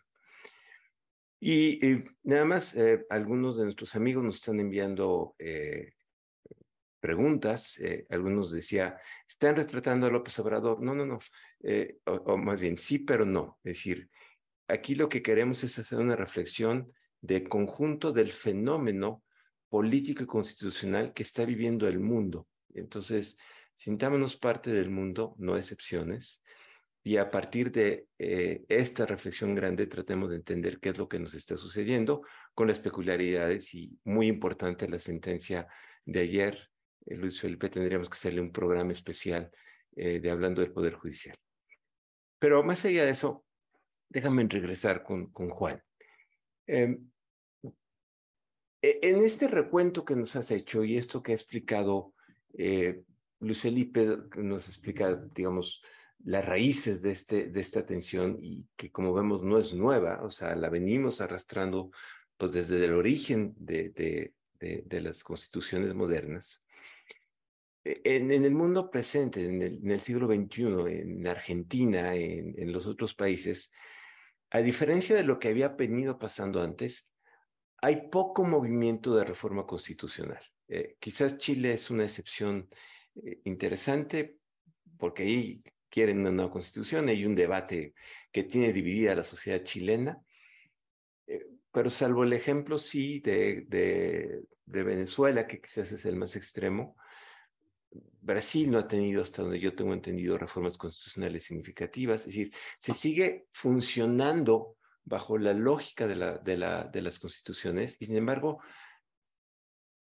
Y, 1.39 1.87
y 1.87 2.05
nada 2.25 2.45
más, 2.45 2.77
algunos 3.11 3.57
de 3.59 3.65
nuestros 3.65 3.95
amigos 3.95 4.25
nos 4.25 4.37
están 4.37 4.59
enviando 4.59 5.37
preguntas. 7.07 7.79
Eh, 7.79 8.05
algunos 8.11 8.51
decía, 8.51 8.99
¿están 9.29 9.55
retratando 9.55 10.09
a 10.09 10.11
López 10.11 10.37
Obrador? 10.41 10.83
No, 10.83 10.93
no, 10.93 11.07
no. 11.07 11.21
Eh, 11.63 11.99
o, 12.05 12.37
más 12.37 12.59
bien, 12.59 12.77
sí, 12.77 12.99
pero 12.99 13.25
no. 13.25 13.61
Es 13.63 13.75
decir, 13.75 14.11
aquí 14.67 14.97
lo 14.97 15.09
que 15.09 15.23
queremos 15.23 15.63
es 15.63 15.79
hacer 15.79 16.01
una 16.01 16.17
reflexión 16.17 16.93
de 17.21 17.45
conjunto 17.45 18.13
del 18.13 18.33
fenómeno 18.33 19.23
político 19.69 20.25
y 20.25 20.27
constitucional 20.27 21.13
que 21.13 21.23
está 21.23 21.45
viviendo 21.45 21.87
el 21.87 22.01
mundo. 22.01 22.49
Entonces, 22.75 23.37
sintámonos 23.75 24.37
parte 24.37 24.73
del 24.73 24.91
mundo, 24.91 25.37
no 25.39 25.57
excepciones, 25.57 26.43
y 27.05 27.19
a 27.19 27.31
partir 27.31 27.71
de 27.71 28.09
eh, 28.19 28.65
esta 28.69 29.07
reflexión 29.07 29.55
grande 29.55 29.87
tratemos 29.87 30.31
de 30.31 30.37
entender 30.37 30.81
qué 30.81 30.89
es 30.89 30.99
lo 30.99 31.09
que 31.09 31.21
nos 31.21 31.35
está 31.35 31.57
sucediendo 31.57 32.23
con 32.53 32.67
las 32.67 32.81
peculiaridades 32.81 33.73
y 33.75 33.97
muy 34.03 34.27
importante 34.27 34.89
la 34.89 34.99
sentencia 34.99 35.69
de 36.05 36.21
ayer 36.21 36.69
eh, 37.07 37.17
Luis 37.17 37.41
Felipe, 37.41 37.71
tendríamos 37.71 38.09
que 38.09 38.15
hacerle 38.15 38.41
un 38.41 38.53
programa 38.53 38.93
especial 38.93 39.51
eh, 39.95 40.21
de 40.21 40.31
hablando 40.31 40.61
del 40.61 40.73
Poder 40.73 40.95
Judicial. 40.95 41.37
Pero 42.39 42.63
más 42.63 42.85
allá 42.85 43.05
de 43.05 43.11
eso, 43.11 43.45
déjame 44.09 44.47
regresar 44.49 45.03
con, 45.03 45.31
con 45.31 45.49
Juan. 45.49 45.83
Em, 46.67 47.11
e, 48.83 48.99
en 49.03 49.23
este 49.23 49.49
recuento 49.49 50.05
que 50.05 50.17
nos 50.17 50.37
has 50.37 50.51
hecho 50.51 50.85
y 50.85 50.97
esto 50.97 51.23
que 51.23 51.33
ha 51.33 51.35
explicado 51.35 52.15
eh, 52.53 53.03
Luis 53.41 53.61
Felipe, 53.61 54.19
nos 54.37 54.69
explica, 54.69 55.15
digamos, 55.15 55.83
las 56.25 56.45
raíces 56.45 57.03
de, 57.03 57.13
este, 57.13 57.49
de 57.49 57.61
esta 57.61 57.85
tensión 57.85 58.39
y 58.41 58.67
que 58.77 58.91
como 58.91 59.13
vemos 59.13 59.43
no 59.43 59.59
es 59.59 59.75
nueva, 59.75 60.23
o 60.23 60.31
sea, 60.31 60.57
la 60.57 60.71
venimos 60.71 61.21
arrastrando 61.21 61.91
pues 62.37 62.53
desde 62.53 62.85
el 62.85 62.95
origen 62.95 63.55
de, 63.59 63.91
de, 64.59 64.83
de 64.87 65.01
las 65.01 65.23
constituciones 65.23 65.95
modernas. 65.95 66.66
E, 67.87 68.17
en, 68.17 68.33
el 68.33 68.55
mundo 68.55 68.91
presente, 68.91 69.45
en 69.45 69.91
el, 69.91 70.01
siglo 70.01 70.27
XXI, 70.27 70.63
en 70.89 71.27
Argentina, 71.27 72.17
en, 72.17 72.73
los 72.73 72.87
otros 72.87 73.15
países, 73.15 73.71
a 74.51 74.59
diferencia 74.59 75.15
de 75.15 75.23
lo 75.23 75.39
que 75.39 75.49
había 75.49 75.69
venido 75.69 76.19
pasando 76.19 76.61
antes, 76.61 77.13
hay 77.81 78.09
poco 78.11 78.43
movimiento 78.43 79.15
de 79.15 79.25
reforma 79.25 79.65
constitucional. 79.67 80.43
Eh, 80.67 80.97
quizás 80.99 81.39
Chile 81.39 81.75
es 81.75 81.89
una 81.91 82.03
excepción 82.03 82.69
eh, 83.15 83.41
interesante 83.45 84.39
porque 84.99 85.23
ahí 85.23 85.63
quieren 85.89 86.21
una 86.21 86.33
nueva 86.33 86.51
constitución, 86.51 87.09
hay 87.09 87.25
un 87.25 87.37
debate 87.37 87.95
que 88.33 88.43
tiene 88.43 88.73
dividida 88.73 89.15
la 89.15 89.23
sociedad 89.23 89.63
chilena, 89.63 90.21
eh, 91.29 91.47
pero 91.71 91.89
salvo 91.89 92.25
el 92.25 92.33
ejemplo, 92.33 92.79
sí, 92.79 93.21
de, 93.21 93.65
de, 93.69 94.43
de, 94.65 94.83
Venezuela, 94.83 95.47
que 95.47 95.61
quizás 95.61 95.93
es 95.93 96.05
el 96.05 96.17
más 96.17 96.35
extremo, 96.35 96.97
Brasil 98.27 98.71
no 98.71 98.79
ha 98.79 98.89
tenido, 98.89 99.23
hasta 99.23 99.43
donde 99.43 99.61
yo 99.61 99.75
tengo 99.75 99.95
entendido, 99.95 100.37
reformas 100.37 100.77
constitucionales 100.77 101.45
significativas. 101.45 102.21
Es 102.21 102.27
decir, 102.27 102.53
se 102.79 102.93
sigue 102.93 103.47
funcionando 103.53 104.77
bajo 105.05 105.39
la 105.39 105.55
lógica 105.55 106.09
de, 106.09 106.17
la, 106.17 106.39
de, 106.39 106.57
la, 106.57 106.85
de 106.85 107.03
las 107.03 107.21
constituciones 107.21 107.97
y, 108.01 108.07
sin 108.07 108.17
embargo, 108.17 108.61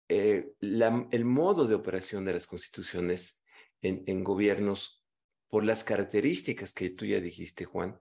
eh, 0.08 0.52
el 0.60 1.24
modo 1.24 1.66
de 1.66 1.74
operación 1.74 2.24
de 2.26 2.34
las 2.34 2.46
constituciones 2.46 3.42
en, 3.80 4.04
en, 4.06 4.22
gobiernos, 4.22 5.02
por 5.48 5.64
las 5.64 5.82
características 5.82 6.74
que 6.74 6.90
tú 6.90 7.06
ya 7.06 7.20
dijiste, 7.20 7.64
Juan, 7.64 7.98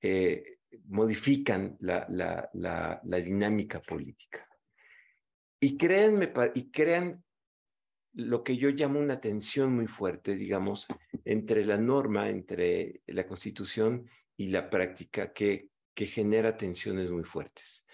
eh, 0.00 0.58
modifican 0.86 1.76
la, 1.80 2.04
la, 2.10 2.50
la, 2.54 3.00
la, 3.04 3.20
dinámica 3.20 3.80
política. 3.80 4.48
Y 5.60 5.76
créanme, 5.76 6.32
y 6.54 6.70
crean 6.70 7.22
lo 8.14 8.42
que 8.44 8.56
yo 8.56 8.70
llamo 8.70 9.00
una 9.00 9.20
tensión 9.20 9.74
muy 9.74 9.86
fuerte, 9.86 10.36
digamos, 10.36 10.86
entre 11.24 11.64
la 11.64 11.78
norma, 11.78 12.28
entre 12.28 13.00
la 13.06 13.26
constitución 13.26 14.08
y 14.36 14.48
la 14.48 14.68
práctica 14.68 15.32
que, 15.32 15.68
que 15.94 16.06
genera 16.06 16.56
tensiones 16.56 17.10
muy 17.10 17.24
fuertes. 17.24 17.86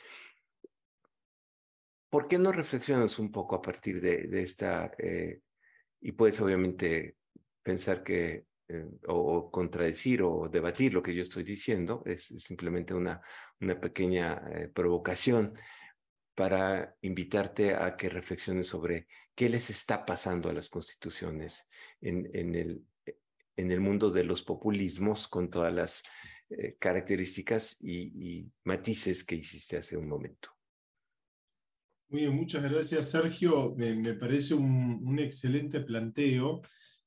¿Por 2.10 2.26
qué 2.26 2.38
no 2.38 2.52
reflexionas 2.52 3.18
un 3.18 3.30
poco 3.30 3.56
a 3.56 3.62
partir 3.62 4.00
de, 4.00 4.40
esta, 4.40 4.90
eh, 4.98 5.40
y 6.00 6.12
puedes 6.12 6.40
obviamente 6.40 7.16
pensar 7.62 8.02
que, 8.02 8.46
eh, 8.68 8.86
o, 9.06 9.50
contradecir 9.50 10.22
o 10.22 10.48
debatir 10.48 10.94
lo 10.94 11.02
que 11.02 11.14
yo 11.14 11.22
estoy 11.22 11.44
diciendo, 11.44 12.02
es, 12.06 12.24
simplemente 12.24 12.94
una, 12.94 13.20
una 13.60 13.78
pequeña 13.78 14.42
eh, 14.50 14.68
provocación 14.68 15.52
para 16.34 16.96
invitarte 17.02 17.74
a 17.74 17.96
que 17.96 18.08
reflexiones 18.08 18.68
sobre 18.68 19.06
qué 19.38 19.48
les 19.48 19.70
está 19.70 20.04
pasando 20.04 20.50
a 20.50 20.52
las 20.52 20.68
constituciones 20.68 21.68
en, 22.00 22.28
el, 22.56 23.80
mundo 23.80 24.10
de 24.10 24.24
los 24.24 24.42
populismos 24.42 25.28
con 25.28 25.48
todas 25.48 25.72
las 25.72 26.02
eh, 26.50 26.76
características 26.76 27.76
y, 27.80 28.50
matices 28.64 29.22
que 29.22 29.36
hiciste 29.36 29.76
hace 29.76 29.96
un 29.96 30.08
momento. 30.08 30.48
Muy 32.08 32.22
bien, 32.22 32.34
muchas 32.34 32.64
gracias 32.64 33.12
Sergio. 33.12 33.76
Me, 33.76 34.14
parece 34.14 34.54
un, 34.54 35.16
excelente 35.20 35.82
planteo. 35.82 36.62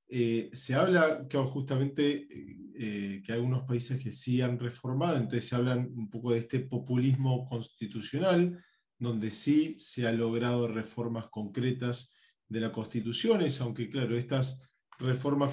Eh, 0.08 0.50
se 0.54 0.74
habla 0.74 1.28
justamente 1.52 2.30
eh, 2.76 3.22
que 3.26 3.34
hay 3.34 3.40
algunos 3.40 3.64
países 3.64 4.02
que 4.02 4.14
sí 4.14 4.40
han 4.40 4.58
reformado, 4.58 5.18
entonces 5.18 5.50
se 5.50 5.56
hablan 5.58 5.92
un 5.98 6.10
poco 6.10 6.32
de 6.32 6.40
este 6.40 6.62
populismo 6.62 7.46
constitucional 7.50 8.58
donde 8.98 9.32
sí 9.32 9.76
se 9.78 10.08
han 10.08 10.18
logrado 10.18 10.70
reformas 10.70 11.28
concretas 11.30 12.16
de 12.52 12.60
la 12.60 12.72
Constitución, 12.72 13.42
aunque 13.62 13.90
claro, 13.90 14.18
estas 14.18 14.70
reformas 15.00 15.52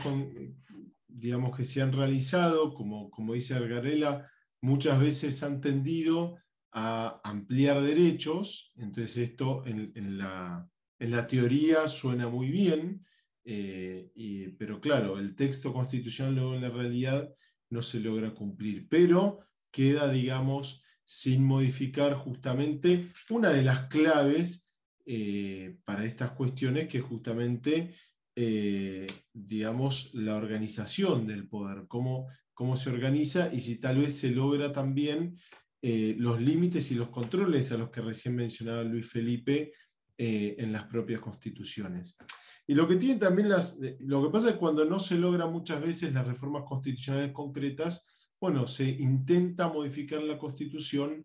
digamos 1.06 1.56
que 1.56 1.64
se 1.64 1.80
han 1.80 1.92
realizado, 1.92 2.74
como, 2.74 3.08
como 3.10 3.34
dice 3.34 3.54
Argarela, 3.54 4.28
muchas 4.60 4.98
veces 4.98 5.42
han 5.44 5.60
tendido 5.60 6.36
a 6.72 7.20
ampliar 7.22 7.82
derechos, 7.82 8.72
entonces 8.76 9.16
esto 9.30 9.62
en, 9.64 10.18
la, 10.18 10.68
en 10.98 11.10
la, 11.12 11.26
teoría 11.28 11.86
suena 11.86 12.28
muy 12.28 12.50
bien, 12.50 13.06
eh, 13.44 14.10
pero 14.58 14.80
claro, 14.80 15.20
el 15.20 15.36
texto 15.36 15.72
constitucional 15.72 16.34
luego 16.34 16.54
en 16.56 16.62
la 16.62 16.70
realidad 16.70 17.32
no 17.70 17.82
se 17.82 18.00
logra 18.00 18.34
cumplir, 18.34 18.88
pero 18.88 19.38
queda, 19.70 20.10
digamos, 20.10 20.84
sin 21.04 21.44
modificar 21.44 22.14
justamente 22.14 23.12
una 23.30 23.50
de 23.50 23.62
las 23.62 23.86
claves 23.86 24.67
eh, 25.10 25.78
para 25.86 26.04
estas 26.04 26.32
cuestiones, 26.32 26.86
que 26.86 27.00
justamente, 27.00 27.94
eh, 28.36 29.06
digamos, 29.32 30.12
la 30.12 30.36
organización 30.36 31.26
del 31.26 31.48
poder, 31.48 31.86
cómo, 31.88 32.28
cómo 32.52 32.76
se 32.76 32.90
organiza 32.90 33.50
y 33.50 33.60
si 33.60 33.76
tal 33.76 34.00
vez 34.02 34.18
se 34.18 34.32
logra 34.32 34.70
también 34.70 35.34
eh, 35.80 36.14
los 36.18 36.42
límites 36.42 36.90
y 36.90 36.94
los 36.94 37.08
controles 37.08 37.72
a 37.72 37.78
los 37.78 37.88
que 37.88 38.02
recién 38.02 38.36
mencionaba 38.36 38.82
Luis 38.82 39.10
Felipe 39.10 39.72
en 40.18 40.72
las 40.72 40.84
propias 40.84 41.20
constituciones. 41.20 42.18
Y 42.66 42.74
lo 42.74 42.86
que 42.86 42.96
tiene 42.96 43.18
también 43.18 43.48
las, 43.48 43.78
lo 44.00 44.22
que 44.22 44.30
pasa 44.30 44.50
es 44.50 44.56
cuando 44.56 44.84
no 44.84 44.98
se 44.98 45.16
logra 45.16 45.46
muchas 45.46 45.80
veces 45.80 46.12
las 46.12 46.26
reformas 46.26 46.64
constitucionales 46.66 47.32
concretas, 47.32 48.06
bueno, 48.38 48.66
se 48.66 48.90
intenta 48.90 49.68
modificar 49.68 50.22
la 50.22 50.36
constitución 50.36 51.24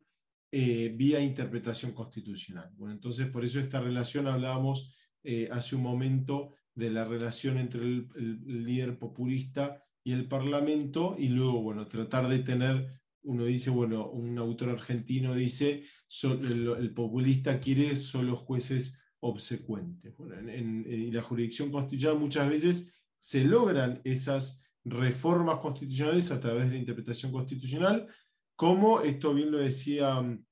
eh, 0.56 0.94
vía 0.96 1.20
interpretación 1.20 1.94
constitucional. 1.94 2.72
Bueno, 2.78 2.94
entonces 2.94 3.28
por 3.28 3.44
eso 3.44 3.60
esta 3.60 3.82
relación 3.82 4.28
hablábamos 4.28 4.94
eh, 5.24 5.50
hace 5.52 5.76
un 5.76 5.82
momento 5.82 6.54
de 6.76 6.92
la 6.92 7.06
relación 7.06 7.58
entre 7.58 7.82
el, 7.82 8.08
líder 8.46 9.00
populista 9.00 9.84
y 10.04 10.12
el 10.12 10.28
Parlamento 10.28 11.16
y 11.18 11.30
luego, 11.30 11.64
bueno, 11.64 11.88
tratar 11.88 12.28
de 12.28 12.38
tener 12.38 13.02
uno 13.24 13.46
dice, 13.46 13.72
bueno, 13.72 14.12
un 14.12 14.38
autor 14.38 14.70
argentino 14.70 15.34
dice, 15.34 15.86
el, 16.24 16.94
populista 16.94 17.60
quiere 17.60 17.96
solo 17.96 18.36
jueces 18.36 19.02
obsecuentes. 19.22 20.14
en, 20.20 20.86
en, 20.88 21.14
la 21.16 21.24
jurisdicción 21.24 21.72
constitucional 21.72 22.20
muchas 22.20 22.48
veces 22.48 22.94
se 23.18 23.44
logran 23.44 24.02
esas 24.04 24.62
reformas 24.86 25.58
constitucionales 25.62 26.30
a 26.30 26.40
través 26.40 26.66
de 26.66 26.74
la 26.74 26.80
interpretación 26.80 27.32
constitucional, 27.32 28.08
como 28.56 29.02
esto 29.02 29.34
bien 29.34 29.52
lo 29.52 29.58
decía 29.58 30.22
mm, 30.22 30.44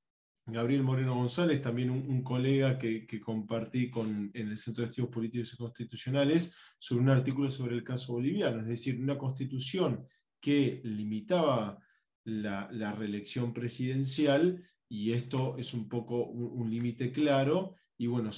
Gabriel 0.47 0.83
Moreno 0.83 1.15
González, 1.15 1.61
también 1.61 1.89
un, 1.89 2.23
colega 2.23 2.77
que, 2.77 3.07
compartí 3.21 3.89
con, 3.89 4.31
en 4.33 4.49
el 4.49 4.57
Centro 4.57 4.83
de 4.83 4.89
Estudios 4.89 5.11
Políticos 5.11 5.53
y 5.53 5.57
Constitucionales, 5.57 6.55
sobre 6.77 7.03
un 7.03 7.09
artículo 7.09 7.49
sobre 7.49 7.75
el 7.75 7.83
caso 7.83 8.13
boliviano, 8.13 8.61
es 8.61 8.67
decir, 8.67 8.99
una 8.99 9.17
constitución 9.17 10.05
que 10.39 10.81
limitaba 10.83 11.79
la, 12.25 12.95
reelección 12.97 13.53
presidencial, 13.53 14.63
y 14.89 15.11
esto 15.11 15.55
es 15.57 15.73
un 15.73 15.87
poco 15.87 16.25
un, 16.25 16.69
límite 16.69 17.11
claro, 17.11 17.75
y 17.97 18.07
bueno, 18.07 18.31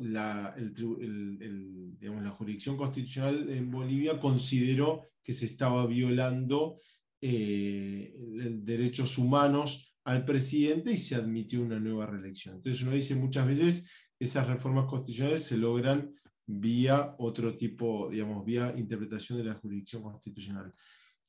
la, 0.00 0.56
la 0.56 2.30
jurisdicción 2.30 2.76
constitucional 2.76 3.50
en 3.50 3.70
Bolivia 3.70 4.18
consideró 4.18 5.02
que 5.22 5.34
se 5.34 5.44
estaba 5.44 5.86
violando 5.86 6.78
eh, 7.20 8.14
derechos 8.16 9.18
humanos 9.18 9.94
al 10.04 10.24
presidente 10.24 10.92
y 10.92 10.96
se 10.96 11.14
admitió 11.14 11.62
una 11.62 11.78
nueva 11.78 12.06
reelección. 12.06 12.56
Entonces 12.56 12.82
uno 12.82 12.92
dice 12.92 13.14
muchas 13.14 13.46
veces 13.46 13.90
esas 14.18 14.46
reformas 14.46 14.86
constitucionales 14.86 15.44
se 15.44 15.56
logran 15.56 16.14
vía 16.46 17.14
otro 17.18 17.56
tipo, 17.56 18.08
digamos, 18.10 18.44
vía 18.44 18.74
interpretación 18.76 19.38
de 19.38 19.44
la 19.44 19.54
jurisdicción 19.54 20.02
constitucional. 20.02 20.74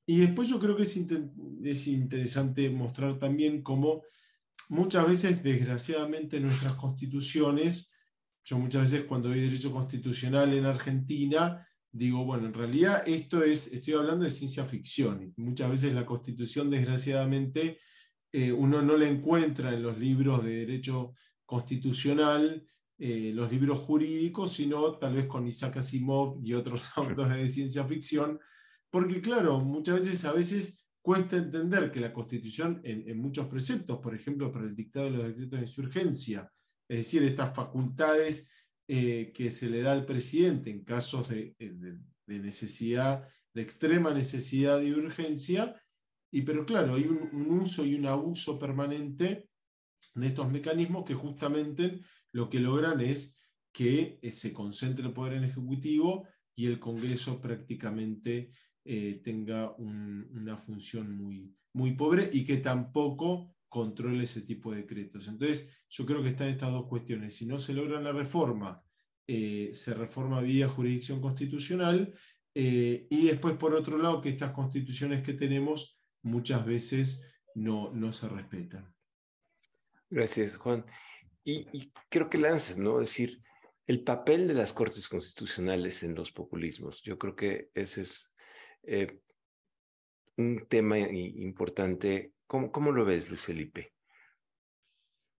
Y 0.06 0.18
después 0.18 0.50
yo 0.50 0.60
creo 0.60 0.76
que 0.76 0.84
es, 0.84 0.98
es 1.64 1.88
interesante 1.88 2.70
mostrar 2.70 3.20
también 3.20 3.62
cómo 3.62 4.02
muchas 4.70 5.08
veces, 5.08 5.44
desgraciadamente, 5.44 6.40
nuestras 6.40 6.74
constituciones, 6.76 7.94
yo 8.44 8.58
muchas 8.58 8.92
veces 8.92 9.06
cuando 9.06 9.30
hay 9.30 9.42
derecho 9.42 9.72
constitucional 9.72 10.54
en 10.54 10.66
Argentina, 10.66 11.66
digo, 11.92 12.24
bueno, 12.26 12.48
en 12.48 12.54
realidad 12.54 13.04
esto 13.06 13.44
es, 13.44 13.72
estoy 13.74 13.96
hablando 13.96 14.26
de 14.26 14.32
ciencia 14.32 14.66
ficción, 14.66 15.34
muchas 15.38 15.70
veces 15.70 15.94
la 15.94 16.06
constitución, 16.06 16.70
desgraciadamente, 16.70 17.80
eh, 18.32 18.52
uno 18.52 18.82
no 18.82 18.96
la 18.96 19.08
encuentra 19.08 19.74
en 19.74 19.84
los 19.84 19.98
libros 19.98 20.44
de 20.44 20.66
derecho 20.66 21.14
constitucional, 21.46 22.66
eh, 22.98 23.32
los 23.34 23.52
libros 23.52 23.80
jurídicos, 23.80 24.54
sino 24.54 24.98
tal 24.98 25.16
vez 25.16 25.26
con 25.26 25.48
Isaac 25.48 25.78
Asimov 25.78 26.40
y 26.42 26.54
otros 26.54 26.90
autores 26.98 27.38
de 27.38 27.50
ciencia 27.50 27.84
ficción, 27.84 28.40
porque 28.90 29.22
claro, 29.22 29.60
muchas 29.60 29.96
veces 29.96 30.24
a 30.26 30.34
veces 30.34 30.86
cuesta 31.02 31.38
entender 31.38 31.92
que 31.92 32.00
la 32.00 32.14
constitución 32.14 32.80
en, 32.84 33.20
muchos 33.20 33.48
preceptos, 33.48 34.00
por 34.00 34.14
ejemplo, 34.14 34.52
para 34.52 34.66
el 34.66 34.76
dictado 34.76 35.06
de 35.06 35.12
los 35.12 35.24
decretos 35.24 35.60
de 35.60 35.66
insurgencia, 35.66 36.52
es 36.88 36.98
decir, 37.00 37.24
estas 37.24 37.56
facultades 37.56 38.50
eh, 38.94 39.32
que 39.34 39.50
se 39.50 39.70
le 39.70 39.84
da 39.84 39.94
al 39.94 40.06
presidente 40.06 40.70
en 40.70 40.84
casos 40.84 41.30
de, 41.30 41.56
necesidad, 42.28 43.26
de 43.54 43.62
extrema 43.62 44.14
necesidad 44.14 44.82
y 44.82 44.92
urgencia, 44.92 45.82
y, 46.30 46.42
pero 46.42 46.66
claro, 46.66 46.96
hay 46.96 47.06
un, 47.06 47.30
uso 47.62 47.86
y 47.86 47.96
un 47.96 48.06
abuso 48.06 48.60
permanente 48.60 49.48
de 50.16 50.28
estos 50.28 50.52
mecanismos 50.52 51.06
que 51.06 51.14
justamente 51.14 52.02
lo 52.34 52.50
que 52.50 52.60
logran 52.60 53.00
es 53.00 53.38
que 53.72 54.20
eh, 54.22 54.30
se 54.30 54.52
concentre 54.52 55.08
el 55.08 55.14
poder 55.14 55.36
en 55.36 55.46
ejecutivo 55.46 56.28
y 56.54 56.66
el 56.66 56.78
Congreso 56.78 57.40
prácticamente 57.40 58.52
eh, 58.84 59.22
tenga 59.24 59.74
una 59.78 60.58
función 60.58 61.16
muy, 61.16 61.56
muy 61.72 61.94
pobre 61.94 62.30
y 62.34 62.44
que 62.44 62.58
tampoco 62.58 63.56
controle 63.72 64.26
ese 64.26 64.42
tipo 64.42 64.72
de 64.72 64.82
decretos. 64.82 65.30
Entonces, 65.30 65.72
yo 65.90 66.06
creo 66.06 66.22
que 66.22 66.28
están 66.28 66.50
estas 66.50 66.74
dos 66.74 66.88
cuestiones. 66.88 67.34
Si 67.34 67.46
no 67.46 67.58
se 67.58 67.74
logra 67.74 68.02
la 68.02 68.12
reforma, 68.12 68.84
eh, 69.26 69.70
se 69.72 69.94
reforma 69.94 70.42
vía 70.42 70.68
jurisdicción 70.68 71.22
constitucional 71.22 72.14
eh, 72.54 73.08
y 73.10 73.28
después, 73.28 73.56
por 73.56 73.74
otro 73.74 73.98
lado, 73.98 74.20
que 74.20 74.28
estas 74.28 74.52
constituciones 74.52 75.24
que 75.24 75.36
tenemos 75.36 76.02
muchas 76.22 76.66
veces 76.66 77.26
no, 77.56 77.92
no 77.94 78.12
se 78.12 78.28
respetan. 78.28 78.94
Gracias, 80.10 80.58
Juan. 80.58 80.86
Y, 81.46 81.94
creo 82.10 82.30
que 82.30 82.40
lanzas, 82.40 82.78
¿no? 82.78 83.00
Es 83.00 83.12
decir, 83.12 83.42
el 83.88 84.04
papel 84.04 84.50
de 84.50 84.54
las 84.54 84.74
Cortes 84.74 85.08
Constitucionales 85.08 86.04
en 86.04 86.14
los 86.14 86.34
populismos. 86.34 87.02
Yo 87.04 87.18
creo 87.18 87.38
que 87.38 87.70
ese 87.74 88.02
es 88.02 88.36
eh, 88.84 89.22
un 90.36 90.66
tema 90.68 91.00
importante 91.00 92.34
¿Cómo, 92.52 92.92
lo 92.92 93.06
ves, 93.06 93.30
Luis 93.30 93.44
Felipe? 93.44 93.94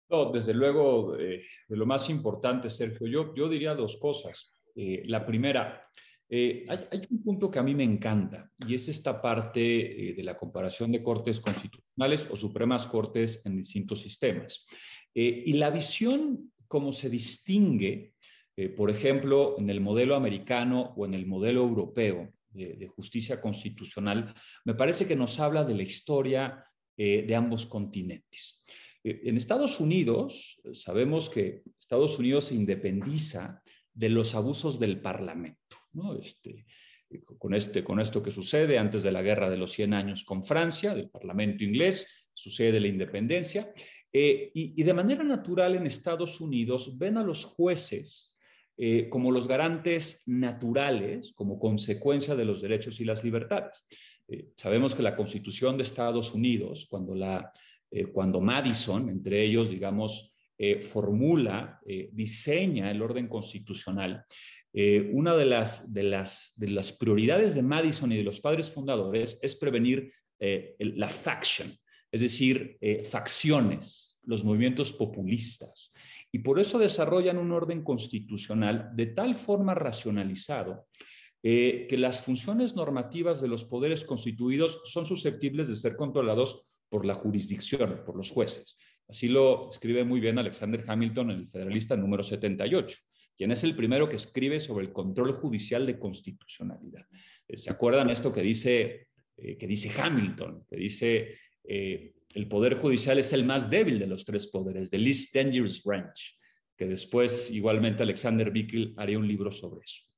No, 0.10 0.32
desde 0.32 0.54
luego, 0.54 1.18
eh, 1.20 1.44
de 1.68 1.76
lo 1.76 1.86
más 1.86 2.10
importante, 2.10 2.70
Sergio, 2.70 3.06
yo, 3.06 3.36
yo 3.36 3.50
diría 3.50 3.76
dos 3.76 3.98
cosas. 3.98 4.54
Eh, 4.74 5.04
la 5.08 5.26
primera, 5.26 5.90
eh, 6.30 6.64
hay, 6.70 7.02
un 7.10 7.22
punto 7.22 7.52
que 7.52 7.60
a 7.60 7.64
mí 7.64 7.76
me 7.76 7.84
encanta 7.84 8.50
y 8.66 8.76
es 8.76 8.88
esta 8.88 9.22
parte 9.22 9.60
de 10.16 10.24
la 10.24 10.38
comparación 10.38 10.90
de 10.94 11.04
cortes 11.04 11.42
constitucionales 11.42 12.30
o 12.32 12.38
supremas 12.38 12.88
cortes 12.88 13.46
en 13.46 13.58
distintos 13.58 14.02
sistemas. 14.02 14.66
y 15.14 15.52
la 15.54 15.70
visión, 15.70 16.54
como 16.66 16.94
se 16.94 17.10
distingue, 17.10 18.14
por 18.78 18.90
ejemplo, 18.90 19.58
en 19.60 19.70
el 19.70 19.82
modelo 19.82 20.16
americano 20.16 20.94
o 20.96 21.06
en 21.06 21.14
el 21.14 21.26
modelo 21.26 21.64
europeo 21.64 22.32
de 22.54 22.88
justicia 22.88 23.42
constitucional, 23.42 24.34
me 24.64 24.76
parece 24.76 25.06
que 25.06 25.18
nos 25.18 25.38
habla 25.42 25.66
de 25.66 25.76
la 25.76 25.84
historia 25.84 26.71
eh, 27.04 27.24
de 27.26 27.36
ambos 27.36 27.66
continentes. 27.66 28.64
Eh, 29.04 29.22
en 29.24 29.36
Estados 29.36 29.80
Unidos, 29.80 30.62
sabemos 30.74 31.32
que 31.32 31.64
Estados 31.80 32.20
Unidos 32.20 32.46
se 32.46 32.54
independiza 32.54 33.64
de 33.92 34.10
los 34.10 34.36
abusos 34.36 34.80
del 34.80 35.02
Parlamento. 35.02 35.78
Este, 36.22 36.64
con, 37.40 37.56
este, 37.56 37.84
con 37.84 38.00
esto 38.00 38.22
que 38.22 38.30
sucede 38.30 38.78
antes 38.78 39.02
de 39.02 39.12
la 39.12 39.24
Guerra 39.24 39.50
de 39.50 39.58
los 39.58 39.72
100 39.72 39.96
años 39.96 40.24
con 40.24 40.46
Francia, 40.46 40.94
del 40.94 41.10
Parlamento 41.10 41.64
inglés, 41.64 42.30
sucede 42.36 42.80
la 42.80 42.88
independencia, 42.88 43.74
eh, 44.14 44.52
y, 44.54 44.84
de 44.84 44.94
manera 44.94 45.24
natural 45.24 45.74
en 45.74 45.88
Estados 45.88 46.40
Unidos 46.40 47.00
ven 47.00 47.18
a 47.18 47.24
los 47.24 47.46
jueces 47.46 48.38
como 49.10 49.32
los 49.32 49.48
garantes 49.48 50.24
naturales, 50.26 51.34
como 51.34 51.60
consecuencia 51.60 52.36
de 52.36 52.46
los 52.46 52.64
derechos 52.64 53.00
y 53.00 53.06
las 53.06 53.24
libertades. 53.24 53.86
Eh, 54.32 54.48
sabemos 54.56 54.96
que 54.96 55.04
la 55.04 55.16
Constitución 55.16 55.76
de 55.76 55.84
Estados 55.84 56.34
Unidos, 56.34 56.88
cuando, 56.90 57.14
eh, 57.92 58.42
Madison, 58.42 59.10
entre 59.10 59.44
ellos, 59.44 59.70
digamos, 59.70 60.34
eh, 60.58 60.80
formula, 60.80 61.82
diseña 62.12 62.92
el 62.92 63.02
orden 63.02 63.28
constitucional, 63.28 64.24
una 65.12 65.36
de 65.36 65.46
las 65.46 66.98
prioridades 66.98 67.56
de 67.56 67.64
Madison 67.64 68.12
y 68.12 68.18
de 68.18 68.24
los 68.24 68.40
padres 68.40 68.72
fundadores 68.72 69.40
es 69.42 69.56
prevenir 69.56 70.14
la 70.40 71.10
faction, 71.10 71.76
es 72.12 72.22
decir, 72.22 72.78
facciones, 73.10 74.22
los 74.26 74.44
movimientos 74.44 74.94
populistas. 74.94 75.92
Y 76.32 76.40
por 76.40 76.60
eso 76.60 76.78
desarrollan 76.78 77.40
un 77.40 77.52
orden 77.52 77.84
constitucional 77.84 78.92
de 78.94 79.08
tal 79.08 79.34
forma 79.34 79.74
racionalizado 79.74 80.86
eh, 81.44 81.88
que 81.90 81.98
las 81.98 82.24
funciones 82.24 82.76
normativas 82.76 83.42
de 83.42 83.48
los 83.48 83.66
poderes 83.66 84.06
constituidos 84.06 84.82
son 84.86 85.08
susceptibles 85.08 85.68
de 85.68 85.76
ser 85.76 85.96
controlados 85.96 86.68
por 86.88 87.04
la 87.04 87.16
jurisdicción, 87.16 88.04
por 88.06 88.16
los 88.16 88.30
jueces. 88.30 88.78
Así 89.08 89.28
lo 89.28 89.72
escribe 89.72 90.04
muy 90.04 90.20
bien 90.20 90.38
Alexander 90.38 90.84
Hamilton 90.86 91.32
en 91.32 91.40
el 91.40 91.48
Federalista 91.48 91.96
número 91.96 92.22
78, 92.22 92.96
quien 93.36 93.52
es 93.52 93.64
el 93.64 93.76
primero 93.76 94.08
que 94.08 94.18
escribe 94.18 94.60
sobre 94.60 94.86
el 94.86 94.94
control 94.94 95.34
judicial 95.34 95.84
de 95.88 95.98
constitucionalidad. 95.98 97.08
Eh, 97.48 97.58
¿Se 97.58 97.72
acuerdan 97.72 98.12
esto 98.12 98.32
que 98.32 98.44
dice, 98.44 99.08
eh, 99.38 99.58
que 99.58 99.66
dice 99.66 99.92
Hamilton? 100.00 100.66
Que 100.70 100.76
dice, 100.76 101.40
el 101.64 102.48
poder 102.48 102.76
judicial 102.76 103.18
es 103.18 103.34
el 103.34 103.46
más 103.46 103.70
débil 103.70 103.98
de 103.98 104.08
los 104.08 104.26
tres 104.26 104.46
poderes, 104.46 104.92
the 104.92 104.98
least 105.00 105.34
dangerous 105.34 105.82
branch, 105.82 106.38
que 106.78 106.86
después 106.86 107.50
igualmente 107.50 108.04
Alexander 108.04 108.52
Bickel 108.52 108.94
haría 108.98 109.18
un 109.18 109.28
libro 109.28 109.52
sobre 109.52 109.86
eso. 109.86 110.11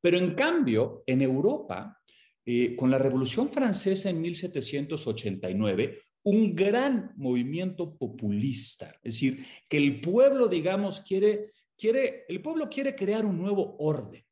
Pero 0.00 0.18
en 0.18 0.34
cambio, 0.34 1.02
en 1.06 1.22
Europa, 1.22 2.00
eh, 2.44 2.74
con 2.76 2.90
la 2.90 2.98
Revolución 2.98 3.50
Francesa 3.50 4.10
en 4.10 4.20
1789, 4.20 6.02
un 6.24 6.54
gran 6.54 7.12
movimiento 7.16 7.96
populista, 7.96 8.94
es 9.02 9.14
decir, 9.14 9.44
que 9.68 9.78
el 9.78 10.00
pueblo, 10.00 10.48
digamos, 10.48 11.00
quiere, 11.00 11.52
quiere, 11.76 12.24
el 12.28 12.42
pueblo 12.42 12.68
quiere 12.68 12.94
crear 12.94 13.24
un 13.24 13.38
nuevo 13.38 13.76
orden. 13.78 14.24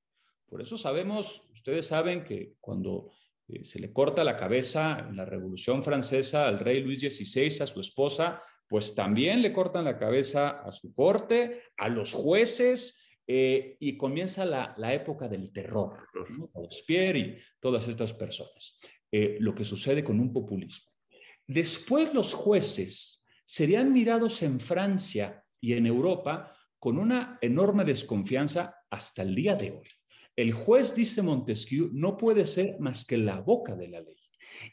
Por 0.49 0.61
eso 0.61 0.77
sabemos, 0.77 1.43
ustedes 1.53 1.87
saben 1.87 2.25
que 2.25 2.55
cuando 2.61 3.12
eh, 3.49 3.64
se 3.64 3.79
le 3.79 3.93
corta 3.93 4.25
la 4.25 4.37
cabeza 4.37 5.07
en 5.09 5.17
la 5.17 5.25
Revolución 5.25 5.83
Francesa 5.83 6.47
al 6.47 6.59
rey 6.59 6.83
Luis 6.83 7.01
XVI, 7.01 7.62
a 7.62 7.67
su 7.67 7.81
esposa, 7.81 8.43
pues 8.69 8.95
también 8.95 9.43
le 9.43 9.53
cortan 9.53 9.85
la 9.85 9.99
cabeza 9.99 10.62
a 10.62 10.73
su 10.73 10.93
corte, 10.93 11.62
a 11.77 11.89
los 11.89 12.12
jueces, 12.12 13.01
eh, 13.27 13.77
y 13.81 13.97
comienza 13.97 14.45
la, 14.45 14.95
época 14.95 15.29
del 15.29 15.53
terror, 15.53 16.09
¿no? 16.31 16.51
Robespierre 16.55 17.18
y 17.18 17.37
todas 17.61 17.89
estas 17.89 18.12
personas. 18.12 18.79
Eh, 19.11 19.37
lo 19.41 19.55
que 19.55 19.64
sucede 19.64 20.05
con 20.05 20.20
un 20.20 20.33
populismo. 20.33 20.93
Después 21.47 22.12
los 22.12 22.35
jueces 22.35 23.24
serían 23.45 23.93
mirados 23.93 24.43
en 24.43 24.61
Francia 24.61 25.45
y 25.61 25.72
en 25.74 25.87
Europa 25.87 26.53
con 26.79 26.99
una 26.99 27.39
enorme 27.41 27.85
desconfianza 27.85 28.74
hasta 28.91 29.22
el 29.22 29.35
día 29.35 29.55
de 29.55 29.70
hoy. 29.70 29.89
El 30.35 30.53
juez, 30.53 30.95
dice 30.95 31.22
Montesquieu, 31.22 31.91
no 31.93 32.16
puede 32.16 32.45
ser 32.45 32.79
más 32.79 33.07
que 33.07 33.16
la 33.16 33.41
boca 33.41 33.74
de 33.74 33.89
la 33.89 34.01
ley. 34.01 34.16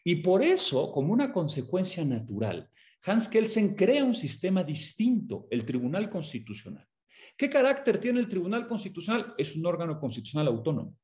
Y 0.03 0.17
por 0.17 0.43
eso, 0.43 0.91
como 0.91 1.13
una 1.13 1.31
consecuencia 1.31 2.03
natural, 2.03 2.69
Hans 3.05 3.27
Kelsen 3.27 3.75
crea 3.75 4.03
un 4.03 4.15
sistema 4.15 4.63
distinto, 4.63 5.47
el 5.49 5.65
Tribunal 5.65 6.09
Constitucional. 6.09 6.87
¿Qué 7.35 7.49
carácter 7.49 7.99
tiene 7.99 8.19
el 8.19 8.29
Tribunal 8.29 8.67
Constitucional? 8.67 9.33
Es 9.37 9.55
un 9.55 9.65
órgano 9.65 9.99
constitucional 9.99 10.47
autónomo. 10.47 10.95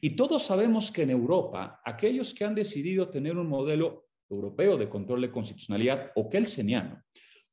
Y 0.00 0.16
todos 0.16 0.44
sabemos 0.44 0.90
que 0.90 1.02
en 1.02 1.10
Europa, 1.10 1.80
aquellos 1.84 2.34
que 2.34 2.44
han 2.44 2.54
decidido 2.54 3.10
tener 3.10 3.36
un 3.36 3.48
modelo 3.48 4.08
europeo 4.28 4.76
de 4.76 4.88
control 4.88 5.20
de 5.22 5.30
constitucionalidad 5.30 6.12
o 6.16 6.28
kelseniano, 6.28 7.02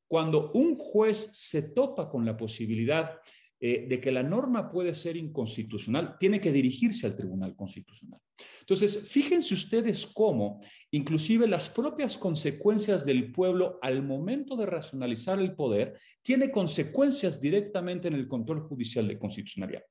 cuando 0.07 0.51
un 0.53 0.75
juez 0.75 1.17
se 1.33 1.73
topa 1.73 2.09
con 2.09 2.25
la 2.25 2.37
posibilidad 2.37 3.19
eh, 3.67 3.87
de 3.89 3.99
que 3.99 4.11
la 4.11 4.21
norma 4.21 4.69
puede 4.69 4.93
ser 4.93 5.17
inconstitucional, 5.17 6.17
tiene 6.19 6.39
que 6.39 6.51
dirigirse 6.51 7.07
al 7.07 7.15
Tribunal 7.15 7.55
Constitucional. 7.55 8.19
Entonces, 8.59 9.07
fíjense 9.09 9.55
ustedes 9.55 10.05
cómo 10.05 10.61
inclusive 10.91 11.47
las 11.47 11.67
propias 11.69 12.15
consecuencias 12.15 13.07
del 13.07 13.31
pueblo 13.31 13.79
al 13.81 14.03
momento 14.03 14.55
de 14.55 14.67
racionalizar 14.67 15.39
el 15.39 15.55
poder 15.55 15.97
tiene 16.21 16.51
consecuencias 16.51 17.41
directamente 17.41 18.07
en 18.07 18.13
el 18.13 18.27
control 18.27 18.61
judicial 18.61 19.07
de 19.07 19.17
constitucionalidad. 19.17 19.81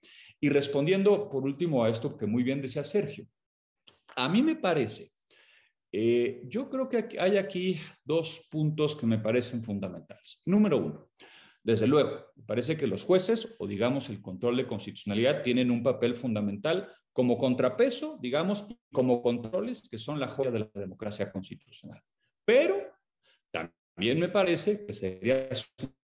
Y 0.41 0.51
respondiendo 0.51 1.29
por 1.29 1.43
último 1.43 1.83
a 1.83 1.91
esto 1.91 2.17
que 2.17 2.27
muy 2.27 2.45
bien 2.45 2.63
decía 2.63 2.85
Sergio, 2.85 3.27
a 4.15 4.29
mí 4.29 4.41
me 4.41 4.55
parece, 4.55 5.09
eh, 5.91 6.43
yo 6.47 6.71
creo 6.71 6.89
que 6.89 7.19
hay 7.19 7.39
aquí 7.39 7.81
dos 8.05 8.47
puntos 8.49 8.95
que 8.95 9.07
me 9.07 9.19
parecen 9.19 9.65
fundamentales. 9.65 10.43
Número 10.47 10.79
uno, 10.79 11.09
desde 11.65 11.87
luego, 11.87 12.27
parece 12.47 12.77
que 12.77 12.87
los 12.87 13.05
jueces, 13.05 13.57
o 13.59 13.67
digamos 13.67 14.11
el 14.11 14.21
control 14.21 14.59
de 14.59 14.67
constitucionalidad, 14.67 15.43
tienen 15.43 15.71
un 15.71 15.83
papel 15.83 16.15
fundamental 16.15 16.93
como 17.11 17.39
contrapeso, 17.39 18.19
digamos, 18.21 18.67
como 18.93 19.23
controles 19.23 19.89
que 19.89 19.97
son 19.97 20.21
la 20.21 20.29
joya 20.29 20.51
de 20.51 20.59
la 20.59 20.71
democracia 20.75 21.33
constitucional. 21.33 22.03
Pero 22.45 22.77
también 23.51 24.21
me 24.21 24.29
parece 24.29 24.85
que 24.85 24.93
sería 24.93 25.49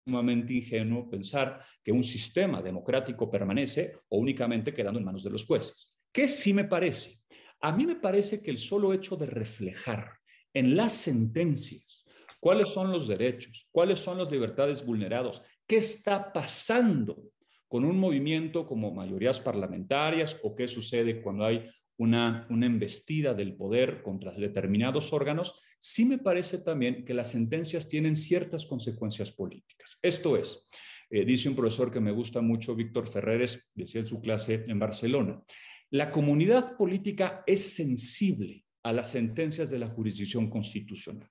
sumamente 0.07 0.53
ingenuo 0.53 1.07
pensar 1.07 1.63
que 1.83 1.91
un 1.91 2.03
sistema 2.03 2.59
democrático 2.59 3.29
permanece 3.29 3.99
o 4.09 4.17
únicamente 4.17 4.73
quedando 4.73 4.97
en 4.97 5.05
manos 5.05 5.23
de 5.23 5.29
los 5.29 5.45
jueces. 5.45 5.95
¿Qué 6.11 6.27
sí 6.27 6.53
me 6.53 6.63
parece? 6.63 7.19
A 7.59 7.71
mí 7.71 7.85
me 7.85 7.97
parece 7.97 8.41
que 8.41 8.49
el 8.49 8.57
solo 8.57 8.93
hecho 8.93 9.15
de 9.15 9.27
reflejar 9.27 10.13
en 10.53 10.75
las 10.75 10.93
sentencias 10.93 12.07
cuáles 12.41 12.73
son 12.73 12.91
los 12.91 13.07
derechos, 13.07 13.67
cuáles 13.71 13.99
son 13.99 14.17
las 14.17 14.31
libertades 14.31 14.83
vulnerados, 14.83 15.43
qué 15.71 15.77
está 15.77 16.33
pasando 16.33 17.31
con 17.69 17.85
un 17.85 17.97
movimiento 17.97 18.67
como 18.67 18.93
mayorías 18.93 19.39
parlamentarias 19.39 20.37
o 20.43 20.53
qué 20.53 20.67
sucede 20.67 21.21
cuando 21.21 21.45
hay 21.45 21.63
una, 21.97 22.45
una 22.49 22.65
embestida 22.65 23.33
del 23.33 23.55
poder 23.55 24.03
contra 24.03 24.33
determinados 24.33 25.13
órganos, 25.13 25.61
sí 25.79 26.03
me 26.03 26.17
parece 26.17 26.57
también 26.57 27.05
que 27.05 27.13
las 27.13 27.31
sentencias 27.31 27.87
tienen 27.87 28.17
ciertas 28.17 28.65
consecuencias 28.65 29.31
políticas. 29.31 29.97
Esto 30.01 30.35
es, 30.35 30.67
eh, 31.09 31.23
dice 31.23 31.47
un 31.47 31.55
profesor 31.55 31.89
que 31.89 32.01
me 32.01 32.11
gusta 32.11 32.41
mucho, 32.41 32.75
Víctor 32.75 33.07
Ferreres, 33.07 33.71
decía 33.73 34.01
en 34.01 34.07
su 34.07 34.19
clase 34.19 34.65
en 34.67 34.77
Barcelona, 34.77 35.41
la 35.89 36.11
comunidad 36.11 36.75
política 36.75 37.45
es 37.47 37.75
sensible 37.75 38.65
a 38.83 38.91
las 38.91 39.11
sentencias 39.11 39.69
de 39.69 39.79
la 39.79 39.87
jurisdicción 39.87 40.49
constitucional. 40.49 41.29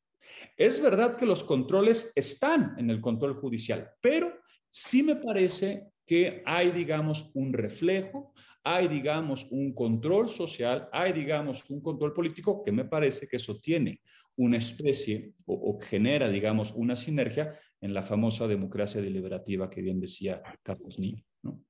Es 0.56 0.80
verdad 0.80 1.16
que 1.16 1.26
los 1.26 1.44
controles 1.44 2.12
están 2.14 2.74
en 2.78 2.90
el 2.90 3.00
control 3.00 3.34
judicial, 3.34 3.90
pero 4.00 4.40
sí 4.70 5.02
me 5.02 5.16
parece 5.16 5.88
que 6.06 6.42
hay, 6.44 6.72
digamos, 6.72 7.30
un 7.34 7.52
reflejo, 7.52 8.34
hay, 8.64 8.88
digamos, 8.88 9.46
un 9.50 9.72
control 9.74 10.28
social, 10.28 10.88
hay, 10.92 11.12
digamos, 11.12 11.68
un 11.70 11.80
control 11.80 12.12
político 12.12 12.62
que 12.62 12.72
me 12.72 12.84
parece 12.84 13.26
que 13.26 13.36
eso 13.36 13.58
tiene 13.58 14.00
una 14.36 14.56
especie 14.56 15.34
o, 15.46 15.78
genera, 15.80 16.28
digamos, 16.28 16.72
una 16.72 16.96
sinergia 16.96 17.58
en 17.80 17.94
la 17.94 18.02
famosa 18.02 18.46
democracia 18.46 19.00
deliberativa 19.00 19.68
que 19.70 19.82
bien 19.82 20.00
decía 20.00 20.42
Carlos 20.62 20.98
Niño. 20.98 21.24
¿no? 21.42 21.64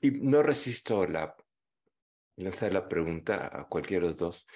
Y 0.00 0.10
no 0.10 0.42
resisto 0.42 1.06
la, 1.06 1.34
lanzar 2.36 2.72
la 2.72 2.88
pregunta 2.88 3.50
a 3.52 3.68
cualquiera 3.68 4.04
de 4.04 4.08
los 4.08 4.18
dos. 4.18 4.46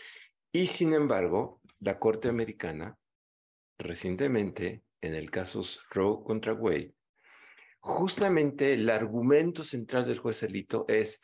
Y 0.53 0.67
sin 0.67 0.93
embargo, 0.93 1.63
la 1.81 1.99
Corte 1.99 2.29
Americana 2.29 2.99
recientemente, 3.79 4.85
en 5.01 5.15
el 5.15 5.31
caso 5.31 5.63
Roe 5.91 6.23
contra 6.23 6.53
Wade, 6.53 6.95
justamente 7.81 8.75
el 8.75 8.89
argumento 8.91 9.65
central 9.65 10.07
del 10.07 10.19
juez 10.19 10.43
Alito 10.43 10.85
es, 10.89 11.23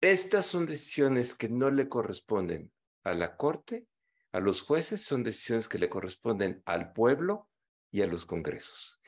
estas 0.00 0.46
son 0.46 0.66
decisiones 0.66 1.36
que 1.36 1.48
no 1.48 1.70
le 1.70 1.88
corresponden 1.88 2.72
a 3.04 3.14
la 3.14 3.36
Corte, 3.36 3.86
a 4.32 4.40
los 4.40 4.62
jueces, 4.62 5.02
son 5.02 5.22
decisiones 5.22 5.68
que 5.68 5.78
le 5.78 5.88
corresponden 5.88 6.60
al 6.66 6.92
pueblo 6.92 7.48
y 7.92 8.02
a 8.02 8.06
los 8.06 8.26
congresos. 8.26 9.00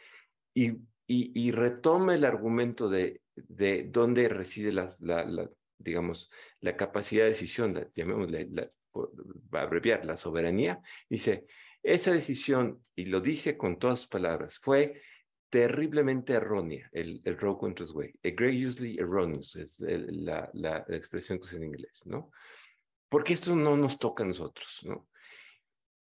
Y, 0.54 0.78
y, 1.06 1.50
retoma 1.50 2.14
el 2.14 2.24
argumento 2.24 2.88
de, 2.88 3.20
de 3.34 3.88
dónde 3.90 4.28
reside 4.28 4.72
la, 4.72 4.94
la, 5.00 5.50
digamos, 5.76 6.30
la 6.60 6.76
capacidad 6.76 7.24
de 7.24 7.30
decisión, 7.30 7.90
llamémosle, 7.94 8.48
va 8.56 8.68
a 8.94 9.60
abreviar, 9.60 10.04
la 10.04 10.16
soberanía, 10.16 10.80
dice, 11.08 11.46
esa 11.82 12.12
decisión, 12.12 12.84
y 12.94 13.06
lo 13.06 13.20
dice 13.20 13.56
con 13.56 13.78
todas 13.78 14.00
sus 14.00 14.08
palabras, 14.08 14.58
fue 14.58 15.02
terriblemente 15.48 16.34
errónea, 16.34 16.88
el, 16.92 17.20
el 17.24 17.38
Roe 17.38 17.58
contra 17.58 17.86
Wade. 17.86 18.14
Egregiously 18.22 18.98
erroneous 18.98 19.56
es 19.56 19.80
la, 19.80 20.48
la, 20.52 20.84
expresión 20.88 21.38
que 21.38 21.44
usa 21.44 21.58
en 21.58 21.64
inglés, 21.64 22.06
¿no? 22.06 22.30
Porque 23.08 23.32
esto 23.32 23.56
no 23.56 23.76
nos 23.76 23.98
toca 23.98 24.22
a 24.22 24.26
nosotros, 24.26 24.80
¿no? 24.84 25.08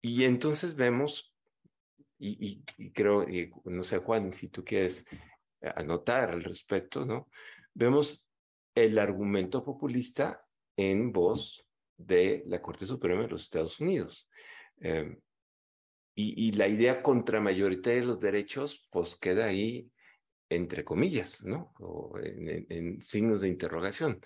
Y 0.00 0.24
entonces 0.24 0.76
vemos, 0.76 1.34
y, 2.18 2.62
y, 2.78 2.92
creo, 2.92 3.26
no 3.64 3.82
sé, 3.82 3.98
Juan, 3.98 4.32
si 4.32 4.48
tú 4.48 4.64
quieres 4.64 5.04
anotar 5.60 6.30
al 6.30 6.44
respecto, 6.44 7.04
¿no? 7.04 7.28
Vemos 7.74 8.26
el 8.74 8.98
argumento 8.98 9.64
populista 9.64 10.46
en 10.76 11.12
voz 11.12 11.66
de 12.06 12.42
la 12.46 12.60
Corte 12.60 12.86
Suprema 12.86 13.22
de 13.22 13.28
los 13.28 13.42
Estados 13.42 13.80
Unidos. 13.80 14.28
Eh, 14.80 15.16
y, 16.14 16.52
la 16.52 16.68
idea 16.68 17.02
contramayoritaria 17.02 18.00
de 18.00 18.06
los 18.06 18.20
derechos, 18.20 18.86
pues 18.90 19.16
queda 19.16 19.46
ahí 19.46 19.90
entre 20.50 20.84
comillas, 20.84 21.44
¿no? 21.44 21.72
O 21.78 22.18
en, 22.18 23.00
signos 23.00 23.40
de 23.40 23.48
interrogación. 23.48 24.20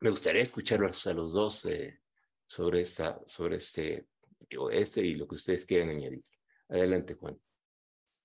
Me 0.00 0.10
gustaría 0.10 0.42
escucharlos 0.42 1.06
a 1.06 1.12
los 1.12 1.32
dos 1.32 1.64
eh, 1.66 2.00
sobre, 2.46 2.80
esta, 2.80 3.20
sobre 3.26 3.56
este, 3.56 4.06
este 4.72 5.04
y 5.04 5.14
lo 5.14 5.28
que 5.28 5.34
ustedes 5.36 5.66
quieran 5.66 5.90
añadir. 5.90 6.24
Adelante, 6.68 7.14
Juan. 7.14 7.38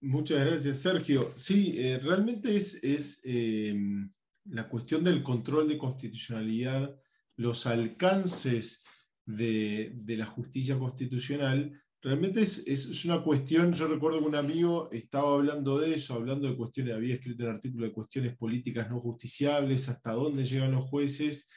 Muchas 0.01 0.45
gracias, 0.45 0.79
Sergio. 0.79 1.33
Sí, 1.35 1.75
eh, 1.77 1.99
realmente 1.99 2.55
es, 2.55 2.81
es 2.81 3.21
em, 3.25 4.09
la 4.45 4.69
cuestión 4.69 5.03
del 5.03 5.21
control 5.21 5.67
de 5.67 5.77
constitucionalidad, 5.77 6.97
los 7.39 7.65
alcances 7.67 8.83
de, 9.25 9.93
la 10.05 10.25
justicia 10.25 10.77
constitucional 10.77 11.81
Realmente 12.01 12.39
es, 12.39 13.03
una 13.03 13.21
cuestión, 13.21 13.73
yo 13.73 13.85
recuerdo 13.89 14.19
que 14.19 14.25
un 14.25 14.35
amigo 14.35 14.89
estaba 14.89 15.33
hablando 15.33 15.77
de 15.79 15.95
eso, 15.95 16.13
hablando 16.13 16.47
de 16.47 16.55
cuestiones, 16.55 16.95
había 16.95 17.15
escrito 17.15 17.43
un 17.43 17.49
artículo 17.49 17.85
de 17.85 17.91
cuestiones 17.91 18.37
políticas 18.37 18.89
no 18.89 19.01
justiciables, 19.01 19.89
hasta 19.89 20.13
dónde 20.13 20.45
llegan 20.45 20.71
los 20.71 20.89
jueces, 20.89 21.49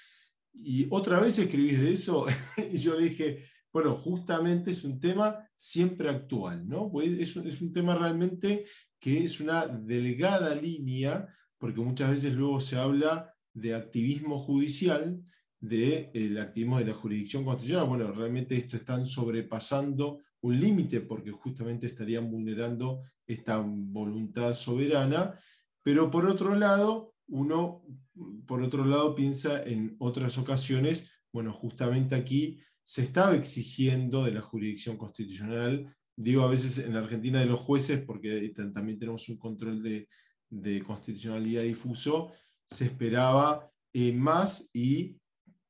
y 0.52 0.88
otra 0.90 1.20
vez 1.20 1.38
escribís 1.38 1.80
de 1.80 1.92
eso, 1.92 2.26
y 2.72 2.76
yo 2.76 2.98
le 2.98 3.10
dije, 3.10 3.44
bueno, 3.72 3.96
justamente 3.96 4.72
es 4.72 4.82
un 4.82 4.98
tema 4.98 5.48
siempre 5.54 6.08
actual, 6.08 6.68
¿no? 6.68 6.90
Pues 6.90 7.12
es, 7.12 7.36
es 7.36 7.62
un 7.62 7.72
tema 7.72 7.94
realmente 7.96 8.64
que 8.98 9.22
es 9.22 9.38
una 9.38 9.68
delgada 9.68 10.56
línea, 10.56 11.24
porque 11.56 11.80
muchas 11.80 12.10
veces 12.10 12.34
luego 12.34 12.60
se 12.60 12.78
habla 12.78 13.32
de 13.54 13.76
activismo 13.76 14.40
judicial, 14.40 15.22
del 15.62 16.10
el 16.12 16.38
activismo 16.38 16.78
de 16.78 16.86
la 16.86 16.92
jurisdicción 16.92 17.44
constitucional. 17.44 17.86
Bueno, 17.88 18.12
realmente 18.12 18.56
esto 18.56 18.76
están 18.76 19.06
sobrepasando 19.06 20.20
un 20.42 20.58
límite 20.58 21.00
porque 21.00 21.30
justamente 21.30 21.86
estarían 21.86 22.28
vulnerando 22.30 23.04
esta 23.26 23.62
voluntad 23.64 24.52
soberana, 24.54 25.38
pero 25.82 26.10
por 26.10 26.26
otro 26.26 26.56
lado, 26.56 27.14
uno, 27.28 27.82
por 28.46 28.60
otro 28.62 28.84
lado, 28.84 29.14
piensa 29.14 29.62
en 29.62 29.94
otras 30.00 30.36
ocasiones, 30.36 31.12
bueno, 31.32 31.52
justamente 31.52 32.16
aquí 32.16 32.58
se 32.82 33.02
estaba 33.02 33.36
exigiendo 33.36 34.24
de 34.24 34.32
la 34.32 34.40
jurisdicción 34.40 34.96
constitucional, 34.96 35.94
digo 36.16 36.42
a 36.42 36.48
veces 36.48 36.78
en 36.78 36.94
la 36.94 37.00
Argentina 37.00 37.38
de 37.38 37.46
los 37.46 37.60
jueces, 37.60 38.02
porque 38.02 38.52
también 38.74 38.98
tenemos 38.98 39.28
un 39.28 39.38
control 39.38 39.80
de, 39.80 40.08
constitucionalidad 40.84 41.62
difuso, 41.62 42.32
se 42.66 42.86
esperaba 42.86 43.70
eh, 43.94 44.12
más 44.12 44.70
y 44.74 45.16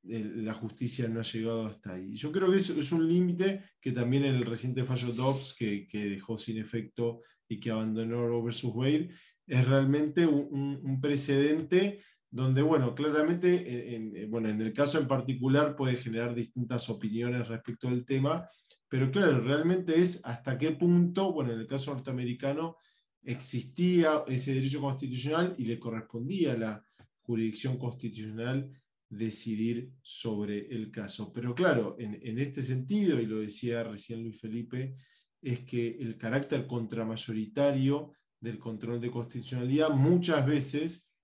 la 0.05 0.55
justicia 0.55 1.09
no 1.09 1.21
ha 1.21 1.25
llegado 1.25 1.67
hasta 1.67 1.95
ahí. 1.95 2.15
Yo 2.15 2.33
creo 2.33 2.51
que 2.51 2.57
eso 2.57 2.79
es 2.79 2.91
un 2.93 3.09
límite 3.09 3.63
que 3.81 3.93
también 3.93 4.25
en 4.25 4.35
el 4.35 4.45
reciente 4.45 4.85
fallo 4.85 5.13
Dobbs, 5.13 5.55
que, 5.55 5.87
dejó 5.93 6.37
sin 6.37 6.59
efecto 6.59 7.21
y 7.49 7.61
que 7.61 7.71
abandonó 7.71 8.27
Roe 8.27 8.43
versus 8.43 8.75
Wade, 8.75 9.11
es 9.47 9.69
realmente 9.69 10.27
un, 10.27 11.01
precedente 11.01 12.01
donde, 12.31 12.63
bueno, 12.63 12.95
claramente, 12.95 13.95
en, 13.95 14.31
bueno, 14.31 14.49
en 14.49 14.61
el 14.63 14.73
caso 14.73 14.99
en 14.99 15.07
particular 15.07 15.77
puede 15.77 15.97
generar 15.97 16.35
distintas 16.35 16.89
opiniones 16.89 17.47
respecto 17.47 17.89
al 17.89 18.05
tema, 18.05 18.49
pero 18.89 19.11
claro, 19.11 19.41
realmente 19.41 19.99
es 20.01 20.21
hasta 20.25 20.59
qué 20.59 20.73
punto, 20.73 21.33
bueno, 21.33 21.53
en 21.53 21.61
el 21.61 21.67
caso 21.67 21.95
norteamericano 21.95 22.77
existía 23.23 24.25
ese 24.27 24.55
derecho 24.55 24.81
constitucional 24.81 25.55
y 25.59 25.67
le 25.67 25.79
correspondía 25.79 26.53
a 26.53 26.59
la 26.59 26.87
jurisdicción 27.23 27.79
constitucional 27.79 28.71
decidir 29.13 29.93
sobre 30.01 30.67
el 30.75 30.91
caso. 30.91 31.33
Pero 31.35 31.55
claro, 31.55 31.97
en, 31.99 32.39
este 32.39 32.63
sentido, 32.63 33.21
y 33.21 33.27
lo 33.27 33.41
decía 33.41 33.85
recién 33.85 34.23
Luis 34.23 34.41
Felipe, 34.41 34.97
es 35.41 35.61
que 35.61 35.99
el 36.01 36.17
carácter 36.17 36.67
contramayoritario 36.67 38.13
del 38.41 38.59
control 38.59 39.01
de 39.01 39.11
constitucionalidad 39.11 39.91
muchas 39.91 40.47
veces 40.47 41.15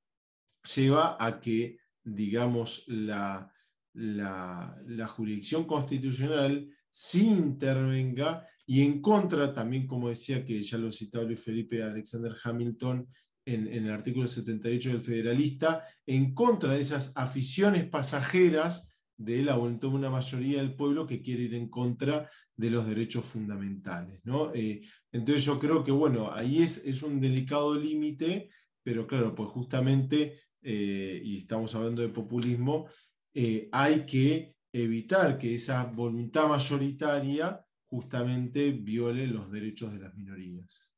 lleva 0.74 1.16
a 1.18 1.40
que, 1.40 1.78
digamos, 2.04 2.84
la, 2.88 3.50
la, 3.94 5.08
jurisdicción 5.08 5.64
constitucional 5.64 6.68
sí 6.90 7.26
intervenga 7.26 8.46
y 8.66 8.82
en 8.82 9.00
contra, 9.00 9.54
también 9.54 9.86
como 9.86 10.10
decía 10.10 10.44
que 10.44 10.62
ya 10.62 10.76
lo 10.76 10.92
citaba 10.92 11.24
Luis 11.24 11.42
Felipe 11.42 11.82
Alexander 11.82 12.36
Hamilton, 12.44 13.08
en, 13.54 13.68
el 13.68 13.90
artículo 13.90 14.26
78 14.26 14.90
del 14.90 15.00
Federalista, 15.00 15.84
en 16.06 16.34
contra 16.34 16.74
de 16.74 16.80
esas 16.80 17.12
aficiones 17.16 17.86
pasajeras 17.86 18.94
de 19.16 19.42
la 19.42 19.56
voluntad 19.56 19.88
de 19.88 19.94
una 19.94 20.10
mayoría 20.10 20.58
del 20.58 20.76
pueblo 20.76 21.06
que 21.06 21.22
quiere 21.22 21.44
ir 21.44 21.54
en 21.54 21.68
contra 21.68 22.30
de 22.56 22.70
los 22.70 22.86
derechos 22.86 23.24
fundamentales. 23.24 24.20
¿no? 24.24 24.52
Eh, 24.54 24.82
entonces 25.10 25.44
yo 25.44 25.58
creo 25.58 25.82
que, 25.82 25.90
bueno, 25.90 26.32
ahí 26.32 26.62
es, 26.62 26.84
es 26.84 27.02
un 27.02 27.20
delicado 27.20 27.74
límite, 27.74 28.50
pero 28.82 29.06
claro, 29.06 29.34
pues 29.34 29.48
justamente, 29.50 30.34
eh, 30.62 31.20
y 31.24 31.38
estamos 31.38 31.74
hablando 31.74 32.02
de 32.02 32.10
populismo, 32.10 32.88
eh, 33.34 33.68
hay 33.72 34.04
que 34.06 34.54
evitar 34.72 35.38
que 35.38 35.54
esa 35.54 35.84
voluntad 35.84 36.48
mayoritaria 36.48 37.64
justamente 37.86 38.70
viole 38.72 39.26
los 39.26 39.50
derechos 39.50 39.92
de 39.92 40.00
las 40.00 40.14
minorías. 40.14 40.92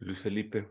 Luis 0.00 0.18
Felipe. 0.18 0.68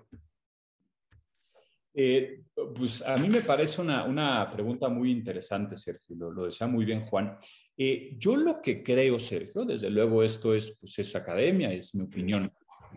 Eh, 1.93 2.41
pues 2.75 3.01
a 3.03 3.17
mí 3.17 3.29
me 3.29 3.41
parece 3.41 3.81
una, 3.81 4.03
una 4.05 4.49
pregunta 4.51 4.89
muy 4.89 5.11
interesante, 5.11 5.77
Sergio, 5.77 6.15
lo, 6.15 6.45
decía 6.45 6.67
muy 6.67 6.85
bien 6.85 7.01
Juan. 7.01 7.37
Eh, 7.77 8.15
yo 8.17 8.35
lo 8.35 8.61
que 8.61 8.81
creo, 8.83 9.19
Sergio, 9.19 9.63
desde 9.65 9.89
luego 9.89 10.23
esto 10.23 10.55
es, 10.55 10.75
pues 10.79 10.97
es 10.99 11.15
academia, 11.15 11.71
es 11.71 11.93
mi 11.93 12.03
opinión. 12.03 12.51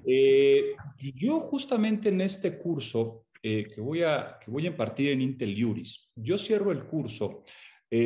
Eh, 0.07 0.75
yo 1.15 1.41
justamente 1.41 2.09
en 2.09 2.21
este 2.21 2.59
curso 2.59 3.27
que, 3.43 3.67
voy 3.79 4.03
a, 4.03 4.39
que 4.43 4.51
voy 4.51 4.65
a 4.65 4.71
impartir 4.71 5.11
en 5.11 5.23
Intel 5.23 5.57
Juris, 5.59 6.11
yo 6.17 6.37
cierro 6.37 6.73
el 6.73 6.85
curso 6.85 7.45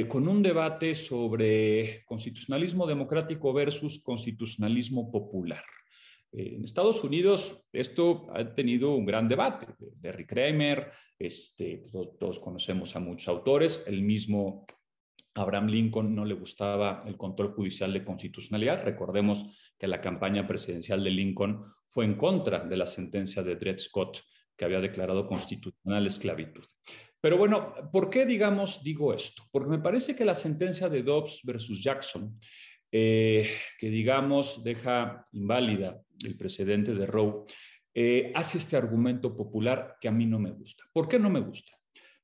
con 0.08 0.28
un 0.28 0.42
debate 0.42 0.94
sobre 0.94 2.04
constitucionalismo 2.04 2.86
democrático 2.86 3.50
versus 3.54 3.98
constitucionalismo 4.00 5.10
popular. 5.10 5.64
En 6.32 6.64
Estados 6.64 7.02
Unidos 7.02 7.64
esto 7.72 8.28
ha 8.32 8.54
tenido 8.54 8.94
un 8.94 9.04
gran 9.04 9.28
debate. 9.28 9.66
Derry 9.78 10.26
Kramer, 10.26 10.92
este, 11.18 11.84
todos, 12.18 12.38
conocemos 12.38 12.94
a 12.94 13.00
muchos 13.00 13.28
autores, 13.28 13.84
el 13.86 14.02
mismo 14.02 14.64
Abraham 15.34 15.68
Lincoln 15.68 16.14
no 16.14 16.24
le 16.24 16.34
gustaba 16.34 17.02
el 17.06 17.16
control 17.16 17.52
judicial 17.52 17.92
de 17.92 18.04
constitucionalidad. 18.04 18.84
Recordemos 18.84 19.44
que 19.78 19.88
la 19.88 20.00
campaña 20.00 20.46
presidencial 20.46 21.02
de 21.02 21.10
Lincoln 21.10 21.64
fue 21.88 22.04
en 22.04 22.14
contra 22.14 22.60
de 22.60 22.76
la 22.76 22.86
sentencia 22.86 23.42
de 23.42 23.56
Dred 23.56 23.78
Scott, 23.78 24.20
que 24.56 24.64
había 24.64 24.80
declarado 24.80 25.26
constitucional 25.26 26.06
esclavitud. 26.06 26.64
Pero 27.20 27.36
bueno, 27.38 27.74
¿por 27.92 28.08
qué 28.08 28.24
digamos 28.24 28.82
digo 28.82 29.12
esto? 29.12 29.42
Porque 29.50 29.70
me 29.70 29.78
parece 29.78 30.14
que 30.14 30.24
la 30.24 30.34
sentencia 30.34 30.88
de 30.88 31.02
Dobbs 31.02 31.42
versus 31.44 31.82
Jackson 31.82 32.38
eh, 32.92 33.48
que 33.78 33.88
digamos 33.88 34.64
deja 34.64 35.24
inválida 35.32 36.02
el 36.24 36.36
precedente 36.36 36.94
de 36.94 37.06
Roe, 37.06 37.44
eh, 37.92 38.32
hace 38.34 38.58
este 38.58 38.76
argumento 38.76 39.36
popular 39.36 39.96
que 40.00 40.08
a 40.08 40.12
mí 40.12 40.26
no 40.26 40.38
me 40.38 40.52
gusta. 40.52 40.84
¿Por 40.92 41.08
qué 41.08 41.18
no 41.18 41.30
me 41.30 41.40
gusta? 41.40 41.72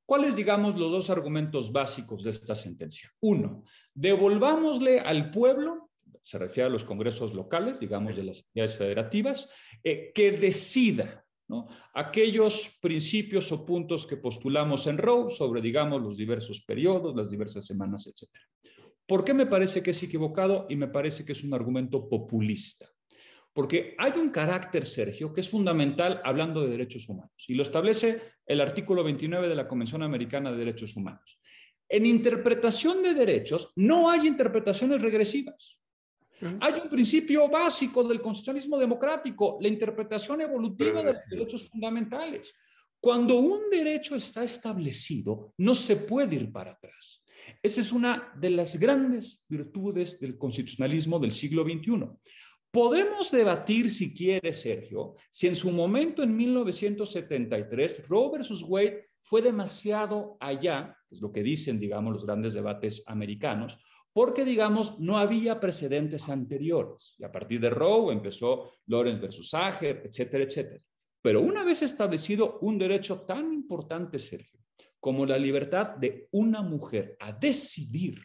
¿Cuáles, 0.04 0.36
digamos, 0.36 0.76
los 0.76 0.92
dos 0.92 1.10
argumentos 1.10 1.72
básicos 1.72 2.22
de 2.22 2.30
esta 2.30 2.54
sentencia? 2.54 3.10
Uno, 3.20 3.64
devolvámosle 3.92 5.00
al 5.00 5.32
pueblo, 5.32 5.90
se 6.22 6.38
refiere 6.38 6.68
a 6.68 6.72
los 6.72 6.84
congresos 6.84 7.34
locales, 7.34 7.80
digamos, 7.80 8.14
de 8.14 8.22
las 8.22 8.38
entidades 8.38 8.76
federativas, 8.76 9.50
eh, 9.82 10.12
que 10.14 10.32
decida 10.32 11.24
aquellos 11.94 12.78
principios 12.80 13.50
o 13.52 13.64
puntos 13.64 14.06
que 14.06 14.16
postulamos 14.16 14.86
en 14.86 14.98
Roe 14.98 15.30
sobre, 15.30 15.60
digamos, 15.60 16.02
los 16.02 16.16
diversos 16.16 16.64
periodos, 16.64 17.14
las 17.14 17.30
diversas 17.30 17.66
semanas, 17.66 18.06
etc. 18.06 18.28
¿Por 19.06 19.24
qué 19.24 19.34
me 19.34 19.46
parece 19.46 19.82
que 19.82 19.90
es 19.90 20.02
equivocado 20.02 20.66
y 20.68 20.76
me 20.76 20.88
parece 20.88 21.24
que 21.24 21.32
es 21.32 21.44
un 21.44 21.54
argumento 21.54 22.08
populista? 22.08 22.86
Porque 23.56 23.94
hay 23.96 24.12
un 24.20 24.28
carácter, 24.28 24.84
Sergio, 24.84 25.32
que 25.32 25.40
es 25.40 25.48
fundamental 25.48 26.20
hablando 26.24 26.60
de 26.60 26.68
derechos 26.68 27.08
humanos 27.08 27.32
y 27.48 27.54
lo 27.54 27.62
establece 27.62 28.20
el 28.44 28.60
artículo 28.60 29.02
29 29.02 29.48
de 29.48 29.54
la 29.54 29.66
Convención 29.66 30.02
Americana 30.02 30.52
de 30.52 30.58
Derechos 30.58 30.94
Humanos. 30.94 31.40
En 31.88 32.04
interpretación 32.04 33.02
de 33.02 33.14
derechos 33.14 33.72
no 33.76 34.10
hay 34.10 34.26
interpretaciones 34.26 35.00
regresivas. 35.00 35.80
Hay 36.60 36.74
un 36.82 36.90
principio 36.90 37.48
básico 37.48 38.04
del 38.04 38.20
constitucionalismo 38.20 38.76
democrático, 38.76 39.56
la 39.58 39.68
interpretación 39.68 40.42
evolutiva 40.42 41.02
de 41.02 41.14
los 41.14 41.26
derechos 41.26 41.66
fundamentales. 41.70 42.54
Cuando 43.00 43.36
un 43.36 43.70
derecho 43.70 44.16
está 44.16 44.44
establecido, 44.44 45.54
no 45.56 45.74
se 45.74 45.96
puede 45.96 46.36
ir 46.36 46.52
para 46.52 46.72
atrás. 46.72 47.24
Esa 47.62 47.80
es 47.80 47.90
una 47.90 48.34
de 48.36 48.50
las 48.50 48.78
grandes 48.78 49.46
virtudes 49.48 50.20
del 50.20 50.36
constitucionalismo 50.36 51.18
del 51.18 51.32
siglo 51.32 51.64
XXI. 51.64 52.10
Podemos 52.76 53.30
debatir, 53.30 53.90
si 53.90 54.12
quiere, 54.12 54.52
Sergio, 54.52 55.14
si 55.30 55.46
en 55.46 55.56
su 55.56 55.70
momento, 55.70 56.22
en 56.22 56.36
1973, 56.36 58.06
Roe 58.06 58.32
versus 58.32 58.62
Wade 58.62 59.08
fue 59.22 59.40
demasiado 59.40 60.36
allá, 60.38 60.94
es 61.10 61.22
lo 61.22 61.32
que 61.32 61.42
dicen, 61.42 61.80
digamos, 61.80 62.12
los 62.12 62.26
grandes 62.26 62.52
debates 62.52 63.02
americanos, 63.06 63.78
porque, 64.12 64.44
digamos, 64.44 65.00
no 65.00 65.16
había 65.16 65.58
precedentes 65.58 66.28
anteriores. 66.28 67.14
Y 67.18 67.24
a 67.24 67.32
partir 67.32 67.62
de 67.62 67.70
Roe 67.70 68.12
empezó 68.12 68.70
Lawrence 68.88 69.22
versus 69.22 69.48
Sager, 69.48 70.02
etcétera, 70.04 70.44
etcétera. 70.44 70.82
Pero 71.22 71.40
una 71.40 71.64
vez 71.64 71.80
establecido 71.80 72.58
un 72.60 72.76
derecho 72.76 73.22
tan 73.22 73.54
importante, 73.54 74.18
Sergio, 74.18 74.60
como 75.00 75.24
la 75.24 75.38
libertad 75.38 75.96
de 75.96 76.28
una 76.32 76.60
mujer 76.60 77.16
a 77.20 77.32
decidir 77.32 78.20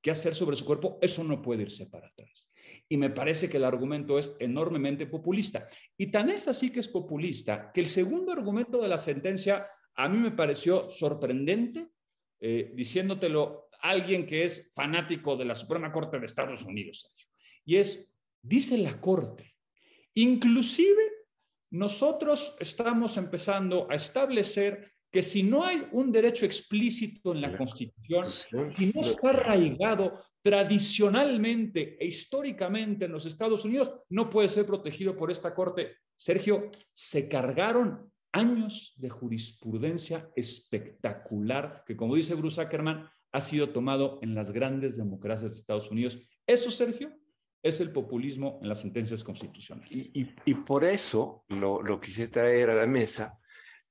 qué 0.00 0.10
hacer 0.10 0.34
sobre 0.34 0.56
su 0.56 0.64
cuerpo, 0.64 0.98
eso 1.00 1.24
no 1.24 1.42
puede 1.42 1.62
irse 1.62 1.86
para 1.86 2.08
atrás. 2.08 2.50
Y 2.88 2.96
me 2.96 3.10
parece 3.10 3.48
que 3.48 3.56
el 3.56 3.64
argumento 3.64 4.18
es 4.18 4.32
enormemente 4.38 5.06
populista. 5.06 5.66
Y 5.96 6.10
tan 6.10 6.30
es 6.30 6.48
así 6.48 6.70
que 6.70 6.80
es 6.80 6.88
populista 6.88 7.70
que 7.72 7.80
el 7.80 7.86
segundo 7.86 8.32
argumento 8.32 8.80
de 8.80 8.88
la 8.88 8.98
sentencia 8.98 9.68
a 9.94 10.08
mí 10.08 10.18
me 10.18 10.30
pareció 10.30 10.88
sorprendente, 10.88 11.88
eh, 12.40 12.72
diciéndotelo 12.74 13.68
alguien 13.80 14.26
que 14.26 14.44
es 14.44 14.72
fanático 14.74 15.36
de 15.36 15.44
la 15.44 15.54
Suprema 15.54 15.92
Corte 15.92 16.18
de 16.18 16.26
Estados 16.26 16.64
Unidos, 16.64 17.14
Y 17.64 17.76
es, 17.76 18.16
dice 18.40 18.78
la 18.78 19.00
Corte, 19.00 19.56
inclusive 20.14 21.02
nosotros 21.70 22.56
estamos 22.60 23.16
empezando 23.16 23.86
a 23.90 23.94
establecer 23.94 24.92
que 25.10 25.22
si 25.22 25.42
no 25.42 25.64
hay 25.64 25.86
un 25.92 26.12
derecho 26.12 26.44
explícito 26.44 27.32
en 27.32 27.40
la 27.40 27.56
Constitución, 27.56 28.26
si 28.70 28.92
no 28.92 29.00
está 29.00 29.30
arraigado 29.30 30.20
tradicionalmente 30.42 31.96
e 31.98 32.06
históricamente 32.06 33.06
en 33.06 33.12
los 33.12 33.26
Estados 33.26 33.64
Unidos, 33.64 33.90
no 34.10 34.30
puede 34.30 34.48
ser 34.48 34.66
protegido 34.66 35.16
por 35.16 35.30
esta 35.30 35.54
Corte. 35.54 35.96
Sergio, 36.14 36.70
se 36.92 37.28
cargaron 37.28 38.10
años 38.32 38.94
de 38.96 39.08
jurisprudencia 39.08 40.30
espectacular 40.36 41.82
que, 41.86 41.96
como 41.96 42.14
dice 42.14 42.34
Bruce 42.34 42.60
Ackerman, 42.60 43.08
ha 43.32 43.40
sido 43.40 43.70
tomado 43.70 44.18
en 44.22 44.34
las 44.34 44.52
grandes 44.52 44.96
democracias 44.96 45.50
de 45.50 45.56
Estados 45.56 45.90
Unidos. 45.90 46.18
Eso, 46.46 46.70
Sergio, 46.70 47.12
es 47.62 47.80
el 47.80 47.92
populismo 47.92 48.58
en 48.62 48.68
las 48.68 48.80
sentencias 48.80 49.24
constitucionales. 49.24 49.90
Y, 49.90 50.54
por 50.54 50.84
eso 50.84 51.44
lo, 51.48 51.82
lo 51.82 52.00
quise 52.00 52.28
traer 52.28 52.70
a 52.70 52.74
la 52.74 52.86
mesa, 52.86 53.37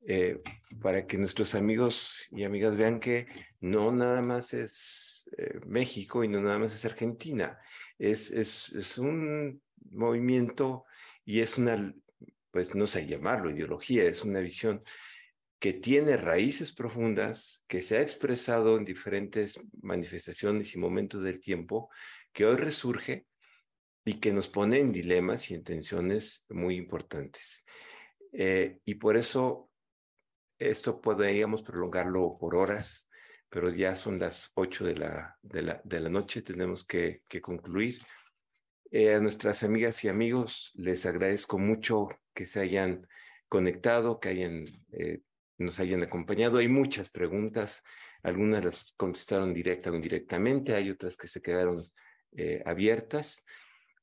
eh, 0.09 0.39
para 0.81 1.05
que 1.05 1.17
nuestros 1.17 1.53
amigos 1.53 2.29
y 2.31 2.45
amigas 2.45 2.77
vean 2.77 3.01
que 3.01 3.27
no 3.59 3.91
nada 3.91 4.21
más 4.21 4.53
es 4.53 5.29
eh, 5.37 5.59
México 5.65 6.23
y 6.23 6.29
no 6.29 6.39
nada 6.39 6.57
más 6.57 6.73
es 6.73 6.85
Argentina, 6.85 7.59
es, 7.99 8.31
es, 8.31 8.71
es, 8.71 8.97
un 8.97 9.61
movimiento 9.91 10.85
y 11.25 11.41
es 11.41 11.57
una, 11.57 11.93
pues 12.51 12.73
no 12.73 12.87
sé 12.87 13.05
llamarlo 13.05 13.51
ideología, 13.51 14.05
es 14.05 14.23
una 14.23 14.39
visión 14.39 14.81
que 15.59 15.73
tiene 15.73 16.15
raíces 16.15 16.71
profundas, 16.71 17.65
que 17.67 17.81
se 17.81 17.97
ha 17.97 18.01
expresado 18.01 18.77
en 18.77 18.85
diferentes 18.85 19.59
manifestaciones 19.81 20.73
y 20.73 20.79
momentos 20.79 21.21
del 21.21 21.41
tiempo, 21.41 21.89
que 22.31 22.45
hoy 22.45 22.55
resurge 22.55 23.25
y 24.05 24.21
que 24.21 24.31
nos 24.31 24.47
pone 24.47 24.79
en 24.79 24.93
dilemas 24.93 25.51
y 25.51 25.55
en 25.55 25.65
tensiones 25.65 26.45
muy 26.49 26.77
importantes. 26.77 27.65
Eh, 28.31 28.79
y 28.85 28.95
por 28.95 29.17
eso 29.17 29.67
esto 30.59 31.01
podríamos 31.01 31.63
prolongarlo 31.63 32.37
por 32.39 32.55
horas, 32.55 33.09
pero 33.49 33.69
ya 33.69 33.95
son 33.95 34.19
las 34.19 34.51
8 34.55 34.85
de 34.85 34.95
la, 34.95 35.37
de 35.41 35.61
la, 35.61 35.81
de 35.83 35.99
la 35.99 36.09
noche, 36.09 36.41
tenemos 36.41 36.85
que, 36.85 37.23
que 37.27 37.41
concluir. 37.41 37.99
Eh, 38.91 39.13
a 39.13 39.19
nuestras 39.19 39.63
amigas 39.63 40.03
y 40.05 40.07
amigos 40.07 40.71
les 40.75 41.05
agradezco 41.05 41.57
mucho 41.57 42.07
que 42.33 42.45
se 42.45 42.61
hayan 42.61 43.05
conectado, 43.49 44.19
que 44.19 44.29
hayan 44.29 44.65
eh, 44.93 45.21
nos 45.57 45.79
hayan 45.79 46.03
acompañado. 46.03 46.59
Hay 46.59 46.67
muchas 46.67 47.09
preguntas, 47.09 47.83
algunas 48.23 48.63
las 48.63 48.93
contestaron 48.95 49.53
directa 49.53 49.91
o 49.91 49.95
indirectamente, 49.95 50.75
hay 50.75 50.89
otras 50.89 51.17
que 51.17 51.27
se 51.27 51.41
quedaron 51.41 51.83
eh, 52.33 52.61
abiertas. 52.65 53.45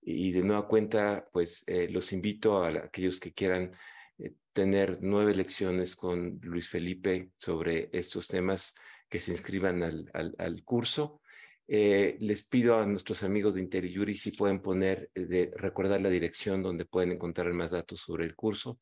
Y 0.02 0.32
de 0.32 0.42
nueva 0.42 0.68
cuenta, 0.68 1.30
pues 1.32 1.64
los 1.88 2.12
invito 2.12 2.62
a, 2.62 2.68
aquellos 2.68 3.20
que 3.20 3.32
quieran 3.32 3.72
eh, 4.18 4.34
tener 4.52 4.98
nueve 5.00 5.34
lecciones 5.34 5.96
con 5.96 6.38
Luis 6.42 6.68
Felipe 6.68 7.30
sobre 7.36 7.90
estos 7.92 8.28
temas 8.28 8.74
que 9.08 9.18
se 9.18 9.32
inscriban 9.32 9.82
al, 9.82 10.10
al, 10.38 10.64
curso. 10.64 11.20
les 11.66 12.46
pido 12.48 12.78
a 12.78 12.86
nuestros 12.86 13.22
amigos 13.22 13.54
de 13.54 13.62
Interiyuri 13.62 14.14
si 14.14 14.32
pueden 14.32 14.60
poner, 14.60 15.10
de 15.14 15.52
recordar 15.56 16.00
la 16.00 16.10
dirección 16.10 16.62
donde 16.62 16.84
pueden 16.84 17.12
encontrar 17.12 17.52
más 17.52 17.70
datos 17.70 18.00
sobre 18.00 18.24
el 18.24 18.34
curso 18.34 18.78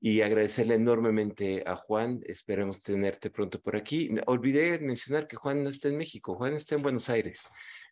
y 0.00 0.22
agradecerle 0.22 0.74
enormemente 0.74 1.62
a 1.66 1.76
Juan. 1.76 2.20
Esperemos 2.24 2.82
tenerte 2.82 3.30
pronto 3.30 3.60
por 3.60 3.76
aquí. 3.76 4.10
Olvidé 4.26 4.78
mencionar 4.78 5.28
que 5.28 5.36
Juan 5.36 5.62
no 5.62 5.68
está 5.68 5.88
en 5.88 5.98
México, 5.98 6.34
Juan 6.34 6.54
está 6.54 6.74
en 6.76 6.82
Buenos 6.82 7.10
Aires. 7.10 7.50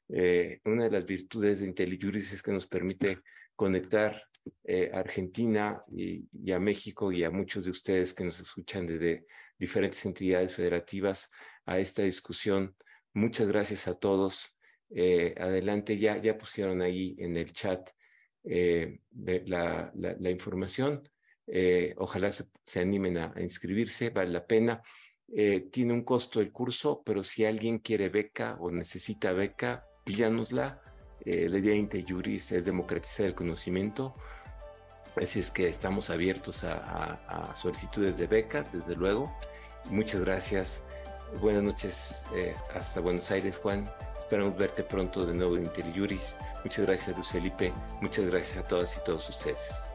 Eh, 0.09 0.61
una 0.65 0.85
de 0.85 0.91
las 0.91 1.05
virtudes 1.05 1.61
de 1.61 1.67
IntelliJuris 1.67 2.33
es 2.33 2.43
que 2.43 2.53
nos 2.53 2.67
permite 2.67 3.21
conectar 3.55 4.23
eh, 4.65 4.91
Argentina 4.93 5.83
y, 5.91 6.53
a 6.53 6.59
México 6.59 7.13
y 7.13 7.25
a 7.25 7.31
muchos 7.31 7.65
de 7.65 7.71
ustedes 7.71 8.15
que 8.15 8.25
nos 8.25 8.41
escuchan 8.41 8.87
desde 8.87 9.27
diferentes 9.59 10.05
entidades 10.07 10.55
federativas 10.55 11.31
a 11.67 11.79
esta 11.79 12.03
discusión. 12.03 12.75
Muchas 13.15 13.49
gracias 13.49 13.89
a 13.89 13.95
todos. 13.95 14.57
Eh, 14.91 15.35
adelante, 15.39 15.99
ya, 15.99 16.17
ya 16.21 16.39
pusieron 16.39 16.81
ahí 16.83 17.15
en 17.19 17.37
el 17.37 17.53
chat 17.53 17.91
la, 18.45 19.93
la, 19.95 20.31
información. 20.31 21.03
Eh, 21.51 21.95
ojalá 21.97 22.31
se, 22.31 22.81
animen 22.81 23.17
a, 23.19 23.33
inscribirse, 23.39 24.11
vale 24.11 24.31
la 24.31 24.47
pena. 24.47 24.83
Eh, 25.31 25.69
tiene 25.71 25.93
un 25.93 26.05
costo 26.05 26.41
el 26.41 26.53
curso, 26.53 27.03
pero 27.05 27.23
si 27.25 27.45
alguien 27.45 27.79
quiere 27.79 28.09
beca 28.09 28.57
o 28.61 28.71
necesita 28.71 29.33
beca, 29.33 29.85
pídanosla. 30.05 30.83
Eh, 31.25 31.49
la 31.49 31.59
idea 31.59 31.73
de 31.73 31.79
Interjuris 31.79 32.53
es 32.53 32.65
democratizar 32.65 33.27
el 33.27 33.35
conocimiento, 33.35 34.15
así 35.17 35.41
es 35.41 35.51
que 35.51 35.69
estamos 35.69 36.11
abiertos 36.11 36.65
a, 36.65 37.55
solicitudes 37.57 38.17
de 38.19 38.27
beca, 38.27 38.65
desde 38.73 38.97
luego. 38.97 39.33
Muchas 39.91 40.21
gracias. 40.21 40.81
Buenas 41.41 41.63
noches 41.63 42.23
hasta 42.75 43.01
Buenos 43.01 43.31
Aires, 43.31 43.59
Juan. 43.59 43.89
Esperamos 44.19 44.59
verte 44.59 44.83
pronto 44.83 45.25
de 45.25 45.33
nuevo 45.35 45.57
en 45.57 45.65
Interjuris. 45.65 46.37
Muchas 46.63 46.87
gracias, 46.87 47.17
Luis 47.17 47.29
Felipe. 47.29 47.73
Muchas 48.01 48.27
gracias 48.27 48.59
a 48.59 48.69
todas 48.69 48.97
y 48.97 49.01
todos 49.05 49.29
ustedes. 49.29 49.88